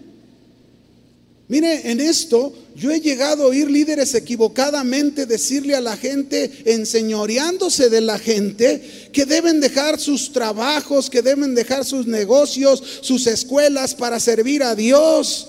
Mire, 1.49 1.91
en 1.91 1.99
esto 1.99 2.53
yo 2.75 2.91
he 2.91 3.01
llegado 3.01 3.45
a 3.45 3.47
oír 3.47 3.71
líderes 3.71 4.15
equivocadamente 4.15 5.25
decirle 5.25 5.75
a 5.75 5.81
la 5.81 5.97
gente, 5.97 6.65
enseñoreándose 6.67 7.89
de 7.89 8.03
la 8.03 8.19
gente, 8.19 9.09
que 9.15 9.25
deben 9.25 9.61
dejar 9.61 9.99
sus 9.99 10.31
trabajos, 10.31 11.09
que 11.09 11.23
deben 11.23 11.55
dejar 11.55 11.87
sus 11.87 12.07
negocios, 12.07 12.83
sus 13.01 13.27
escuelas 13.27 13.95
para 13.95 14.21
servir 14.21 14.63
a 14.63 14.75
Dios. 14.75 15.49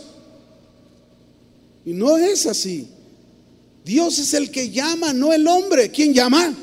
Y 1.85 1.91
no 1.91 2.17
es 2.17 2.45
así. 2.45 2.87
Dios 3.83 4.19
es 4.19 4.33
el 4.33 4.51
que 4.51 4.69
llama, 4.69 5.11
no 5.11 5.33
el 5.33 5.45
hombre. 5.47 5.91
¿Quién 5.91 6.13
llama? 6.13 6.55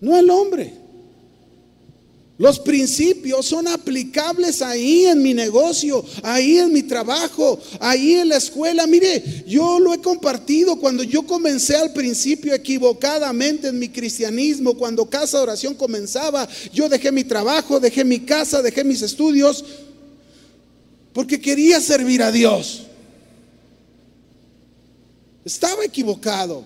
No 0.00 0.18
el 0.18 0.28
hombre. 0.30 0.81
Los 2.38 2.58
principios 2.58 3.46
son 3.46 3.68
aplicables 3.68 4.62
ahí 4.62 5.04
en 5.04 5.22
mi 5.22 5.34
negocio, 5.34 6.04
ahí 6.22 6.58
en 6.58 6.72
mi 6.72 6.82
trabajo, 6.82 7.60
ahí 7.78 8.14
en 8.14 8.30
la 8.30 8.38
escuela. 8.38 8.86
Mire, 8.86 9.44
yo 9.46 9.78
lo 9.78 9.92
he 9.92 9.98
compartido 10.00 10.76
cuando 10.76 11.02
yo 11.02 11.22
comencé 11.24 11.76
al 11.76 11.92
principio 11.92 12.54
equivocadamente 12.54 13.68
en 13.68 13.78
mi 13.78 13.90
cristianismo, 13.90 14.74
cuando 14.74 15.04
casa 15.04 15.36
de 15.36 15.42
oración 15.42 15.74
comenzaba, 15.74 16.48
yo 16.72 16.88
dejé 16.88 17.12
mi 17.12 17.22
trabajo, 17.22 17.78
dejé 17.78 18.02
mi 18.02 18.20
casa, 18.20 18.62
dejé 18.62 18.82
mis 18.82 19.02
estudios, 19.02 19.64
porque 21.12 21.38
quería 21.38 21.80
servir 21.82 22.22
a 22.22 22.32
Dios. 22.32 22.84
Estaba 25.44 25.84
equivocado, 25.84 26.64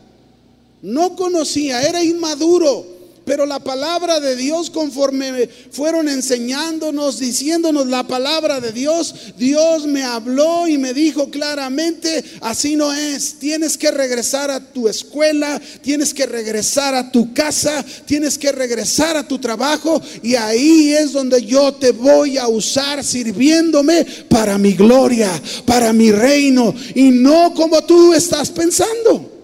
no 0.81 1.17
conocía, 1.17 1.83
era 1.83 2.05
inmaduro. 2.05 2.95
Pero 3.27 3.45
la 3.45 3.59
palabra 3.59 4.20
de 4.20 4.37
Dios, 4.37 4.70
conforme 4.70 5.49
fueron 5.72 6.09
enseñándonos, 6.09 7.18
diciéndonos 7.18 7.89
la 7.89 8.07
palabra 8.07 8.61
de 8.61 8.70
Dios, 8.70 9.12
Dios 9.37 9.85
me 9.85 10.05
habló 10.05 10.68
y 10.68 10.79
me 10.79 10.95
dijo 10.95 11.29
claramente, 11.29 12.22
así 12.41 12.77
no 12.77 12.93
es. 12.93 13.41
Tienes 13.41 13.77
que 13.77 13.91
regresar 13.91 14.53
a 14.53 14.61
tu 14.61 14.89
escuela, 14.89 15.61
tienes 15.83 16.14
que 16.14 16.24
regresar 16.24 16.95
a 16.95 17.11
tu 17.11 17.35
casa, 17.35 17.85
tienes 18.05 18.39
que 18.39 18.53
regresar 18.53 19.16
a 19.16 19.27
tu 19.27 19.41
trabajo 19.41 20.01
y 20.22 20.37
ahí 20.37 20.93
es 20.93 21.11
donde 21.11 21.45
yo 21.45 21.74
te 21.74 21.91
voy 21.91 22.39
a 22.39 22.47
usar 22.47 23.03
sirviéndome 23.03 24.07
para 24.29 24.57
mi 24.57 24.74
gloria, 24.74 25.33
para 25.64 25.93
mi 25.93 26.12
reino 26.12 26.72
y 26.95 27.11
no 27.11 27.53
como 27.55 27.83
tú 27.83 28.14
estás 28.14 28.51
pensando. 28.51 29.36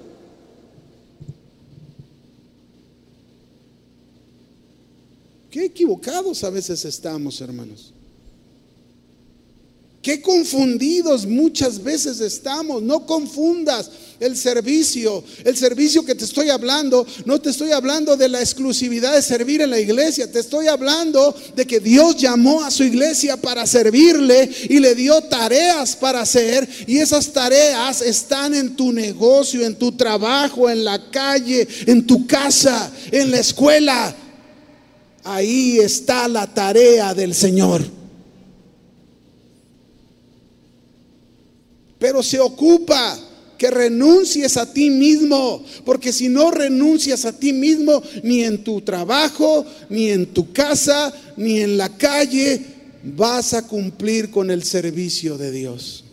Qué 5.52 5.66
equivocados 5.66 6.44
a 6.44 6.50
veces 6.50 6.82
estamos, 6.86 7.38
hermanos. 7.42 7.92
Qué 10.00 10.22
confundidos 10.22 11.26
muchas 11.26 11.82
veces 11.84 12.20
estamos. 12.20 12.82
No 12.82 13.04
confundas 13.04 13.90
el 14.18 14.34
servicio. 14.34 15.22
El 15.44 15.54
servicio 15.58 16.06
que 16.06 16.14
te 16.14 16.24
estoy 16.24 16.48
hablando, 16.48 17.06
no 17.26 17.38
te 17.38 17.50
estoy 17.50 17.70
hablando 17.72 18.16
de 18.16 18.30
la 18.30 18.40
exclusividad 18.40 19.12
de 19.14 19.20
servir 19.20 19.60
en 19.60 19.68
la 19.68 19.78
iglesia. 19.78 20.32
Te 20.32 20.38
estoy 20.38 20.68
hablando 20.68 21.36
de 21.54 21.66
que 21.66 21.80
Dios 21.80 22.16
llamó 22.16 22.64
a 22.64 22.70
su 22.70 22.82
iglesia 22.82 23.36
para 23.36 23.66
servirle 23.66 24.48
y 24.70 24.78
le 24.78 24.94
dio 24.94 25.20
tareas 25.24 25.96
para 25.96 26.22
hacer. 26.22 26.66
Y 26.86 26.96
esas 26.96 27.30
tareas 27.30 28.00
están 28.00 28.54
en 28.54 28.74
tu 28.74 28.90
negocio, 28.90 29.66
en 29.66 29.74
tu 29.74 29.92
trabajo, 29.92 30.70
en 30.70 30.82
la 30.82 31.10
calle, 31.10 31.68
en 31.86 32.06
tu 32.06 32.26
casa, 32.26 32.90
en 33.10 33.30
la 33.30 33.40
escuela. 33.40 34.16
Ahí 35.24 35.78
está 35.78 36.26
la 36.28 36.52
tarea 36.52 37.14
del 37.14 37.34
Señor. 37.34 37.82
Pero 41.98 42.22
se 42.22 42.40
ocupa 42.40 43.18
que 43.56 43.70
renuncies 43.70 44.56
a 44.56 44.72
ti 44.72 44.90
mismo, 44.90 45.64
porque 45.84 46.12
si 46.12 46.28
no 46.28 46.50
renuncias 46.50 47.24
a 47.24 47.32
ti 47.32 47.52
mismo, 47.52 48.02
ni 48.24 48.42
en 48.42 48.64
tu 48.64 48.80
trabajo, 48.80 49.64
ni 49.88 50.08
en 50.08 50.26
tu 50.26 50.52
casa, 50.52 51.12
ni 51.36 51.60
en 51.60 51.78
la 51.78 51.96
calle, 51.96 52.60
vas 53.04 53.54
a 53.54 53.66
cumplir 53.66 54.32
con 54.32 54.50
el 54.50 54.64
servicio 54.64 55.38
de 55.38 55.52
Dios. 55.52 56.04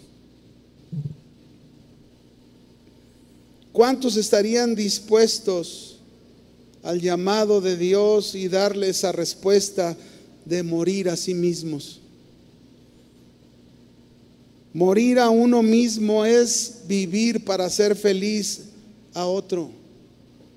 ¿Cuántos 3.71 4.17
estarían 4.17 4.75
dispuestos 4.75 5.98
al 6.89 6.99
llamado 6.99 7.61
de 7.61 7.77
Dios 7.77 8.33
y 8.33 8.47
darle 8.47 8.89
esa 8.89 9.11
respuesta 9.11 9.95
de 10.43 10.63
morir 10.63 11.07
a 11.07 11.15
sí 11.15 11.35
mismos. 11.35 11.99
Morir 14.73 15.19
a 15.19 15.29
uno 15.29 15.61
mismo 15.61 16.25
es 16.25 16.79
vivir 16.87 17.45
para 17.45 17.69
ser 17.69 17.95
feliz 17.95 18.61
a 19.13 19.27
otro. 19.27 19.69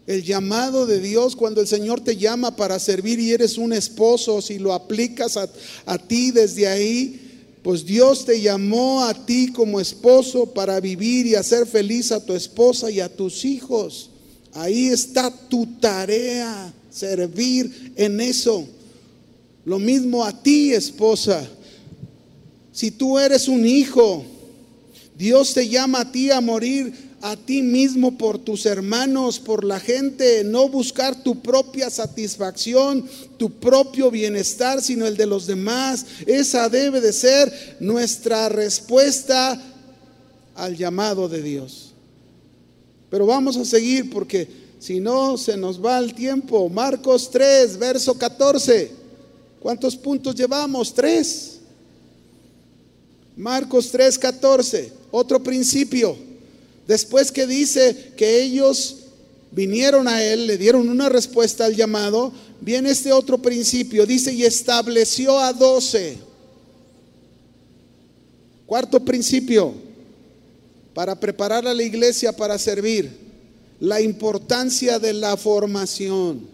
El 0.07 0.23
llamado 0.23 0.87
de 0.87 1.01
Dios, 1.01 1.37
cuando 1.37 1.61
el 1.61 1.67
Señor 1.67 2.01
te 2.01 2.17
llama 2.17 2.57
para 2.57 2.79
servir 2.79 3.21
y 3.21 3.33
eres 3.33 3.59
un 3.59 3.75
esposo, 3.75 4.41
si 4.41 4.59
lo 4.59 4.73
aplicas 4.73 5.37
a, 5.37 5.51
a, 5.85 5.99
ti 5.99 6.31
desde 6.31 6.67
ahí, 6.67 7.61
pues 7.63 7.85
Dios 7.85 8.25
te 8.25 8.41
llamó 8.41 9.05
a 9.05 9.13
ti 9.27 9.53
como 9.53 9.81
esposo 9.81 10.47
para 10.47 10.81
vivir 10.81 11.27
y 11.27 11.35
hacer 11.35 11.67
feliz 11.67 12.11
a 12.11 12.25
tu 12.25 12.33
esposa 12.33 12.91
y 12.91 13.01
a 13.01 13.15
tus 13.15 13.45
hijos. 13.45 14.12
Ahí 14.55 14.89
está 14.89 15.31
tu 15.49 15.67
tarea, 15.81 16.73
servir 16.91 17.93
en 17.97 18.21
eso. 18.21 18.67
Lo 19.65 19.79
mismo 19.79 20.25
a 20.25 20.43
ti, 20.43 20.73
esposa. 20.73 21.49
Si 22.73 22.91
tú 22.91 23.19
eres 23.19 23.49
un 23.49 23.67
hijo, 23.67 24.25
Dios 25.17 25.55
te 25.55 25.69
llama 25.69 26.01
a 26.01 26.13
ti 26.13 26.31
a 26.31 26.41
morir 26.41 26.93
a 27.23 27.37
ti 27.37 27.63
mismo 27.63 28.19
por 28.19 28.39
tus 28.39 28.67
hermanos, 28.67 29.39
por 29.39 29.63
la 29.63 29.79
gente, 29.79 30.43
no 30.43 30.69
buscar 30.69 31.23
tu 31.23 31.41
propia 31.41 31.89
satisfacción, 31.89 33.09
tu 33.39 33.61
propio 33.61 34.11
bienestar, 34.11 34.83
sino 34.83 35.07
el 35.07 35.17
de 35.17 35.27
los 35.27 35.47
demás. 35.47 36.05
Esa 36.27 36.69
debe 36.69 37.01
de 37.01 37.13
ser 37.13 37.77
nuestra 37.79 38.49
respuesta 38.49 39.61
al 40.57 40.77
llamado 40.77 41.29
de 41.29 41.43
Dios. 41.43 41.82
Pero 43.13 43.27
vamos 43.27 43.59
a 43.59 43.65
seguir 43.67 44.09
porque 44.09 44.49
si 44.79 44.99
no 44.99 45.37
se 45.37 45.55
nos 45.55 45.85
va 45.85 45.99
el 45.99 46.15
tiempo. 46.15 46.71
Marcos 46.71 47.31
3, 47.31 47.77
verso 47.77 48.15
14. 48.15 48.91
¿Cuántos 49.61 49.95
puntos 49.97 50.35
llevamos? 50.35 50.95
Tres. 50.95 51.59
Marcos 53.37 53.91
3, 53.91 54.19
14. 54.19 54.93
Otro 55.11 55.43
principio. 55.43 56.17
Después 56.89 57.31
que 57.31 57.47
dice 57.47 58.15
que 58.17 58.41
ellos 58.41 58.97
vinieron 59.51 60.09
a 60.09 60.25
él, 60.25 60.47
le 60.47 60.57
dieron 60.57 60.89
una 60.89 61.11
respuesta 61.11 61.67
al 61.67 61.77
llamado, 61.77 62.33
viene 62.63 62.93
este 62.93 63.13
otro 63.13 63.37
principio. 63.37 64.07
Dice, 64.07 64.33
y 64.33 64.43
estableció 64.45 65.39
a 65.39 65.53
doce. 65.53 66.17
Cuarto 68.65 69.01
principio, 69.01 69.92
para 70.95 71.19
preparar 71.19 71.67
a 71.67 71.75
la 71.75 71.83
iglesia 71.83 72.33
para 72.33 72.59
servir, 72.59 73.11
la 73.81 74.01
importancia 74.01 74.99
de 74.99 75.13
la 75.13 75.37
formación. 75.37 76.51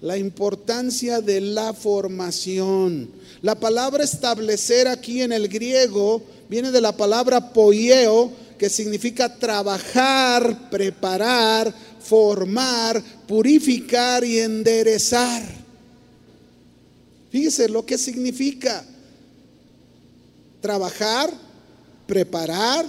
La 0.00 0.16
importancia 0.16 1.20
de 1.20 1.40
la 1.40 1.74
formación. 1.74 3.10
La 3.42 3.56
palabra 3.56 4.04
establecer 4.04 4.86
aquí 4.86 5.22
en 5.22 5.32
el 5.32 5.48
griego 5.48 6.22
viene 6.48 6.70
de 6.70 6.80
la 6.80 6.96
palabra 6.96 7.52
poieo, 7.52 8.30
que 8.58 8.70
significa 8.70 9.34
trabajar, 9.34 10.70
preparar, 10.70 11.74
formar, 12.00 13.02
purificar 13.26 14.24
y 14.24 14.38
enderezar. 14.38 15.42
Fíjese 17.30 17.68
lo 17.68 17.84
que 17.84 17.98
significa 17.98 18.84
trabajar, 20.60 21.30
preparar, 22.06 22.86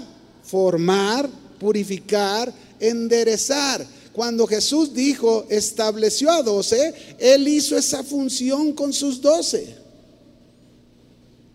formar, 0.49 1.29
purificar, 1.59 2.53
enderezar. 2.79 3.85
Cuando 4.13 4.47
Jesús 4.47 4.93
dijo, 4.93 5.45
estableció 5.49 6.31
a 6.31 6.41
doce, 6.41 6.93
Él 7.19 7.47
hizo 7.47 7.77
esa 7.77 8.03
función 8.03 8.73
con 8.73 8.91
sus 8.91 9.21
doce. 9.21 9.77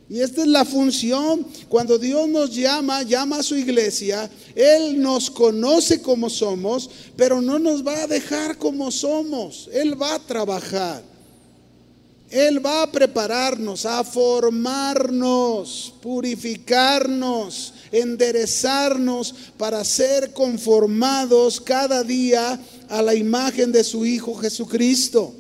Y 0.09 0.21
esta 0.21 0.43
es 0.43 0.49
la 0.49 0.65
función. 0.65 1.47
Cuando 1.69 1.99
Dios 1.99 2.29
nos 2.29 2.55
llama, 2.55 3.03
llama 3.03 3.39
a 3.39 3.43
su 3.43 3.57
iglesia, 3.57 4.31
Él 4.55 5.01
nos 5.01 5.31
conoce 5.31 6.01
como 6.01 6.31
somos, 6.31 6.89
pero 7.17 7.41
no 7.41 7.59
nos 7.59 7.85
va 7.85 8.03
a 8.03 8.07
dejar 8.07 8.59
como 8.59 8.91
somos. 8.91 9.69
Él 9.73 10.01
va 10.01 10.15
a 10.15 10.19
trabajar. 10.21 11.03
Él 12.31 12.65
va 12.65 12.83
a 12.83 12.91
prepararnos, 12.91 13.87
a 13.87 14.03
formarnos, 14.03 15.95
purificarnos, 16.03 17.75
enderezarnos 17.95 19.35
para 19.57 19.85
ser 19.85 20.33
conformados 20.33 21.61
cada 21.61 22.03
día 22.03 22.61
a 22.89 23.03
la 23.03 23.15
imagen 23.15 23.71
de 23.73 23.85
su 23.85 24.05
Hijo 24.05 24.35
Jesucristo. 24.35 25.35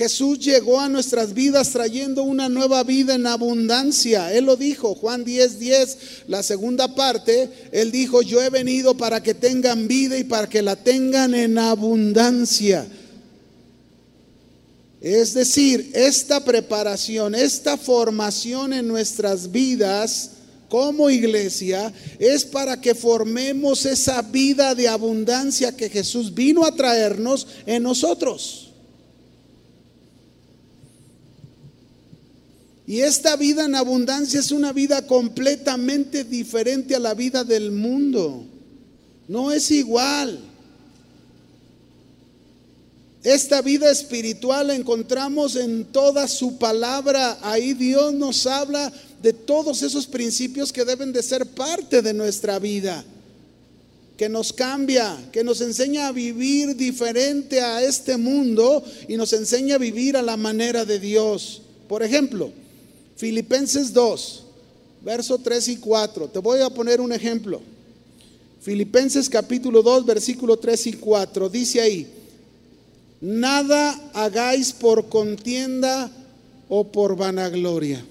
Jesús 0.00 0.38
llegó 0.38 0.80
a 0.80 0.88
nuestras 0.88 1.34
vidas 1.34 1.72
trayendo 1.72 2.22
una 2.22 2.48
nueva 2.48 2.82
vida 2.84 3.16
en 3.16 3.26
abundancia. 3.26 4.32
Él 4.32 4.46
lo 4.46 4.56
dijo, 4.56 4.94
Juan 4.94 5.24
10, 5.24 5.58
10, 5.58 5.98
la 6.26 6.42
segunda 6.42 6.94
parte, 6.94 7.50
él 7.70 7.92
dijo, 7.92 8.22
yo 8.22 8.40
he 8.40 8.48
venido 8.48 8.96
para 8.96 9.22
que 9.22 9.34
tengan 9.34 9.88
vida 9.88 10.16
y 10.16 10.24
para 10.24 10.48
que 10.48 10.62
la 10.62 10.74
tengan 10.74 11.34
en 11.34 11.58
abundancia. 11.58 12.86
Es 15.00 15.32
decir, 15.32 15.90
esta 15.94 16.44
preparación, 16.44 17.34
esta 17.34 17.78
formación 17.78 18.74
en 18.74 18.86
nuestras 18.86 19.50
vidas 19.50 20.32
como 20.68 21.08
iglesia 21.08 21.92
es 22.18 22.44
para 22.44 22.80
que 22.80 22.94
formemos 22.94 23.86
esa 23.86 24.20
vida 24.22 24.74
de 24.74 24.88
abundancia 24.88 25.74
que 25.74 25.88
Jesús 25.88 26.34
vino 26.34 26.64
a 26.64 26.74
traernos 26.74 27.46
en 27.64 27.82
nosotros. 27.82 28.70
Y 32.86 33.00
esta 33.00 33.36
vida 33.36 33.64
en 33.64 33.76
abundancia 33.76 34.40
es 34.40 34.50
una 34.50 34.72
vida 34.72 35.06
completamente 35.06 36.24
diferente 36.24 36.94
a 36.94 36.98
la 36.98 37.14
vida 37.14 37.44
del 37.44 37.70
mundo. 37.70 38.44
No 39.28 39.52
es 39.52 39.70
igual. 39.70 40.49
Esta 43.22 43.60
vida 43.60 43.90
espiritual 43.90 44.68
la 44.68 44.74
encontramos 44.74 45.54
en 45.54 45.84
toda 45.84 46.26
su 46.26 46.56
palabra. 46.56 47.38
Ahí 47.42 47.74
Dios 47.74 48.14
nos 48.14 48.46
habla 48.46 48.90
de 49.22 49.34
todos 49.34 49.82
esos 49.82 50.06
principios 50.06 50.72
que 50.72 50.86
deben 50.86 51.12
de 51.12 51.22
ser 51.22 51.44
parte 51.44 52.00
de 52.00 52.14
nuestra 52.14 52.58
vida. 52.58 53.04
Que 54.16 54.30
nos 54.30 54.54
cambia, 54.54 55.18
que 55.32 55.44
nos 55.44 55.60
enseña 55.60 56.08
a 56.08 56.12
vivir 56.12 56.74
diferente 56.76 57.60
a 57.60 57.82
este 57.82 58.16
mundo 58.16 58.82
y 59.06 59.16
nos 59.18 59.34
enseña 59.34 59.74
a 59.74 59.78
vivir 59.78 60.16
a 60.16 60.22
la 60.22 60.38
manera 60.38 60.86
de 60.86 60.98
Dios. 60.98 61.60
Por 61.88 62.02
ejemplo, 62.02 62.50
Filipenses 63.16 63.92
2, 63.92 64.44
verso 65.04 65.36
3 65.36 65.68
y 65.68 65.76
4. 65.76 66.28
Te 66.28 66.38
voy 66.38 66.60
a 66.60 66.70
poner 66.70 67.02
un 67.02 67.12
ejemplo. 67.12 67.60
Filipenses 68.62 69.28
capítulo 69.28 69.82
2, 69.82 70.06
versículo 70.06 70.58
3 70.58 70.86
y 70.86 70.92
4. 70.94 71.48
Dice 71.48 71.80
ahí, 71.80 72.19
nada 73.20 73.98
hagáis 74.14 74.72
por 74.72 75.08
contienda 75.08 76.10
o 76.68 76.84
por 76.84 77.16
vanagloria. 77.16 78.04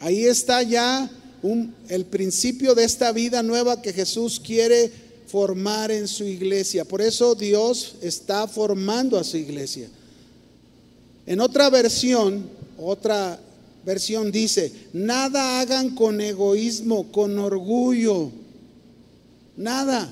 Ahí 0.00 0.24
está 0.24 0.62
ya 0.62 1.10
el 1.88 2.04
principio 2.06 2.74
de 2.74 2.84
esta 2.84 3.12
vida 3.12 3.42
nueva 3.42 3.80
que 3.80 3.92
Jesús 3.92 4.40
quiere 4.40 4.90
formar 5.26 5.90
en 5.90 6.08
su 6.08 6.24
iglesia. 6.24 6.84
Por 6.84 7.00
eso 7.00 7.34
Dios 7.34 7.96
está 8.02 8.46
formando 8.46 9.18
a 9.18 9.24
su 9.24 9.36
iglesia. 9.36 9.88
En 11.26 11.40
otra 11.40 11.70
versión, 11.70 12.48
otra 12.78 13.38
versión 13.84 14.30
dice, 14.30 14.72
nada 14.92 15.60
hagan 15.60 15.94
con 15.94 16.20
egoísmo, 16.20 17.10
con 17.10 17.38
orgullo, 17.38 18.30
nada. 19.56 20.08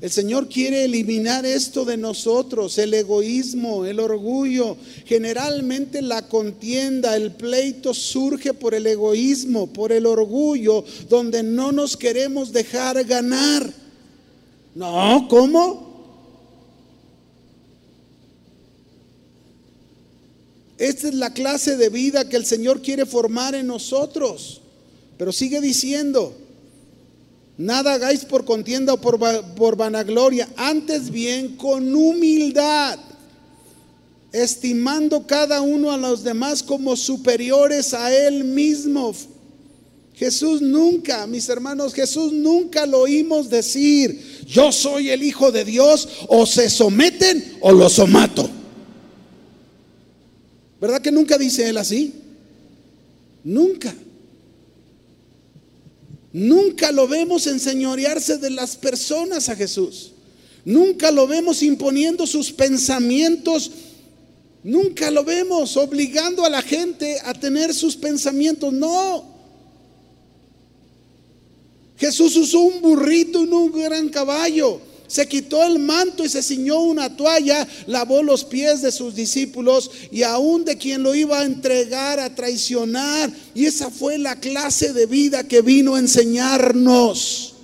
El 0.00 0.10
Señor 0.10 0.48
quiere 0.48 0.84
eliminar 0.84 1.44
esto 1.44 1.84
de 1.84 1.96
nosotros, 1.96 2.78
el 2.78 2.94
egoísmo, 2.94 3.84
el 3.84 3.98
orgullo. 3.98 4.76
Generalmente 5.04 6.02
la 6.02 6.28
contienda, 6.28 7.16
el 7.16 7.32
pleito 7.32 7.92
surge 7.92 8.54
por 8.54 8.74
el 8.74 8.86
egoísmo, 8.86 9.72
por 9.72 9.90
el 9.90 10.06
orgullo, 10.06 10.84
donde 11.08 11.42
no 11.42 11.72
nos 11.72 11.96
queremos 11.96 12.52
dejar 12.52 13.02
ganar. 13.04 13.72
No, 14.76 15.26
¿cómo? 15.28 15.88
Esta 20.78 21.08
es 21.08 21.14
la 21.14 21.32
clase 21.32 21.76
de 21.76 21.88
vida 21.88 22.28
que 22.28 22.36
el 22.36 22.46
Señor 22.46 22.82
quiere 22.82 23.04
formar 23.04 23.56
en 23.56 23.66
nosotros. 23.66 24.60
Pero 25.16 25.32
sigue 25.32 25.60
diciendo, 25.60 26.36
nada 27.58 27.94
hagáis 27.94 28.24
por 28.24 28.44
contienda 28.44 28.94
o 28.94 29.00
por, 29.00 29.76
vanagloria, 29.76 30.48
antes 30.56 31.10
bien 31.10 31.56
con 31.56 31.94
humildad, 31.94 32.98
estimando 34.32 35.26
cada 35.26 35.60
uno 35.60 35.90
a 35.90 35.96
los 35.96 36.22
demás 36.22 36.62
como 36.62 36.96
superiores 36.96 37.92
a 37.92 38.14
él 38.14 38.44
mismo. 38.44 39.12
Jesús 40.14 40.62
nunca, 40.62 41.26
mis 41.26 41.48
hermanos, 41.48 41.92
Jesús 41.94 42.32
nunca 42.32 42.86
lo 42.86 43.00
oímos 43.00 43.50
decir, 43.50 44.44
yo 44.46 44.72
soy 44.72 45.10
el 45.10 45.22
Hijo 45.22 45.52
de 45.52 45.64
Dios, 45.64 46.08
o 46.28 46.46
se 46.46 46.70
someten 46.70 47.58
o 47.60 47.72
los 47.72 47.92
somato. 47.92 48.48
¿Verdad 50.80 51.00
que 51.00 51.12
nunca 51.12 51.36
dice 51.38 51.68
él 51.68 51.76
así? 51.76 52.14
Nunca. 53.44 53.94
Nunca 56.32 56.92
lo 56.92 57.08
vemos 57.08 57.46
enseñorearse 57.46 58.38
de 58.38 58.50
las 58.50 58.76
personas 58.76 59.48
a 59.48 59.56
Jesús. 59.56 60.12
Nunca 60.64 61.10
lo 61.10 61.26
vemos 61.26 61.62
imponiendo 61.62 62.26
sus 62.26 62.52
pensamientos. 62.52 63.70
Nunca 64.62 65.10
lo 65.10 65.24
vemos 65.24 65.76
obligando 65.76 66.44
a 66.44 66.50
la 66.50 66.60
gente 66.60 67.18
a 67.24 67.32
tener 67.32 67.72
sus 67.72 67.96
pensamientos. 67.96 68.72
No. 68.72 69.24
Jesús 71.96 72.36
usó 72.36 72.60
un 72.60 72.80
burrito 72.80 73.42
y 73.44 73.46
no 73.48 73.64
un 73.64 73.72
gran 73.72 74.08
caballo. 74.08 74.80
Se 75.08 75.26
quitó 75.26 75.64
el 75.64 75.78
manto 75.78 76.22
y 76.22 76.28
se 76.28 76.42
ciñó 76.42 76.80
una 76.80 77.16
toalla, 77.16 77.66
lavó 77.86 78.22
los 78.22 78.44
pies 78.44 78.82
de 78.82 78.92
sus 78.92 79.14
discípulos 79.14 79.90
y 80.12 80.22
aún 80.22 80.66
de 80.66 80.76
quien 80.76 81.02
lo 81.02 81.14
iba 81.14 81.40
a 81.40 81.44
entregar, 81.44 82.20
a 82.20 82.34
traicionar. 82.34 83.32
Y 83.54 83.64
esa 83.64 83.90
fue 83.90 84.18
la 84.18 84.36
clase 84.36 84.92
de 84.92 85.06
vida 85.06 85.48
que 85.48 85.62
vino 85.62 85.94
a 85.94 85.98
enseñarnos. 85.98 87.54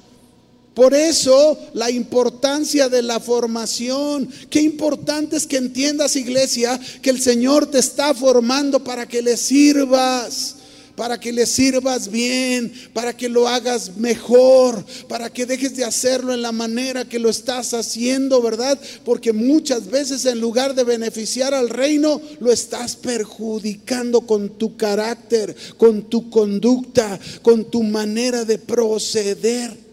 Por 0.72 0.94
eso 0.94 1.58
la 1.74 1.90
importancia 1.90 2.88
de 2.88 3.02
la 3.02 3.20
formación. 3.20 4.28
Qué 4.48 4.60
importante 4.60 5.36
es 5.36 5.46
que 5.46 5.58
entiendas, 5.58 6.16
iglesia, 6.16 6.80
que 7.02 7.10
el 7.10 7.20
Señor 7.20 7.66
te 7.66 7.78
está 7.78 8.14
formando 8.14 8.82
para 8.82 9.06
que 9.06 9.22
le 9.22 9.36
sirvas 9.36 10.56
para 10.96 11.18
que 11.18 11.32
le 11.32 11.46
sirvas 11.46 12.10
bien, 12.10 12.72
para 12.92 13.16
que 13.16 13.28
lo 13.28 13.48
hagas 13.48 13.96
mejor, 13.96 14.84
para 15.08 15.28
que 15.28 15.46
dejes 15.46 15.76
de 15.76 15.84
hacerlo 15.84 16.32
en 16.32 16.42
la 16.42 16.52
manera 16.52 17.04
que 17.04 17.18
lo 17.18 17.30
estás 17.30 17.74
haciendo, 17.74 18.40
¿verdad? 18.40 18.78
Porque 19.04 19.32
muchas 19.32 19.90
veces 19.90 20.24
en 20.24 20.40
lugar 20.40 20.74
de 20.74 20.84
beneficiar 20.84 21.52
al 21.52 21.68
reino, 21.68 22.20
lo 22.40 22.52
estás 22.52 22.94
perjudicando 22.96 24.20
con 24.20 24.50
tu 24.50 24.76
carácter, 24.76 25.54
con 25.76 26.08
tu 26.08 26.30
conducta, 26.30 27.18
con 27.42 27.70
tu 27.70 27.82
manera 27.82 28.44
de 28.44 28.58
proceder. 28.58 29.84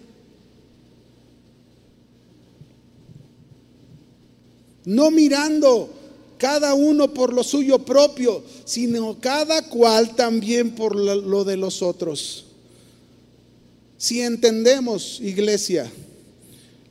No 4.86 5.12
mirando 5.12 6.01
cada 6.42 6.74
uno 6.74 7.14
por 7.14 7.34
lo 7.34 7.44
suyo 7.44 7.78
propio, 7.86 8.44
sino 8.66 9.20
cada 9.20 9.70
cual 9.70 10.16
también 10.16 10.72
por 10.72 10.96
lo 10.96 11.44
de 11.44 11.56
los 11.56 11.84
otros. 11.84 12.46
Si 13.96 14.22
entendemos, 14.22 15.20
iglesia, 15.22 15.92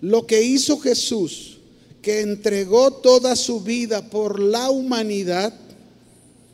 lo 0.00 0.24
que 0.24 0.40
hizo 0.40 0.78
Jesús, 0.78 1.58
que 2.00 2.20
entregó 2.20 2.92
toda 2.92 3.34
su 3.34 3.60
vida 3.60 4.08
por 4.08 4.38
la 4.38 4.70
humanidad, 4.70 5.52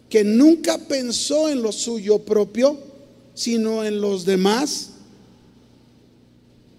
que 0.08 0.24
nunca 0.24 0.78
pensó 0.78 1.50
en 1.50 1.60
lo 1.60 1.72
suyo 1.72 2.20
propio, 2.20 2.78
sino 3.34 3.84
en 3.84 4.00
los 4.00 4.24
demás, 4.24 4.92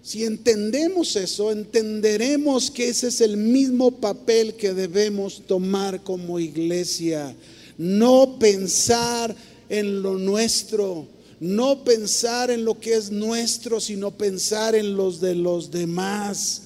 si 0.08 0.24
entendemos 0.24 1.16
eso, 1.16 1.52
entenderemos 1.52 2.70
que 2.70 2.88
ese 2.88 3.08
es 3.08 3.20
el 3.20 3.36
mismo 3.36 3.90
papel 3.90 4.54
que 4.54 4.72
debemos 4.72 5.42
tomar 5.46 6.02
como 6.02 6.40
iglesia. 6.40 7.36
No 7.76 8.38
pensar 8.38 9.36
en 9.68 10.00
lo 10.00 10.16
nuestro, 10.16 11.06
no 11.40 11.84
pensar 11.84 12.50
en 12.50 12.64
lo 12.64 12.80
que 12.80 12.94
es 12.94 13.10
nuestro, 13.10 13.80
sino 13.80 14.10
pensar 14.10 14.74
en 14.74 14.96
los 14.96 15.20
de 15.20 15.34
los 15.34 15.70
demás. 15.70 16.62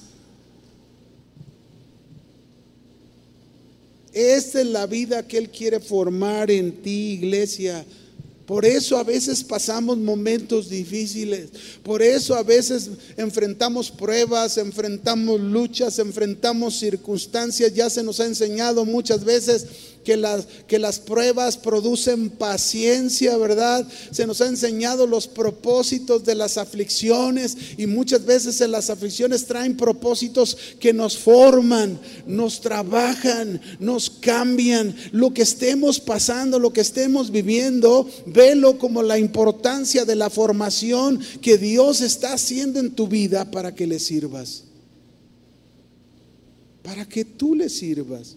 Esta 4.13 4.61
es 4.61 4.67
la 4.67 4.87
vida 4.87 5.27
que 5.27 5.37
Él 5.37 5.49
quiere 5.49 5.81
formar 5.81 6.49
en 6.49 6.81
ti, 6.81 7.15
iglesia. 7.21 7.83
Por 8.45 8.65
eso 8.65 8.97
a 8.97 9.03
veces 9.03 9.43
pasamos 9.43 9.97
momentos 9.97 10.69
difíciles. 10.69 11.49
Por 11.81 12.01
eso 12.01 12.35
a 12.35 12.43
veces 12.43 12.89
enfrentamos 13.15 13.89
pruebas, 13.89 14.57
enfrentamos 14.57 15.39
luchas, 15.39 15.97
enfrentamos 15.99 16.77
circunstancias. 16.77 17.73
Ya 17.73 17.89
se 17.89 18.03
nos 18.03 18.19
ha 18.19 18.25
enseñado 18.25 18.83
muchas 18.83 19.23
veces 19.23 19.65
que 20.03 20.17
las, 20.17 20.47
que 20.67 20.79
las 20.79 20.99
pruebas 20.99 21.57
producen 21.57 22.29
paciencia, 22.29 23.37
¿verdad? 23.37 23.87
Se 24.11 24.27
nos 24.27 24.41
ha 24.41 24.47
enseñado 24.47 25.07
los 25.07 25.27
propósitos 25.27 26.23
de 26.23 26.35
las 26.35 26.57
aflicciones 26.57 27.57
y 27.77 27.87
muchas 27.87 28.25
veces 28.25 28.61
en 28.61 28.71
las 28.71 28.89
aflicciones 28.89 29.45
traen 29.45 29.77
propósitos 29.77 30.57
que 30.79 30.93
nos 30.93 31.17
forman, 31.17 31.99
nos 32.25 32.61
trabajan, 32.61 33.61
nos 33.79 34.09
cambian. 34.09 34.95
Lo 35.11 35.33
que 35.33 35.43
estemos 35.43 35.99
pasando, 35.99 36.59
lo 36.59 36.73
que 36.73 36.81
estemos 36.81 37.31
viviendo, 37.31 38.09
velo 38.25 38.77
como 38.77 39.03
la 39.03 39.17
importancia 39.17 40.05
de 40.05 40.15
la 40.15 40.29
formación 40.29 41.19
que 41.41 41.57
Dios 41.57 42.01
está 42.01 42.33
haciendo 42.33 42.79
en 42.79 42.91
tu 42.91 43.07
vida 43.07 43.49
para 43.49 43.73
que 43.73 43.87
le 43.87 43.99
sirvas. 43.99 44.63
Para 46.81 47.05
que 47.05 47.23
tú 47.23 47.55
le 47.55 47.69
sirvas. 47.69 48.35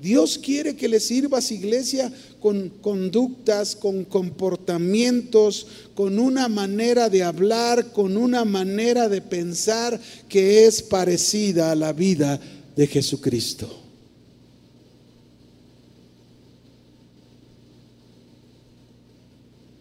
Dios 0.00 0.38
quiere 0.38 0.76
que 0.76 0.88
le 0.88 0.98
sirvas 0.98 1.52
iglesia 1.52 2.10
con 2.40 2.70
conductas, 2.70 3.76
con 3.76 4.04
comportamientos, 4.04 5.66
con 5.94 6.18
una 6.18 6.48
manera 6.48 7.10
de 7.10 7.22
hablar, 7.22 7.92
con 7.92 8.16
una 8.16 8.46
manera 8.46 9.10
de 9.10 9.20
pensar 9.20 10.00
que 10.28 10.66
es 10.66 10.80
parecida 10.82 11.70
a 11.70 11.74
la 11.74 11.92
vida 11.92 12.40
de 12.74 12.86
Jesucristo. 12.86 13.68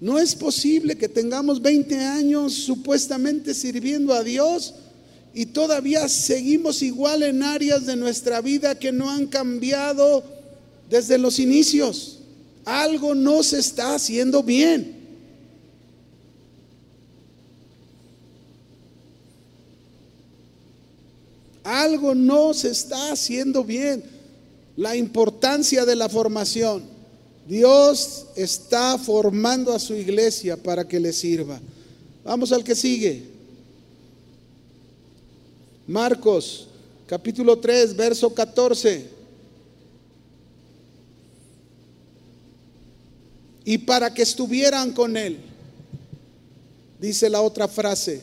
No 0.01 0.17
es 0.17 0.36
posible 0.36 0.97
que 0.97 1.07
tengamos 1.07 1.61
20 1.61 1.97
años 1.97 2.53
supuestamente 2.53 3.53
sirviendo 3.53 4.13
a 4.13 4.24
Dios 4.24 4.74
y 5.40 5.46
todavía 5.46 6.10
seguimos 6.10 6.82
igual 6.82 7.24
en 7.24 7.44
áreas 7.44 7.86
de 7.86 7.96
nuestra 7.96 8.42
vida 8.42 8.78
que 8.78 8.92
no 8.92 9.10
han 9.10 9.26
cambiado 9.26 10.22
desde 10.90 11.18
los 11.18 11.40
inicios. 11.40 12.20
Algo 12.66 13.16
no 13.16 13.42
se 13.42 13.60
está 13.60 13.96
haciendo 13.96 14.44
bien. 14.44 14.98
Algo 21.64 22.14
no 22.14 22.54
se 22.54 22.72
está 22.72 23.14
haciendo 23.14 23.64
bien. 23.64 24.04
La 24.76 24.98
importancia 24.98 25.86
de 25.86 25.96
la 25.96 26.10
formación. 26.10 26.84
Dios 27.48 28.26
está 28.36 28.98
formando 28.98 29.72
a 29.72 29.80
su 29.80 29.94
iglesia 29.94 30.58
para 30.58 30.86
que 30.86 31.00
le 31.00 31.14
sirva. 31.14 31.62
Vamos 32.26 32.52
al 32.52 32.66
que 32.66 32.76
sigue. 32.76 33.29
Marcos 35.90 36.68
capítulo 37.08 37.58
3, 37.58 37.96
verso 37.96 38.32
14. 38.32 39.08
Y 43.66 43.80
para 43.80 44.14
que 44.14 44.22
estuvieran 44.22 44.94
con 44.94 45.18
él, 45.18 45.40
dice 47.02 47.28
la 47.28 47.42
otra 47.42 47.68
frase, 47.68 48.22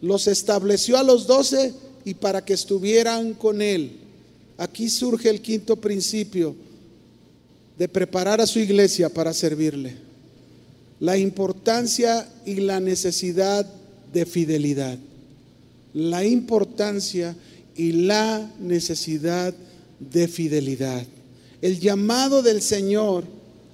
los 0.00 0.26
estableció 0.26 0.98
a 0.98 1.04
los 1.04 1.28
doce 1.28 1.74
y 2.04 2.14
para 2.14 2.44
que 2.44 2.54
estuvieran 2.54 3.34
con 3.34 3.62
él. 3.62 4.00
Aquí 4.58 4.90
surge 4.90 5.30
el 5.30 5.40
quinto 5.40 5.76
principio 5.76 6.56
de 7.78 7.88
preparar 7.88 8.40
a 8.40 8.48
su 8.48 8.58
iglesia 8.58 9.08
para 9.08 9.32
servirle. 9.32 9.94
La 10.98 11.16
importancia 11.16 12.28
y 12.44 12.56
la 12.56 12.80
necesidad 12.80 13.64
de 14.12 14.26
fidelidad 14.26 14.98
la 15.94 16.24
importancia 16.24 17.36
y 17.76 17.92
la 17.92 18.50
necesidad 18.60 19.54
de 19.98 20.28
fidelidad. 20.28 21.04
El 21.60 21.78
llamado 21.78 22.42
del 22.42 22.60
Señor 22.60 23.24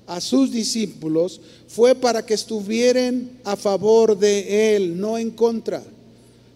a 0.07 0.21
sus 0.21 0.51
discípulos 0.51 1.41
fue 1.69 1.95
para 1.95 2.25
que 2.25 2.35
estuvieran 2.35 3.31
a 3.45 3.57
favor 3.57 4.19
de 4.19 4.77
Él, 4.77 4.99
no 4.99 5.19
en 5.19 5.31
contra, 5.31 5.83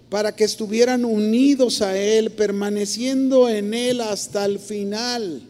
para 0.09 0.35
que 0.35 0.45
estuvieran 0.45 1.05
unidos 1.05 1.83
a 1.83 1.97
Él, 1.97 2.31
permaneciendo 2.33 3.49
en 3.49 3.75
Él 3.75 4.01
hasta 4.01 4.45
el 4.45 4.59
final. 4.59 5.43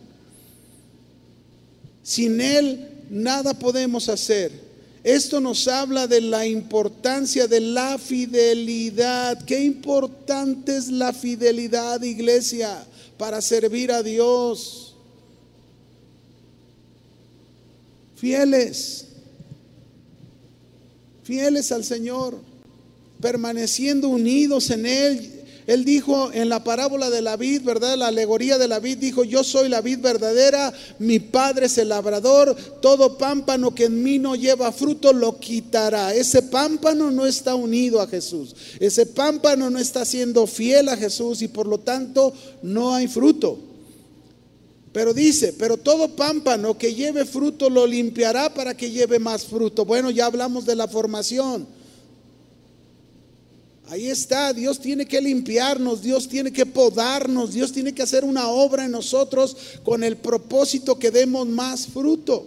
Sin 2.03 2.41
Él 2.41 2.89
nada 3.11 3.55
podemos 3.55 4.09
hacer. 4.09 4.72
Esto 5.05 5.41
nos 5.41 5.67
habla 5.67 6.07
de 6.07 6.21
la 6.21 6.47
importancia 6.47 7.49
de 7.49 7.61
la 7.61 7.99
fidelidad. 7.99 9.45
Qué 9.45 9.61
importante 9.61 10.77
es 10.77 10.89
la 10.89 11.13
fidelidad, 11.13 12.01
iglesia, 12.03 12.87
para 13.19 13.41
servir 13.41 13.91
a 13.91 14.03
Dios. 14.03 14.95
Fieles, 18.15 19.07
fieles 21.25 21.73
al 21.73 21.83
Señor, 21.83 22.39
permaneciendo 23.21 24.09
unidos 24.09 24.71
en 24.71 24.87
Él, 24.87 25.42
él 25.73 25.85
dijo 25.85 26.31
en 26.33 26.49
la 26.49 26.65
parábola 26.65 27.11
de 27.11 27.23
la 27.23 27.37
vid, 27.37 27.63
¿verdad? 27.63 27.97
La 27.97 28.09
alegoría 28.09 28.59
de 28.59 28.69
la 28.69 28.79
vid, 28.79 28.99
dijo, 28.99 29.25
yo 29.25 29.43
soy 29.43 29.69
la 29.69 29.81
vid 29.81 30.01
verdadera, 30.01 30.73
mi 30.99 31.19
padre 31.19 31.67
es 31.67 31.79
el 31.79 31.89
labrador, 31.89 32.55
todo 32.81 33.17
pámpano 33.17 33.75
que 33.75 33.85
en 33.85 34.03
mí 34.03 34.19
no 34.19 34.35
lleva 34.35 34.73
fruto 34.73 35.13
lo 35.13 35.39
quitará. 35.39 36.15
Ese 36.15 36.43
pámpano 36.43 37.11
no 37.11 37.27
está 37.27 37.55
unido 37.55 38.01
a 38.01 38.07
Jesús, 38.07 38.55
ese 38.81 39.07
pámpano 39.07 39.71
no 39.71 39.79
está 39.79 40.05
siendo 40.05 40.47
fiel 40.47 40.89
a 40.89 40.97
Jesús 40.97 41.43
y 41.43 41.49
por 41.49 41.67
lo 41.67 41.79
tanto 41.79 42.33
no 42.63 42.95
hay 42.95 43.09
fruto. 43.09 43.59
Pero 44.93 45.15
dice, 45.15 45.55
pero 45.55 45.79
todo 45.79 46.15
pámpano 46.15 46.77
que 46.77 46.95
lleve 46.95 47.25
fruto 47.25 47.71
lo 47.71 47.87
limpiará 47.87 48.53
para 48.53 48.77
que 48.77 48.91
lleve 48.91 49.19
más 49.19 49.47
fruto. 49.47 49.87
Bueno, 49.87 50.11
ya 50.11 50.27
hablamos 50.27 50.67
de 50.67 50.77
la 50.77 50.87
formación. 50.87 51.67
Ahí 53.89 54.09
está, 54.09 54.53
Dios 54.53 54.79
tiene 54.79 55.07
que 55.07 55.21
limpiarnos, 55.21 56.03
Dios 56.03 56.29
tiene 56.29 56.53
que 56.53 56.65
podarnos, 56.65 57.53
Dios 57.53 57.73
tiene 57.73 57.93
que 57.93 58.03
hacer 58.03 58.25
una 58.25 58.49
obra 58.49 58.85
en 58.85 58.93
nosotros 58.93 59.57
con 59.83 60.03
el 60.03 60.17
propósito 60.17 60.99
que 60.99 61.11
demos 61.11 61.47
más 61.47 61.87
fruto. 61.87 62.47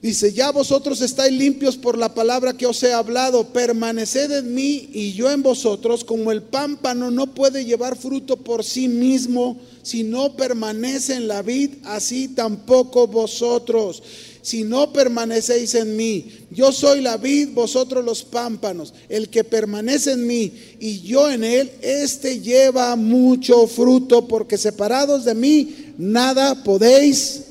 Dice, 0.00 0.32
ya 0.32 0.52
vosotros 0.52 1.00
estáis 1.00 1.32
limpios 1.32 1.76
por 1.76 1.98
la 1.98 2.14
palabra 2.14 2.56
que 2.56 2.66
os 2.66 2.82
he 2.82 2.92
hablado, 2.92 3.48
permaneced 3.52 4.30
en 4.30 4.54
mí 4.54 4.88
y 4.92 5.14
yo 5.14 5.30
en 5.30 5.42
vosotros, 5.42 6.04
como 6.04 6.30
el 6.30 6.42
pámpano 6.42 7.10
no 7.10 7.34
puede 7.34 7.64
llevar 7.64 7.96
fruto 7.96 8.36
por 8.36 8.62
sí 8.62 8.86
mismo 8.88 9.58
si 9.82 10.04
no 10.04 10.36
permanece 10.36 11.14
en 11.14 11.26
la 11.26 11.42
vid, 11.42 11.70
así 11.84 12.28
tampoco 12.28 13.06
vosotros. 13.06 14.02
Si 14.46 14.62
no 14.62 14.92
permanecéis 14.92 15.74
en 15.74 15.96
mí, 15.96 16.30
yo 16.52 16.70
soy 16.70 17.00
la 17.00 17.16
vid, 17.16 17.48
vosotros 17.48 18.04
los 18.04 18.22
pámpanos. 18.22 18.94
El 19.08 19.28
que 19.28 19.42
permanece 19.42 20.12
en 20.12 20.24
mí 20.24 20.52
y 20.78 21.00
yo 21.00 21.28
en 21.28 21.42
él, 21.42 21.72
este 21.82 22.38
lleva 22.38 22.94
mucho 22.94 23.66
fruto, 23.66 24.28
porque 24.28 24.56
separados 24.56 25.24
de 25.24 25.34
mí, 25.34 25.94
nada 25.98 26.62
podéis 26.62 27.42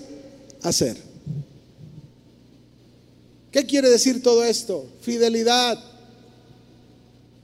hacer. 0.61 0.95
¿Qué 3.51 3.65
quiere 3.65 3.89
decir 3.89 4.23
todo 4.23 4.45
esto? 4.45 4.85
Fidelidad. 5.01 5.77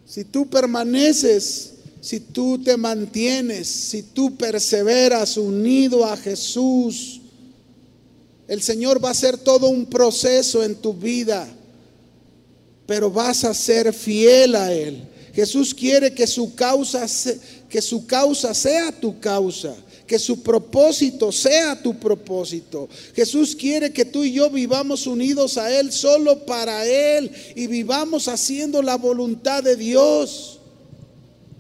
Si 0.07 0.23
tú 0.23 0.49
permaneces, 0.49 1.73
si 1.99 2.21
tú 2.21 2.57
te 2.63 2.77
mantienes, 2.77 3.67
si 3.67 4.01
tú 4.01 4.33
perseveras 4.37 5.35
unido 5.35 6.05
a 6.05 6.15
Jesús, 6.15 7.20
el 8.51 8.61
Señor 8.61 9.01
va 9.01 9.07
a 9.07 9.11
hacer 9.13 9.37
todo 9.37 9.69
un 9.69 9.85
proceso 9.85 10.61
en 10.61 10.75
tu 10.75 10.93
vida, 10.93 11.47
pero 12.85 13.09
vas 13.09 13.45
a 13.45 13.53
ser 13.53 13.93
fiel 13.93 14.55
a 14.55 14.73
Él. 14.73 15.07
Jesús 15.33 15.73
quiere 15.73 16.13
que 16.13 16.27
su 16.27 16.53
causa, 16.53 17.05
que 17.69 17.81
su 17.81 18.05
causa 18.05 18.53
sea 18.53 18.91
tu 18.91 19.17
causa 19.21 19.73
que 20.05 20.19
su 20.19 20.43
propósito 20.43 21.31
sea 21.31 21.81
tu 21.81 21.97
propósito. 21.97 22.89
Jesús 23.15 23.55
quiere 23.55 23.93
que 23.93 24.03
tú 24.03 24.25
y 24.25 24.33
yo 24.33 24.49
vivamos 24.49 25.07
unidos 25.07 25.57
a 25.57 25.71
Él 25.79 25.93
solo 25.93 26.45
para 26.45 26.85
Él 26.85 27.31
y 27.55 27.67
vivamos 27.67 28.27
haciendo 28.27 28.81
la 28.81 28.97
voluntad 28.97 29.63
de 29.63 29.77
Dios 29.77 30.59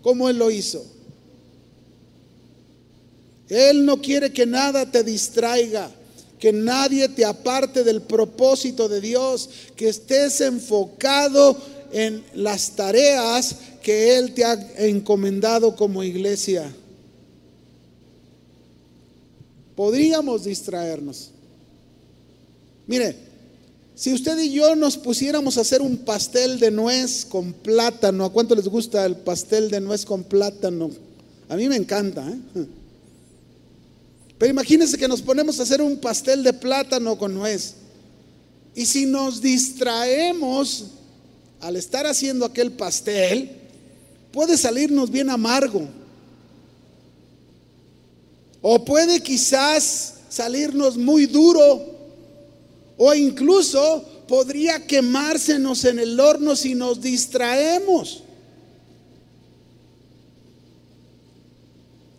como 0.01 0.27
Él 0.27 0.37
lo 0.37 0.51
hizo. 0.51 0.85
Él 3.47 3.85
no 3.85 4.01
quiere 4.01 4.33
que 4.33 4.45
nada 4.45 4.91
te 4.91 5.01
distraiga, 5.01 5.89
que 6.41 6.51
nadie 6.51 7.07
te 7.07 7.23
aparte 7.23 7.85
del 7.85 8.01
propósito 8.01 8.89
de 8.89 8.99
Dios, 8.99 9.49
que 9.77 9.87
estés 9.87 10.41
enfocado 10.41 11.55
en 11.93 12.21
las 12.33 12.71
tareas 12.71 13.55
que 13.81 14.17
Él 14.17 14.33
te 14.33 14.43
ha 14.43 14.53
encomendado 14.77 15.77
como 15.77 16.03
iglesia 16.03 16.69
podríamos 19.81 20.43
distraernos. 20.43 21.31
Mire, 22.85 23.15
si 23.95 24.13
usted 24.13 24.37
y 24.39 24.51
yo 24.51 24.75
nos 24.75 24.95
pusiéramos 24.95 25.57
a 25.57 25.61
hacer 25.61 25.81
un 25.81 25.97
pastel 25.97 26.59
de 26.59 26.69
nuez 26.69 27.25
con 27.25 27.51
plátano, 27.51 28.25
¿a 28.25 28.31
cuánto 28.31 28.53
les 28.53 28.67
gusta 28.67 29.03
el 29.07 29.15
pastel 29.15 29.71
de 29.71 29.81
nuez 29.81 30.05
con 30.05 30.23
plátano? 30.23 30.91
A 31.49 31.55
mí 31.55 31.67
me 31.67 31.77
encanta. 31.77 32.23
¿eh? 32.29 32.65
Pero 34.41 34.49
imagínense 34.49 34.97
que 34.97 35.07
nos 35.07 35.21
ponemos 35.21 35.59
a 35.59 35.63
hacer 35.63 35.83
un 35.83 35.97
pastel 35.97 36.41
de 36.41 36.51
plátano 36.51 37.15
con 37.15 37.31
nuez. 37.31 37.75
Y 38.73 38.87
si 38.87 39.05
nos 39.05 39.39
distraemos 39.39 40.85
al 41.59 41.75
estar 41.75 42.07
haciendo 42.07 42.43
aquel 42.43 42.71
pastel, 42.71 43.51
puede 44.31 44.57
salirnos 44.57 45.11
bien 45.11 45.29
amargo. 45.29 45.87
O 48.63 48.83
puede 48.83 49.21
quizás 49.21 50.15
salirnos 50.27 50.97
muy 50.97 51.27
duro. 51.27 51.85
O 52.97 53.13
incluso 53.13 54.03
podría 54.27 54.87
quemársenos 54.87 55.85
en 55.85 55.99
el 55.99 56.19
horno 56.19 56.55
si 56.55 56.73
nos 56.73 56.99
distraemos. 56.99 58.23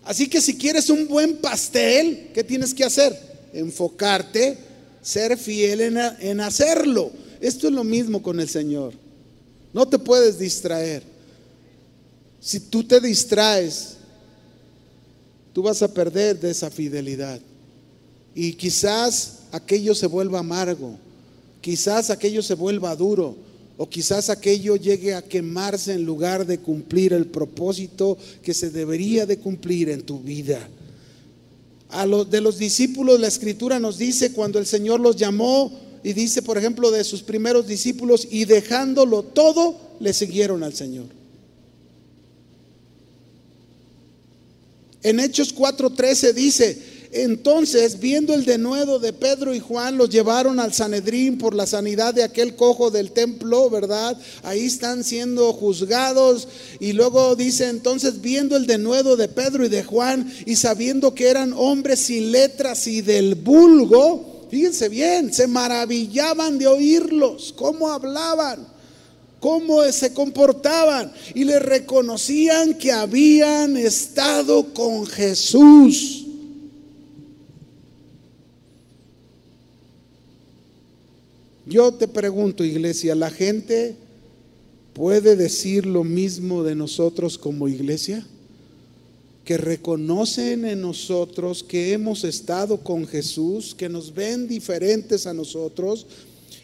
Así 0.04 0.28
que 0.28 0.40
si 0.40 0.56
quieres 0.56 0.90
un 0.90 1.06
buen 1.06 1.36
pastel, 1.36 2.30
¿qué 2.34 2.42
tienes 2.42 2.74
que 2.74 2.84
hacer? 2.84 3.16
Enfocarte, 3.52 4.58
ser 5.00 5.38
fiel 5.38 5.80
en, 5.80 5.98
en, 6.20 6.40
hacerlo. 6.40 7.10
Esto 7.40 7.68
es 7.68 7.72
lo 7.72 7.84
mismo 7.84 8.22
con 8.22 8.40
el 8.40 8.48
Señor. 8.48 8.94
No 9.72 9.86
te 9.86 9.98
puedes 9.98 10.38
distraer. 10.38 11.02
Si 12.40 12.58
tú 12.58 12.82
te 12.82 13.00
distraes, 13.00 13.96
tú 15.52 15.62
vas 15.62 15.82
a 15.82 15.92
perder 15.92 16.38
de 16.40 16.50
esa 16.50 16.70
fidelidad. 16.70 17.40
Y 18.34 18.54
quizás 18.54 19.40
aquello 19.52 19.94
se 19.94 20.06
vuelva 20.06 20.40
amargo, 20.40 20.96
quizás 21.60 22.10
aquello 22.10 22.42
se 22.42 22.54
vuelva 22.54 22.96
duro, 22.96 23.36
o 23.76 23.88
quizás 23.88 24.30
aquello 24.30 24.76
llegue 24.76 25.14
a 25.14 25.22
quemarse 25.22 25.94
en 25.94 26.04
lugar 26.04 26.46
de 26.46 26.58
cumplir 26.58 27.12
el 27.12 27.26
propósito 27.26 28.18
que 28.42 28.54
se 28.54 28.70
debería 28.70 29.26
de 29.26 29.38
cumplir 29.38 29.88
en 29.88 30.02
tu 30.02 30.20
vida. 30.20 30.68
A 31.88 32.06
los 32.06 32.30
de 32.30 32.40
los 32.40 32.58
discípulos 32.58 33.20
la 33.20 33.28
escritura 33.28 33.78
nos 33.78 33.98
dice 33.98 34.32
cuando 34.32 34.58
el 34.58 34.66
Señor 34.66 35.00
los 35.00 35.16
llamó 35.16 35.72
y 36.04 36.12
dice, 36.14 36.42
por 36.42 36.58
ejemplo, 36.58 36.90
de 36.90 37.04
sus 37.04 37.22
primeros 37.22 37.66
discípulos 37.66 38.26
y 38.30 38.44
dejándolo 38.44 39.22
todo, 39.22 39.76
le 40.00 40.12
siguieron 40.12 40.64
al 40.64 40.74
Señor. 40.74 41.06
En 45.02 45.20
Hechos 45.20 45.54
4:13 45.54 46.32
dice, 46.32 46.91
entonces 47.12 48.00
viendo 48.00 48.32
el 48.32 48.46
denuedo 48.46 48.98
de 48.98 49.12
Pedro 49.12 49.54
y 49.54 49.60
Juan, 49.60 49.98
los 49.98 50.08
llevaron 50.08 50.58
al 50.58 50.72
Sanedrín 50.72 51.36
por 51.36 51.54
la 51.54 51.66
sanidad 51.66 52.14
de 52.14 52.22
aquel 52.22 52.56
cojo 52.56 52.90
del 52.90 53.12
templo, 53.12 53.68
¿verdad? 53.68 54.16
Ahí 54.42 54.64
están 54.64 55.04
siendo 55.04 55.52
juzgados. 55.52 56.48
Y 56.80 56.94
luego 56.94 57.36
dice, 57.36 57.68
entonces 57.68 58.22
viendo 58.22 58.56
el 58.56 58.66
denuedo 58.66 59.16
de 59.16 59.28
Pedro 59.28 59.66
y 59.66 59.68
de 59.68 59.84
Juan 59.84 60.32
y 60.46 60.56
sabiendo 60.56 61.14
que 61.14 61.28
eran 61.28 61.52
hombres 61.52 62.00
sin 62.00 62.32
letras 62.32 62.86
y 62.86 63.02
del 63.02 63.34
vulgo, 63.34 64.46
fíjense 64.50 64.88
bien, 64.88 65.34
se 65.34 65.46
maravillaban 65.46 66.58
de 66.58 66.66
oírlos, 66.66 67.52
cómo 67.54 67.90
hablaban 67.90 68.72
cómo 69.38 69.82
se 69.90 70.14
comportaban 70.14 71.12
y 71.34 71.42
le 71.42 71.58
reconocían 71.58 72.74
que 72.74 72.92
habían 72.92 73.76
estado 73.76 74.72
con 74.72 75.04
Jesús. 75.04 76.21
Yo 81.72 81.90
te 81.90 82.06
pregunto, 82.06 82.64
iglesia, 82.64 83.14
¿la 83.14 83.30
gente 83.30 83.96
puede 84.92 85.36
decir 85.36 85.86
lo 85.86 86.04
mismo 86.04 86.62
de 86.62 86.74
nosotros 86.74 87.38
como 87.38 87.66
iglesia? 87.66 88.26
Que 89.46 89.56
reconocen 89.56 90.66
en 90.66 90.82
nosotros 90.82 91.62
que 91.62 91.94
hemos 91.94 92.24
estado 92.24 92.76
con 92.80 93.06
Jesús, 93.06 93.74
que 93.74 93.88
nos 93.88 94.12
ven 94.12 94.46
diferentes 94.48 95.26
a 95.26 95.32
nosotros, 95.32 96.06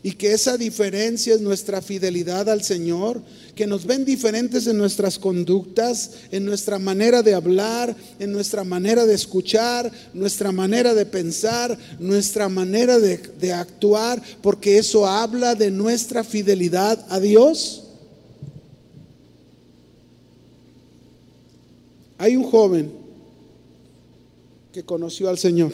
y 0.02 0.12
que 0.12 0.32
esa 0.32 0.56
diferencia 0.56 1.34
es 1.34 1.40
nuestra 1.40 1.82
fidelidad 1.82 2.48
al 2.48 2.62
Señor, 2.62 3.22
que 3.54 3.66
nos 3.66 3.84
ven 3.84 4.04
diferentes 4.04 4.66
en 4.66 4.78
nuestras 4.78 5.18
conductas, 5.18 6.12
en 6.30 6.44
nuestra 6.44 6.78
manera 6.78 7.22
de 7.22 7.34
hablar, 7.34 7.96
en 8.18 8.32
nuestra 8.32 8.64
manera 8.64 9.04
de 9.06 9.14
escuchar, 9.14 9.90
nuestra 10.14 10.52
manera 10.52 10.94
de 10.94 11.06
pensar, 11.06 11.76
nuestra 11.98 12.48
manera 12.48 12.98
de, 12.98 13.18
de 13.18 13.52
actuar, 13.52 14.22
porque 14.42 14.78
eso 14.78 15.06
habla 15.06 15.54
de 15.54 15.70
nuestra 15.70 16.22
fidelidad 16.22 17.04
a 17.08 17.18
Dios. 17.18 17.84
Hay 22.18 22.36
un 22.36 22.44
joven 22.44 22.92
que 24.72 24.84
conoció 24.84 25.28
al 25.28 25.38
Señor. 25.38 25.72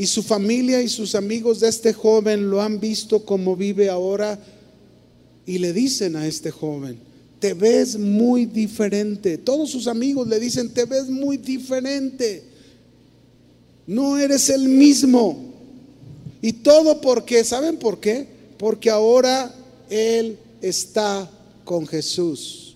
Y 0.00 0.06
su 0.06 0.22
familia 0.22 0.80
y 0.80 0.88
sus 0.88 1.14
amigos 1.14 1.60
de 1.60 1.68
este 1.68 1.92
joven 1.92 2.48
lo 2.48 2.62
han 2.62 2.80
visto 2.80 3.22
como 3.22 3.54
vive 3.54 3.90
ahora 3.90 4.42
y 5.44 5.58
le 5.58 5.74
dicen 5.74 6.16
a 6.16 6.26
este 6.26 6.50
joven, 6.50 6.98
te 7.38 7.52
ves 7.52 7.98
muy 7.98 8.46
diferente. 8.46 9.36
Todos 9.36 9.68
sus 9.68 9.86
amigos 9.86 10.26
le 10.26 10.40
dicen, 10.40 10.70
te 10.70 10.86
ves 10.86 11.10
muy 11.10 11.36
diferente. 11.36 12.42
No 13.86 14.16
eres 14.16 14.48
el 14.48 14.70
mismo. 14.70 15.52
Y 16.40 16.54
todo 16.54 17.02
porque, 17.02 17.44
¿saben 17.44 17.76
por 17.76 18.00
qué? 18.00 18.26
Porque 18.56 18.88
ahora 18.88 19.54
Él 19.90 20.38
está 20.62 21.30
con 21.62 21.86
Jesús. 21.86 22.74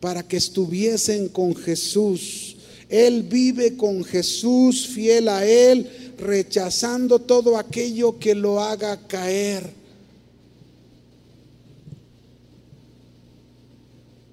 para 0.00 0.22
que 0.22 0.38
estuviesen 0.38 1.28
con 1.28 1.54
Jesús. 1.54 2.56
Él 2.88 3.24
vive 3.24 3.76
con 3.76 4.02
Jesús, 4.02 4.86
fiel 4.86 5.28
a 5.28 5.44
Él, 5.44 6.07
rechazando 6.18 7.20
todo 7.20 7.56
aquello 7.56 8.18
que 8.18 8.34
lo 8.34 8.60
haga 8.60 9.06
caer. 9.06 9.78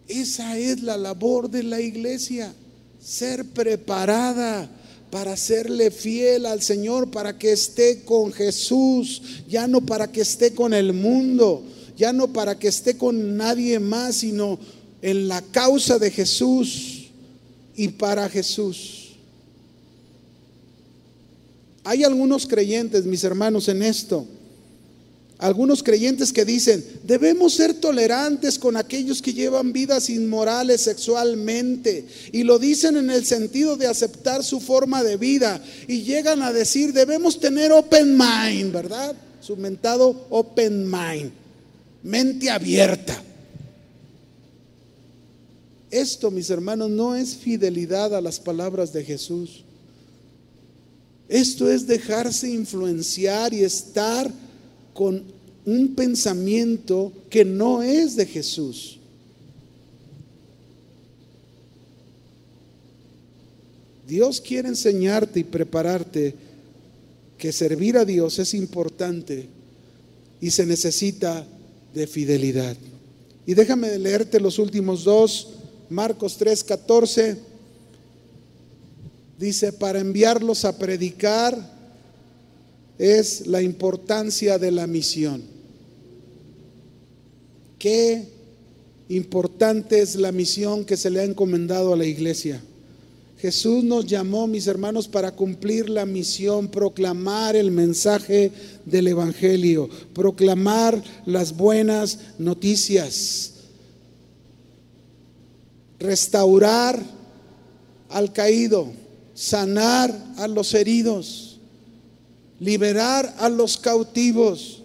Esa 0.07 0.57
es 0.57 0.81
la 0.83 0.97
labor 0.97 1.49
de 1.49 1.63
la 1.63 1.81
iglesia, 1.81 2.53
ser 2.99 3.45
preparada 3.45 4.69
para 5.09 5.37
serle 5.37 5.91
fiel 5.91 6.45
al 6.45 6.61
Señor, 6.61 7.09
para 7.09 7.37
que 7.37 7.51
esté 7.51 8.03
con 8.03 8.31
Jesús, 8.33 9.21
ya 9.47 9.67
no 9.67 9.81
para 9.81 10.11
que 10.11 10.21
esté 10.21 10.53
con 10.53 10.73
el 10.73 10.93
mundo, 10.93 11.63
ya 11.97 12.13
no 12.13 12.33
para 12.33 12.59
que 12.59 12.67
esté 12.67 12.97
con 12.97 13.37
nadie 13.37 13.79
más, 13.79 14.17
sino 14.17 14.59
en 15.01 15.27
la 15.27 15.41
causa 15.41 15.97
de 15.99 16.11
Jesús 16.11 17.05
y 17.75 17.89
para 17.89 18.29
Jesús. 18.29 19.04
Hay 21.85 22.03
algunos 22.03 22.47
creyentes, 22.47 23.05
mis 23.05 23.23
hermanos, 23.23 23.69
en 23.69 23.83
esto, 23.83 24.27
algunos 25.37 25.83
creyentes 25.83 26.33
que 26.33 26.45
dicen, 26.45 26.83
debemos 27.03 27.53
ser 27.53 27.73
tolerantes 27.75 28.57
con 28.57 28.75
aquellos 28.75 29.21
que 29.21 29.33
llevan 29.33 29.71
vidas 29.71 30.09
inmorales 30.09 30.81
sexualmente. 30.81 32.05
Y 32.31 32.43
lo 32.43 32.57
dicen 32.57 32.95
en 32.97 33.09
el 33.09 33.25
sentido 33.25 33.75
de 33.75 33.85
aceptar 33.85 34.43
su 34.43 34.61
forma 34.61 35.03
de 35.03 35.17
vida. 35.17 35.61
Y 35.87 36.01
llegan 36.01 36.41
a 36.41 36.53
decir, 36.53 36.91
debemos 36.91 37.39
tener 37.39 37.71
open 37.71 38.17
mind, 38.17 38.71
¿verdad? 38.71 39.15
Su 39.41 39.57
mentado 39.57 40.25
open 40.29 40.89
mind. 40.89 41.31
Mente 42.01 42.49
abierta. 42.49 43.21
Esto, 45.91 46.31
mis 46.31 46.49
hermanos, 46.49 46.89
no 46.89 47.15
es 47.15 47.35
fidelidad 47.35 48.15
a 48.15 48.21
las 48.21 48.39
palabras 48.39 48.93
de 48.93 49.03
Jesús. 49.03 49.64
Esto 51.27 51.69
es 51.71 51.87
dejarse 51.87 52.49
influenciar 52.49 53.53
y 53.53 53.63
estar 53.63 54.31
con 54.93 55.23
un 55.65 55.95
pensamiento 55.95 57.11
que 57.29 57.43
no 57.43 57.81
es 57.81 58.15
de 58.15 58.25
Jesús. 58.25 58.99
Dios 64.07 64.39
quiere 64.39 64.67
enseñarte 64.67 65.39
y 65.39 65.43
prepararte 65.43 66.35
que 67.37 67.51
servir 67.51 67.97
a 67.97 68.05
Dios 68.05 68.37
es 68.37 68.53
importante 68.53 69.47
y 70.39 70.51
se 70.51 70.65
necesita 70.65 71.45
de 71.93 72.05
fidelidad. 72.05 72.77
Y 73.47 73.53
déjame 73.53 73.97
leerte 73.97 74.39
los 74.39 74.59
últimos 74.59 75.03
dos, 75.03 75.49
Marcos 75.89 76.37
3:14, 76.37 77.37
dice, 79.37 79.73
para 79.73 79.99
enviarlos 79.99 80.65
a 80.65 80.77
predicar 80.77 81.75
es 82.97 83.47
la 83.47 83.61
importancia 83.61 84.57
de 84.57 84.71
la 84.71 84.87
misión. 84.87 85.43
Qué 87.77 88.27
importante 89.09 90.01
es 90.01 90.15
la 90.15 90.31
misión 90.31 90.85
que 90.85 90.97
se 90.97 91.09
le 91.09 91.19
ha 91.19 91.23
encomendado 91.23 91.93
a 91.93 91.97
la 91.97 92.05
iglesia. 92.05 92.61
Jesús 93.37 93.83
nos 93.83 94.05
llamó, 94.05 94.47
mis 94.47 94.65
hermanos, 94.65 95.07
para 95.07 95.31
cumplir 95.33 95.89
la 95.89 96.05
misión, 96.05 96.69
proclamar 96.69 97.55
el 97.55 97.69
mensaje 97.69 98.51
del 98.85 99.07
Evangelio, 99.09 99.89
proclamar 100.13 101.03
las 101.25 101.55
buenas 101.55 102.17
noticias, 102.39 103.51
restaurar 105.99 106.99
al 108.09 108.31
caído, 108.31 108.91
sanar 109.35 110.33
a 110.37 110.47
los 110.47 110.73
heridos 110.73 111.45
liberar 112.59 113.35
a 113.37 113.49
los 113.49 113.77
cautivos. 113.77 114.81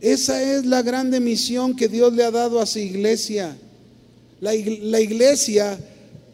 Esa 0.00 0.42
es 0.42 0.66
la 0.66 0.82
grande 0.82 1.20
misión 1.20 1.74
que 1.74 1.88
Dios 1.88 2.12
le 2.12 2.24
ha 2.24 2.30
dado 2.30 2.60
a 2.60 2.66
su 2.66 2.78
iglesia. 2.78 3.56
La, 4.40 4.54
iglesia, 4.54 5.78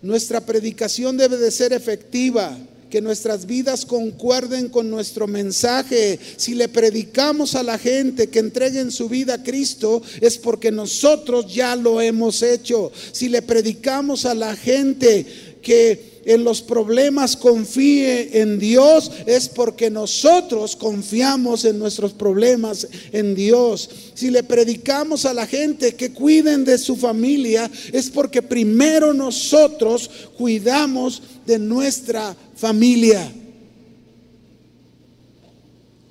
nuestra 0.03 0.41
predicación 0.41 1.17
debe 1.17 1.37
de 1.37 1.53
ser 1.53 1.73
efectiva, 1.73 2.59
que 2.91 3.01
nuestras 3.01 3.47
vidas 3.47 3.87
concuerden 3.87 4.69
con 4.69 4.91
nuestro 4.91 5.29
mensaje. 5.29 6.19
Si 6.37 6.55
le 6.55 6.67
predicamos 6.67 7.55
a 7.55 7.63
la 7.63 7.79
gente 7.79 8.29
que 8.29 8.41
entreguen 8.41 8.91
su 8.91 9.09
vida 9.09 9.35
a 9.35 9.43
Cristo, 9.45 10.03
es 10.21 10.37
porque 10.39 10.73
nosotros 10.73 11.55
ya 11.55 11.77
lo 11.77 12.01
hemos 12.01 12.43
hecho. 12.43 12.91
Si 13.13 13.29
le 13.29 13.43
predicamos 13.43 14.27
a 14.27 14.35
la 14.35 14.57
gente 14.57 15.25
que 15.63 16.10
en 16.25 16.45
los 16.45 16.63
problemas 16.63 17.37
confíe 17.37 18.41
en 18.41 18.59
Dios, 18.59 19.11
es 19.27 19.49
porque 19.49 19.91
nosotros 19.91 20.77
confiamos 20.77 21.65
en 21.65 21.79
nuestros 21.79 22.13
problemas 22.13 22.87
en 23.13 23.35
Dios. 23.35 23.89
Si 24.15 24.31
le 24.31 24.43
predicamos 24.43 25.25
a 25.25 25.35
la 25.35 25.47
gente 25.47 25.95
que 25.95 26.13
cuiden 26.13 26.65
de 26.65 26.79
su 26.79 26.97
familia, 26.97 27.71
es 27.93 28.11
porque 28.11 28.43
primero 28.43 29.15
nosotros 29.15 30.11
cuidamos 30.37 31.23
de 31.47 31.59
nuestra 31.59 32.37
familia. 32.55 33.33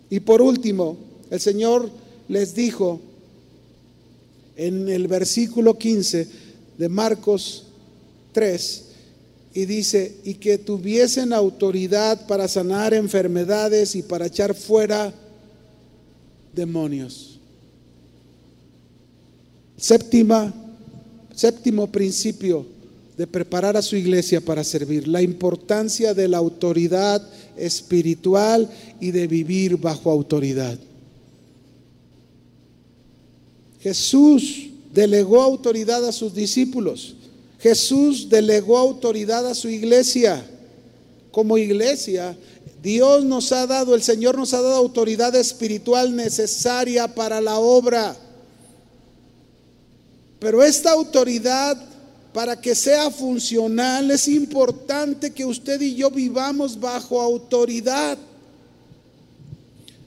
Y 0.10 0.20
por 0.20 0.42
último, 0.42 0.98
el 1.30 1.40
Señor 1.40 1.90
les 2.28 2.56
dijo 2.56 3.00
en 4.56 4.90
el 4.90 5.08
versículo 5.08 5.78
15 5.78 6.28
de 6.78 6.90
Marcos 6.90 7.66
3, 8.34 8.86
y 9.54 9.66
dice, 9.66 10.18
y 10.24 10.36
que 10.36 10.58
tuviesen 10.58 11.34
autoridad 11.34 12.28
para 12.28 12.48
sanar 12.48 12.94
enfermedades 12.94 13.96
y 13.96 14.04
para 14.04 14.28
echar 14.28 14.54
fuera 14.54 15.14
demonios. 16.54 17.40
Séptima, 19.78 20.54
séptimo 21.34 21.88
principio 21.88 22.66
de 23.18 23.28
preparar 23.28 23.76
a 23.76 23.82
su 23.82 23.96
iglesia 23.96 24.40
para 24.40 24.64
servir, 24.64 25.08
la 25.08 25.22
importancia 25.22 26.14
de 26.14 26.28
la 26.28 26.38
autoridad 26.38 27.22
espiritual 27.58 28.70
y 29.02 29.12
de 29.12 29.28
vivir 29.28 29.78
bajo 29.78 30.12
autoridad. 30.12 30.80
Jesús 33.82 34.70
delegó 34.94 35.42
autoridad 35.42 36.06
a 36.06 36.12
sus 36.12 36.34
discípulos. 36.34 37.16
Jesús 37.60 38.30
delegó 38.30 38.78
autoridad 38.78 39.46
a 39.46 39.54
su 39.54 39.70
iglesia. 39.70 40.46
Como 41.32 41.58
iglesia, 41.58 42.36
Dios 42.82 43.26
nos 43.26 43.52
ha 43.52 43.68
dado, 43.68 43.94
el 43.94 44.02
Señor 44.02 44.38
nos 44.38 44.54
ha 44.54 44.62
dado 44.62 44.76
autoridad 44.76 45.36
espiritual 45.36 46.16
necesaria 46.16 47.14
para 47.14 47.42
la 47.42 47.60
obra. 47.60 48.16
Pero 50.40 50.64
esta 50.64 50.92
autoridad, 50.92 51.78
para 52.34 52.60
que 52.60 52.74
sea 52.74 53.12
funcional, 53.12 54.10
es 54.10 54.28
importante 54.30 55.32
que 55.32 55.46
usted 55.46 55.82
y 55.82 55.96
yo 55.96 56.10
vivamos 56.10 56.80
bajo 56.80 57.22
autoridad. 57.22 58.18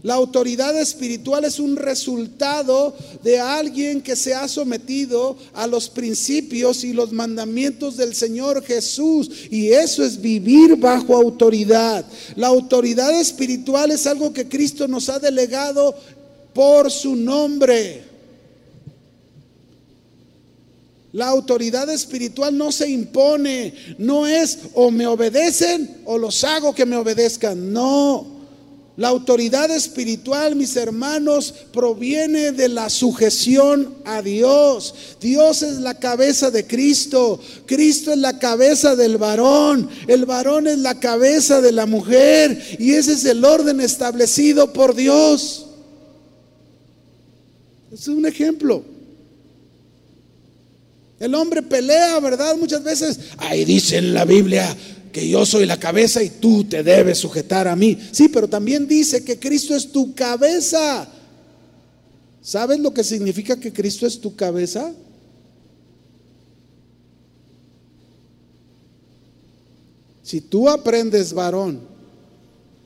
La 0.03 0.15
autoridad 0.15 0.77
espiritual 0.81 1.45
es 1.45 1.61
un 1.61 1.77
resultado 1.77 2.97
de 3.23 3.39
alguien 3.39 4.03
que 4.03 4.17
se 4.17 4.35
ha 4.35 4.49
sometido 4.49 5.37
a 5.55 5.69
los 5.69 5.89
principios 5.89 6.83
y 6.83 6.93
los 6.93 7.13
mandamientos 7.13 7.97
del 7.97 8.13
Señor 8.13 8.65
Jesús. 8.65 9.31
Y 9.51 9.69
eso 9.69 10.05
es 10.05 10.21
vivir 10.21 10.75
bajo 10.75 11.15
autoridad. 11.15 12.05
La 12.35 12.49
autoridad 12.49 13.19
espiritual 13.21 13.93
es 13.93 14.07
algo 14.09 14.33
que 14.33 14.49
Cristo 14.49 14.89
nos 14.89 15.09
ha 15.09 15.21
delegado 15.21 15.95
por 16.53 16.91
su 16.91 17.15
nombre. 17.15 18.03
La 21.13 21.29
autoridad 21.29 21.89
espiritual 21.91 22.57
no 22.57 22.73
se 22.73 22.89
impone, 22.89 23.75
no 23.99 24.27
es 24.27 24.59
o 24.75 24.91
me 24.91 25.07
obedecen 25.07 26.03
o 26.07 26.19
los 26.19 26.43
hago 26.43 26.75
que 26.75 26.87
me 26.87 26.97
obedezcan. 26.97 27.73
No. 27.73 28.32
La 28.97 29.09
autoridad 29.09 29.71
espiritual, 29.71 30.55
mis 30.55 30.77
hermanos, 30.77 31.55
proviene 31.73 32.53
de 32.53 32.69
la 32.69 32.91
sujeción 32.91 33.95
a 34.05 34.21
Dios. 34.21 34.95
Dios 35.19 35.63
es 35.63 35.79
la 35.79 35.95
cabeza 35.95 36.51
de 36.51 36.67
Cristo. 36.67 37.41
Cristo 37.65 38.13
es 38.13 38.19
la 38.19 38.39
cabeza 38.39 38.95
del 38.95 39.17
varón. 39.17 39.89
El 40.07 40.27
varón 40.27 40.67
es 40.67 40.79
la 40.79 41.01
cabeza 41.01 41.63
de 41.63 41.73
la 41.73 41.87
mujer. 41.87 42.77
Y 42.79 42.93
ese 42.93 43.15
es 43.15 43.25
el 43.25 43.43
orden 43.43 43.81
establecido 43.81 44.75
por 44.75 44.95
Dios. 44.95 45.67
Es 47.91 48.09
un 48.09 48.27
ejemplo. 48.27 48.85
El 51.19 51.35
hombre 51.35 51.63
pelea, 51.63 52.21
¿verdad? 52.21 52.57
Muchas 52.57 52.83
veces, 52.83 53.19
ahí 53.39 53.65
dice 53.65 53.97
en 53.97 54.13
la 54.13 54.25
Biblia, 54.27 54.77
que 55.13 55.29
yo 55.29 55.45
soy 55.45 55.67
la 55.67 55.79
cabeza 55.79 56.23
y 56.23 56.31
tú 56.31 56.65
te 56.65 56.83
debes 56.83 57.19
sujetar 57.19 57.69
a 57.69 57.77
mí. 57.77 57.99
Sí, 58.11 58.29
pero 58.29 58.49
también 58.49 58.89
dice 58.89 59.23
que 59.23 59.39
Cristo 59.39 59.77
es 59.77 59.93
tu 59.93 60.15
cabeza. 60.15 61.09
¿Sabes 62.41 62.81
lo 62.81 62.93
que 62.93 63.05
significa 63.05 63.61
que 63.61 63.73
Cristo 63.73 64.07
es 64.07 64.19
tu 64.19 64.35
cabeza? 64.35 64.93
Si 70.23 70.41
tú 70.41 70.69
aprendes, 70.69 71.33
varón, 71.33 71.81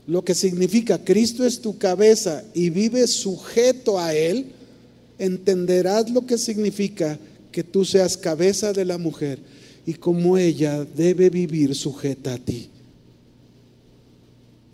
lo 0.07 0.25
que 0.25 0.35
significa 0.35 1.05
Cristo 1.05 1.47
es 1.47 1.61
tu 1.61 1.79
cabeza 1.79 2.43
y 2.55 2.71
vives 2.71 3.13
sujeto 3.13 4.01
a 4.01 4.15
Él, 4.15 4.53
entenderás 5.19 6.11
lo 6.11 6.27
que 6.27 6.39
significa 6.39 7.19
que 7.53 7.63
tú 7.63 7.85
seas 7.85 8.17
cabeza 8.17 8.73
de 8.73 8.85
la 8.85 8.99
mujer 8.99 9.39
y 9.87 9.95
cómo 9.95 10.37
ella 10.37 10.85
debe 10.85 11.31
vivir 11.31 11.75
sujeta 11.75 12.35
a 12.35 12.39
ti. 12.39 12.69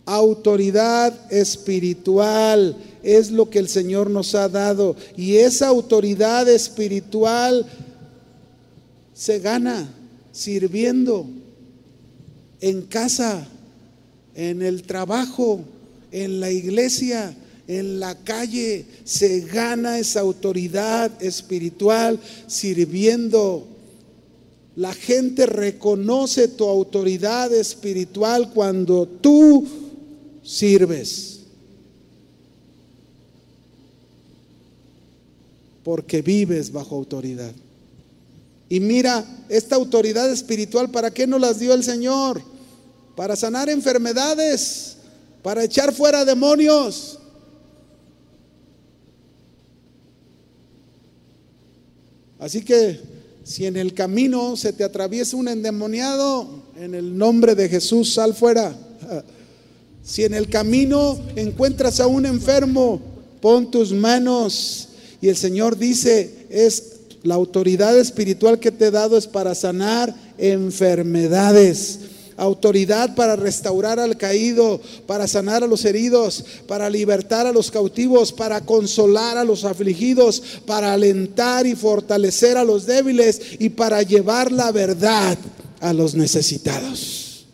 Autoridad 0.07 1.31
espiritual 1.31 2.77
es 3.03 3.31
lo 3.31 3.49
que 3.49 3.59
el 3.59 3.69
Señor 3.69 4.11
nos 4.11 4.35
ha 4.35 4.49
dado 4.49 4.97
y 5.17 5.37
esa 5.37 5.69
autoridad 5.69 6.49
espiritual 6.49 7.67
se 9.13 9.39
gana 9.39 9.89
sirviendo 10.33 11.27
en 12.61 12.83
casa, 12.83 13.47
en 14.35 14.63
el 14.63 14.83
trabajo, 14.83 15.61
en 16.11 16.41
la 16.41 16.51
iglesia, 16.51 17.35
en 17.69 18.01
la 18.01 18.17
calle. 18.17 18.87
Se 19.05 19.41
gana 19.41 19.99
esa 19.99 20.21
autoridad 20.21 21.23
espiritual 21.23 22.19
sirviendo. 22.47 23.72
La 24.77 24.95
gente 24.95 25.47
reconoce 25.47 26.49
tu 26.49 26.67
autoridad 26.67 27.53
espiritual 27.53 28.51
cuando 28.55 29.07
tú 29.07 29.67
sirves. 30.43 31.41
Porque 35.85 36.23
vives 36.23 36.73
bajo 36.73 36.97
autoridad. 36.97 37.53
Y 38.69 38.81
mira, 38.81 39.27
esta 39.51 39.77
autoridad 39.77 40.31
espiritual, 40.31 40.91
¿para 40.91 41.11
qué 41.11 41.27
nos 41.27 41.41
las 41.41 41.59
dio 41.59 41.75
el 41.75 41.85
Señor? 41.85 42.41
Para 43.15 43.37
sanar 43.37 43.69
enfermedades, 43.69 44.97
para 45.43 45.65
echar 45.65 45.93
fuera 45.93 46.25
demonios. 46.25 47.19
Así 52.39 52.65
que 52.65 53.12
si 53.45 53.67
en 53.67 53.77
el 53.77 53.95
camino 53.95 54.57
se 54.57 54.73
te 54.73 54.85
atraviesa 54.85 55.37
un 55.37 55.49
endemoniado, 55.49 56.63
en 56.77 56.95
el 56.95 57.17
nombre 57.17 57.55
de 57.55 57.69
Jesús 57.69 58.15
sal 58.15 58.35
fuera. 58.35 58.75
Si 60.05 60.25
en 60.25 60.35
el 60.35 60.49
camino 60.49 61.17
encuentras 61.37 62.01
a 62.01 62.09
un 62.09 62.27
enfermo, 62.27 63.01
pon 63.41 63.71
tus 63.71 63.93
manos. 63.93 64.89
Y 65.21 65.29
el 65.29 65.37
Señor 65.37 65.79
dice, 65.79 66.49
es 66.51 66.97
la 67.23 67.37
autoridad 67.37 67.97
espiritual 67.97 68.59
que 68.59 68.73
te 68.73 68.87
he 68.87 68.91
dado 68.91 69.17
es 69.17 69.29
para 69.29 69.55
sanar 69.55 70.13
enfermedades. 70.39 72.01
Autoridad 72.43 73.15
para 73.15 73.37
restaurar 73.37 74.01
al 74.01 74.17
caído, 74.17 74.81
para 75.07 75.29
sanar 75.29 75.63
a 75.63 75.69
los 75.69 75.85
heridos, 75.85 76.45
para 76.67 76.91
libertar 76.91 77.47
a 77.47 77.53
los 77.53 77.71
cautivos, 77.71 78.33
para 78.33 78.63
consolar 78.63 79.39
a 79.39 79.45
los 79.45 79.65
afligidos, 79.65 80.43
para 80.67 80.93
alentar 80.93 81.69
y 81.69 81.77
fortalecer 81.77 82.57
a 82.57 82.65
los 82.65 82.85
débiles 82.85 83.41
y 83.61 83.69
para 83.69 84.03
llevar 84.03 84.51
la 84.51 84.73
verdad 84.73 85.39
a 85.79 85.93
los 85.93 86.17
necesitados. 86.17 87.47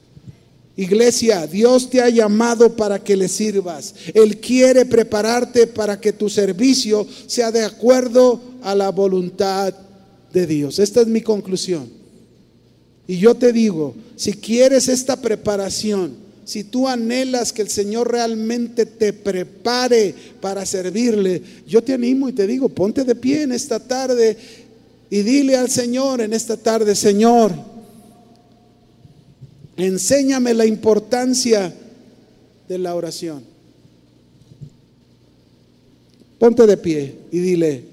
Iglesia, 0.74 1.47
Dios 1.47 1.90
te 1.90 2.01
ha 2.01 2.09
llamado 2.09 2.74
para 2.74 2.98
que 2.98 3.15
le 3.15 3.28
sirvas. 3.28 3.94
Él 4.15 4.40
quiere 4.40 4.86
prepararte 4.86 5.66
para 5.66 6.01
que 6.01 6.15
tu 6.15 6.31
servicio 6.31 7.06
sea 7.27 7.52
de 7.52 7.62
acuerdo 7.62 8.40
a 8.62 8.74
la 8.74 8.89
voluntad 8.90 9.74
de 10.32 10.47
Dios. 10.47 10.78
Esta 10.78 11.02
es 11.02 11.09
mi 11.09 11.20
conclusión. 11.20 11.98
Y 13.09 13.19
yo 13.19 13.35
te 13.35 13.53
digo, 13.53 13.97
si 14.15 14.35
quieres 14.35 14.87
esta 14.87 15.21
preparación, 15.21 16.15
si 16.45 16.63
tú 16.63 16.87
anhelas 16.87 17.53
que 17.53 17.63
el 17.63 17.69
Señor 17.69 18.13
realmente 18.13 18.87
te 18.87 19.13
prepare 19.13 20.15
para 20.41 20.65
servirle, 20.65 21.43
yo 21.67 21.83
te 21.83 21.95
animo 21.95 22.29
y 22.29 22.33
te 22.33 22.47
digo, 22.47 22.69
ponte 22.69 23.03
de 23.03 23.17
pie 23.17 23.43
en 23.43 23.51
esta 23.51 23.81
tarde 23.81 24.37
y 25.11 25.23
dile 25.23 25.57
al 25.57 25.69
Señor 25.69 26.21
en 26.21 26.33
esta 26.33 26.57
tarde, 26.57 26.95
Señor, 26.95 27.53
Enséñame 29.79 30.55
la 30.55 30.67
importancia 30.67 31.73
de 32.69 32.79
la 32.79 32.97
oración. 32.97 33.45
Ponte 36.41 36.67
de 36.67 36.77
pie 36.77 37.15
y 37.31 37.39
dile, 37.39 37.85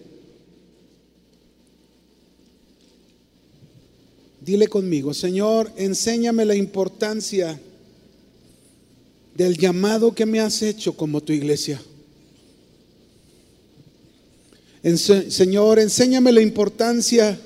dile 4.46 4.68
conmigo, 4.68 5.14
Señor, 5.14 5.72
enséñame 5.76 6.46
la 6.46 6.56
importancia 6.56 7.60
del 9.36 9.58
llamado 9.58 10.14
que 10.14 10.26
me 10.26 10.40
has 10.40 10.62
hecho 10.62 10.96
como 10.96 11.22
tu 11.22 11.34
iglesia. 11.34 11.82
Señor, 14.84 15.80
enséñame 15.80 16.32
la 16.32 16.42
importancia 16.42 17.40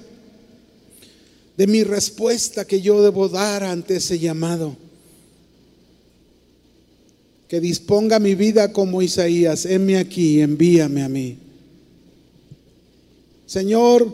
de 1.56 1.68
mi 1.68 1.84
respuesta 1.84 2.66
que 2.66 2.82
yo 2.82 3.02
debo 3.02 3.30
dar 3.30 3.64
ante 3.64 3.96
ese 3.96 4.20
llamado. 4.20 4.76
Que 7.48 7.62
disponga 7.62 8.20
mi 8.20 8.36
vida 8.36 8.74
como 8.74 9.02
Isaías, 9.02 9.66
heme 9.66 9.98
aquí, 9.98 10.42
envíame 10.42 11.02
a 11.02 11.10
mí. 11.10 11.38
Señor, 13.46 14.14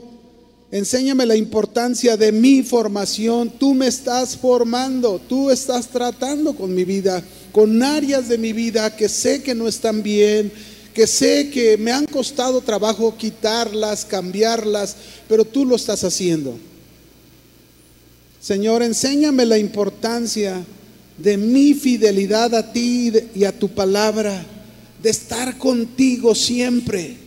enséñame 0.77 1.25
la 1.25 1.37
importancia 1.37 2.17
de 2.17 2.33
mi 2.33 2.61
formación. 2.61 3.49
Tú 3.49 3.73
me 3.73 3.87
estás 3.87 4.35
formando, 4.35 5.19
tú 5.19 5.49
estás 5.49 5.87
tratando 5.87 6.53
con 6.53 6.75
mi 6.75 6.83
vida, 6.83 7.23
con 7.53 7.81
áreas 7.81 8.27
de 8.27 8.37
mi 8.37 8.51
vida 8.51 8.93
que 8.93 9.07
sé 9.07 9.41
que 9.41 9.55
no 9.55 9.69
están 9.69 10.03
bien, 10.03 10.51
que 10.93 11.07
sé 11.07 11.49
que 11.49 11.77
me 11.77 11.93
han 11.93 12.05
costado 12.05 12.59
trabajo 12.59 13.15
quitarlas, 13.17 14.03
cambiarlas, 14.03 14.97
pero 15.29 15.45
tú 15.45 15.65
lo 15.65 15.77
estás 15.77 16.03
haciendo. 16.03 16.59
Señor, 18.41 18.83
enséñame 18.83 19.45
la 19.45 19.57
importancia 19.57 20.61
de 21.17 21.37
mi 21.37 21.73
fidelidad 21.73 22.53
a 22.53 22.73
ti 22.73 23.13
y 23.33 23.45
a 23.45 23.57
tu 23.57 23.69
palabra, 23.69 24.45
de 25.01 25.09
estar 25.09 25.57
contigo 25.57 26.35
siempre, 26.35 27.24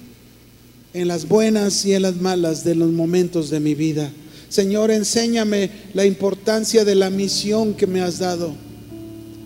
en 0.95 1.09
las 1.09 1.29
buenas 1.29 1.85
y 1.85 1.95
en 1.95 2.03
las 2.03 2.17
malas 2.17 2.65
de 2.65 2.75
los 2.75 2.91
momentos 2.91 3.51
de 3.51 3.61
mi 3.61 3.75
vida. 3.75 4.11
Señor, 4.49 4.91
enséñame 4.91 5.71
la 5.93 6.07
importancia 6.07 6.85
de 6.85 6.95
la 6.95 7.11
misión 7.11 7.75
que 7.75 7.87
me 7.87 8.01
has 8.01 8.19
dado, 8.19 8.55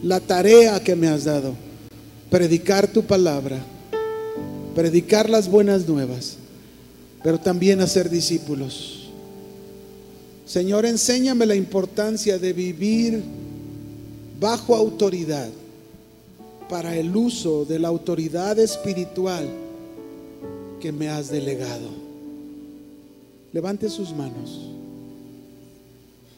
la 0.02 0.20
tarea 0.20 0.80
que 0.80 0.94
me 0.94 1.08
has 1.08 1.24
dado, 1.24 1.54
predicar 2.30 2.86
tu 2.86 3.02
palabra, 3.02 3.58
predicar 4.74 5.28
las 5.28 5.48
buenas 5.48 5.88
nuevas, 5.88 6.36
pero 7.22 7.38
también 7.38 7.80
hacer 7.80 8.08
discípulos. 8.08 9.10
Señor, 10.46 10.86
enséñame 10.86 11.46
la 11.46 11.56
importancia 11.56 12.38
de 12.38 12.52
vivir 12.52 13.22
bajo 14.38 14.76
autoridad 14.76 15.48
para 16.68 16.96
el 16.96 17.14
uso 17.16 17.64
de 17.64 17.78
la 17.78 17.88
autoridad 17.88 18.58
espiritual 18.58 19.48
que 20.82 20.90
me 20.90 21.08
has 21.08 21.30
delegado. 21.30 21.88
Levante 23.52 23.88
sus 23.88 24.12
manos 24.12 24.68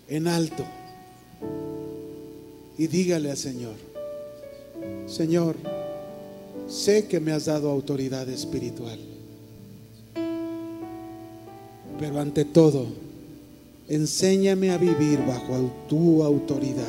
en 0.06 0.28
alto 0.28 0.62
y 2.76 2.86
dígale 2.86 3.30
al 3.30 3.38
Señor, 3.38 3.74
Señor, 5.06 5.56
sé 6.68 7.06
que 7.06 7.20
me 7.20 7.32
has 7.32 7.46
dado 7.46 7.70
autoridad 7.70 8.28
espiritual, 8.28 8.98
pero 11.98 12.20
ante 12.20 12.44
todo, 12.44 12.84
enséñame 13.88 14.72
a 14.72 14.76
vivir 14.76 15.24
bajo 15.26 15.70
tu 15.88 16.22
autoridad. 16.22 16.84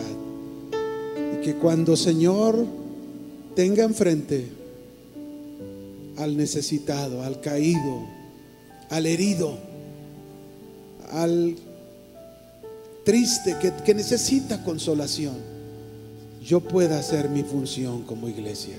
Y 1.36 1.46
que 1.46 1.56
cuando 1.56 1.96
Señor 1.96 2.66
tenga 3.56 3.86
enfrente 3.86 4.55
al 6.18 6.38
necesitado, 6.38 7.24
al 7.24 7.42
caído, 7.42 8.06
al 8.90 9.06
herido, 9.06 9.58
al 11.12 11.56
triste 13.04 13.56
que, 13.86 13.94
necesita 13.94 14.64
consolación, 14.64 15.36
yo 16.42 16.60
pueda 16.60 17.00
hacer 17.00 17.30
mi 17.30 17.44
función 17.44 18.04
como 18.04 18.28
iglesia. 18.28 18.78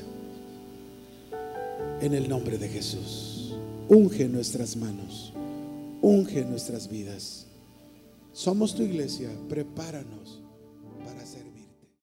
En 2.00 2.12
el 2.12 2.28
nombre 2.28 2.58
de 2.58 2.68
Jesús, 2.68 3.54
unge 3.88 4.28
nuestras 4.28 4.76
manos, 4.76 5.32
unge 6.02 6.44
nuestras 6.44 6.88
vidas. 6.88 7.46
Somos 8.32 8.74
tu 8.74 8.82
iglesia, 8.82 9.30
prepáranos. 9.48 10.40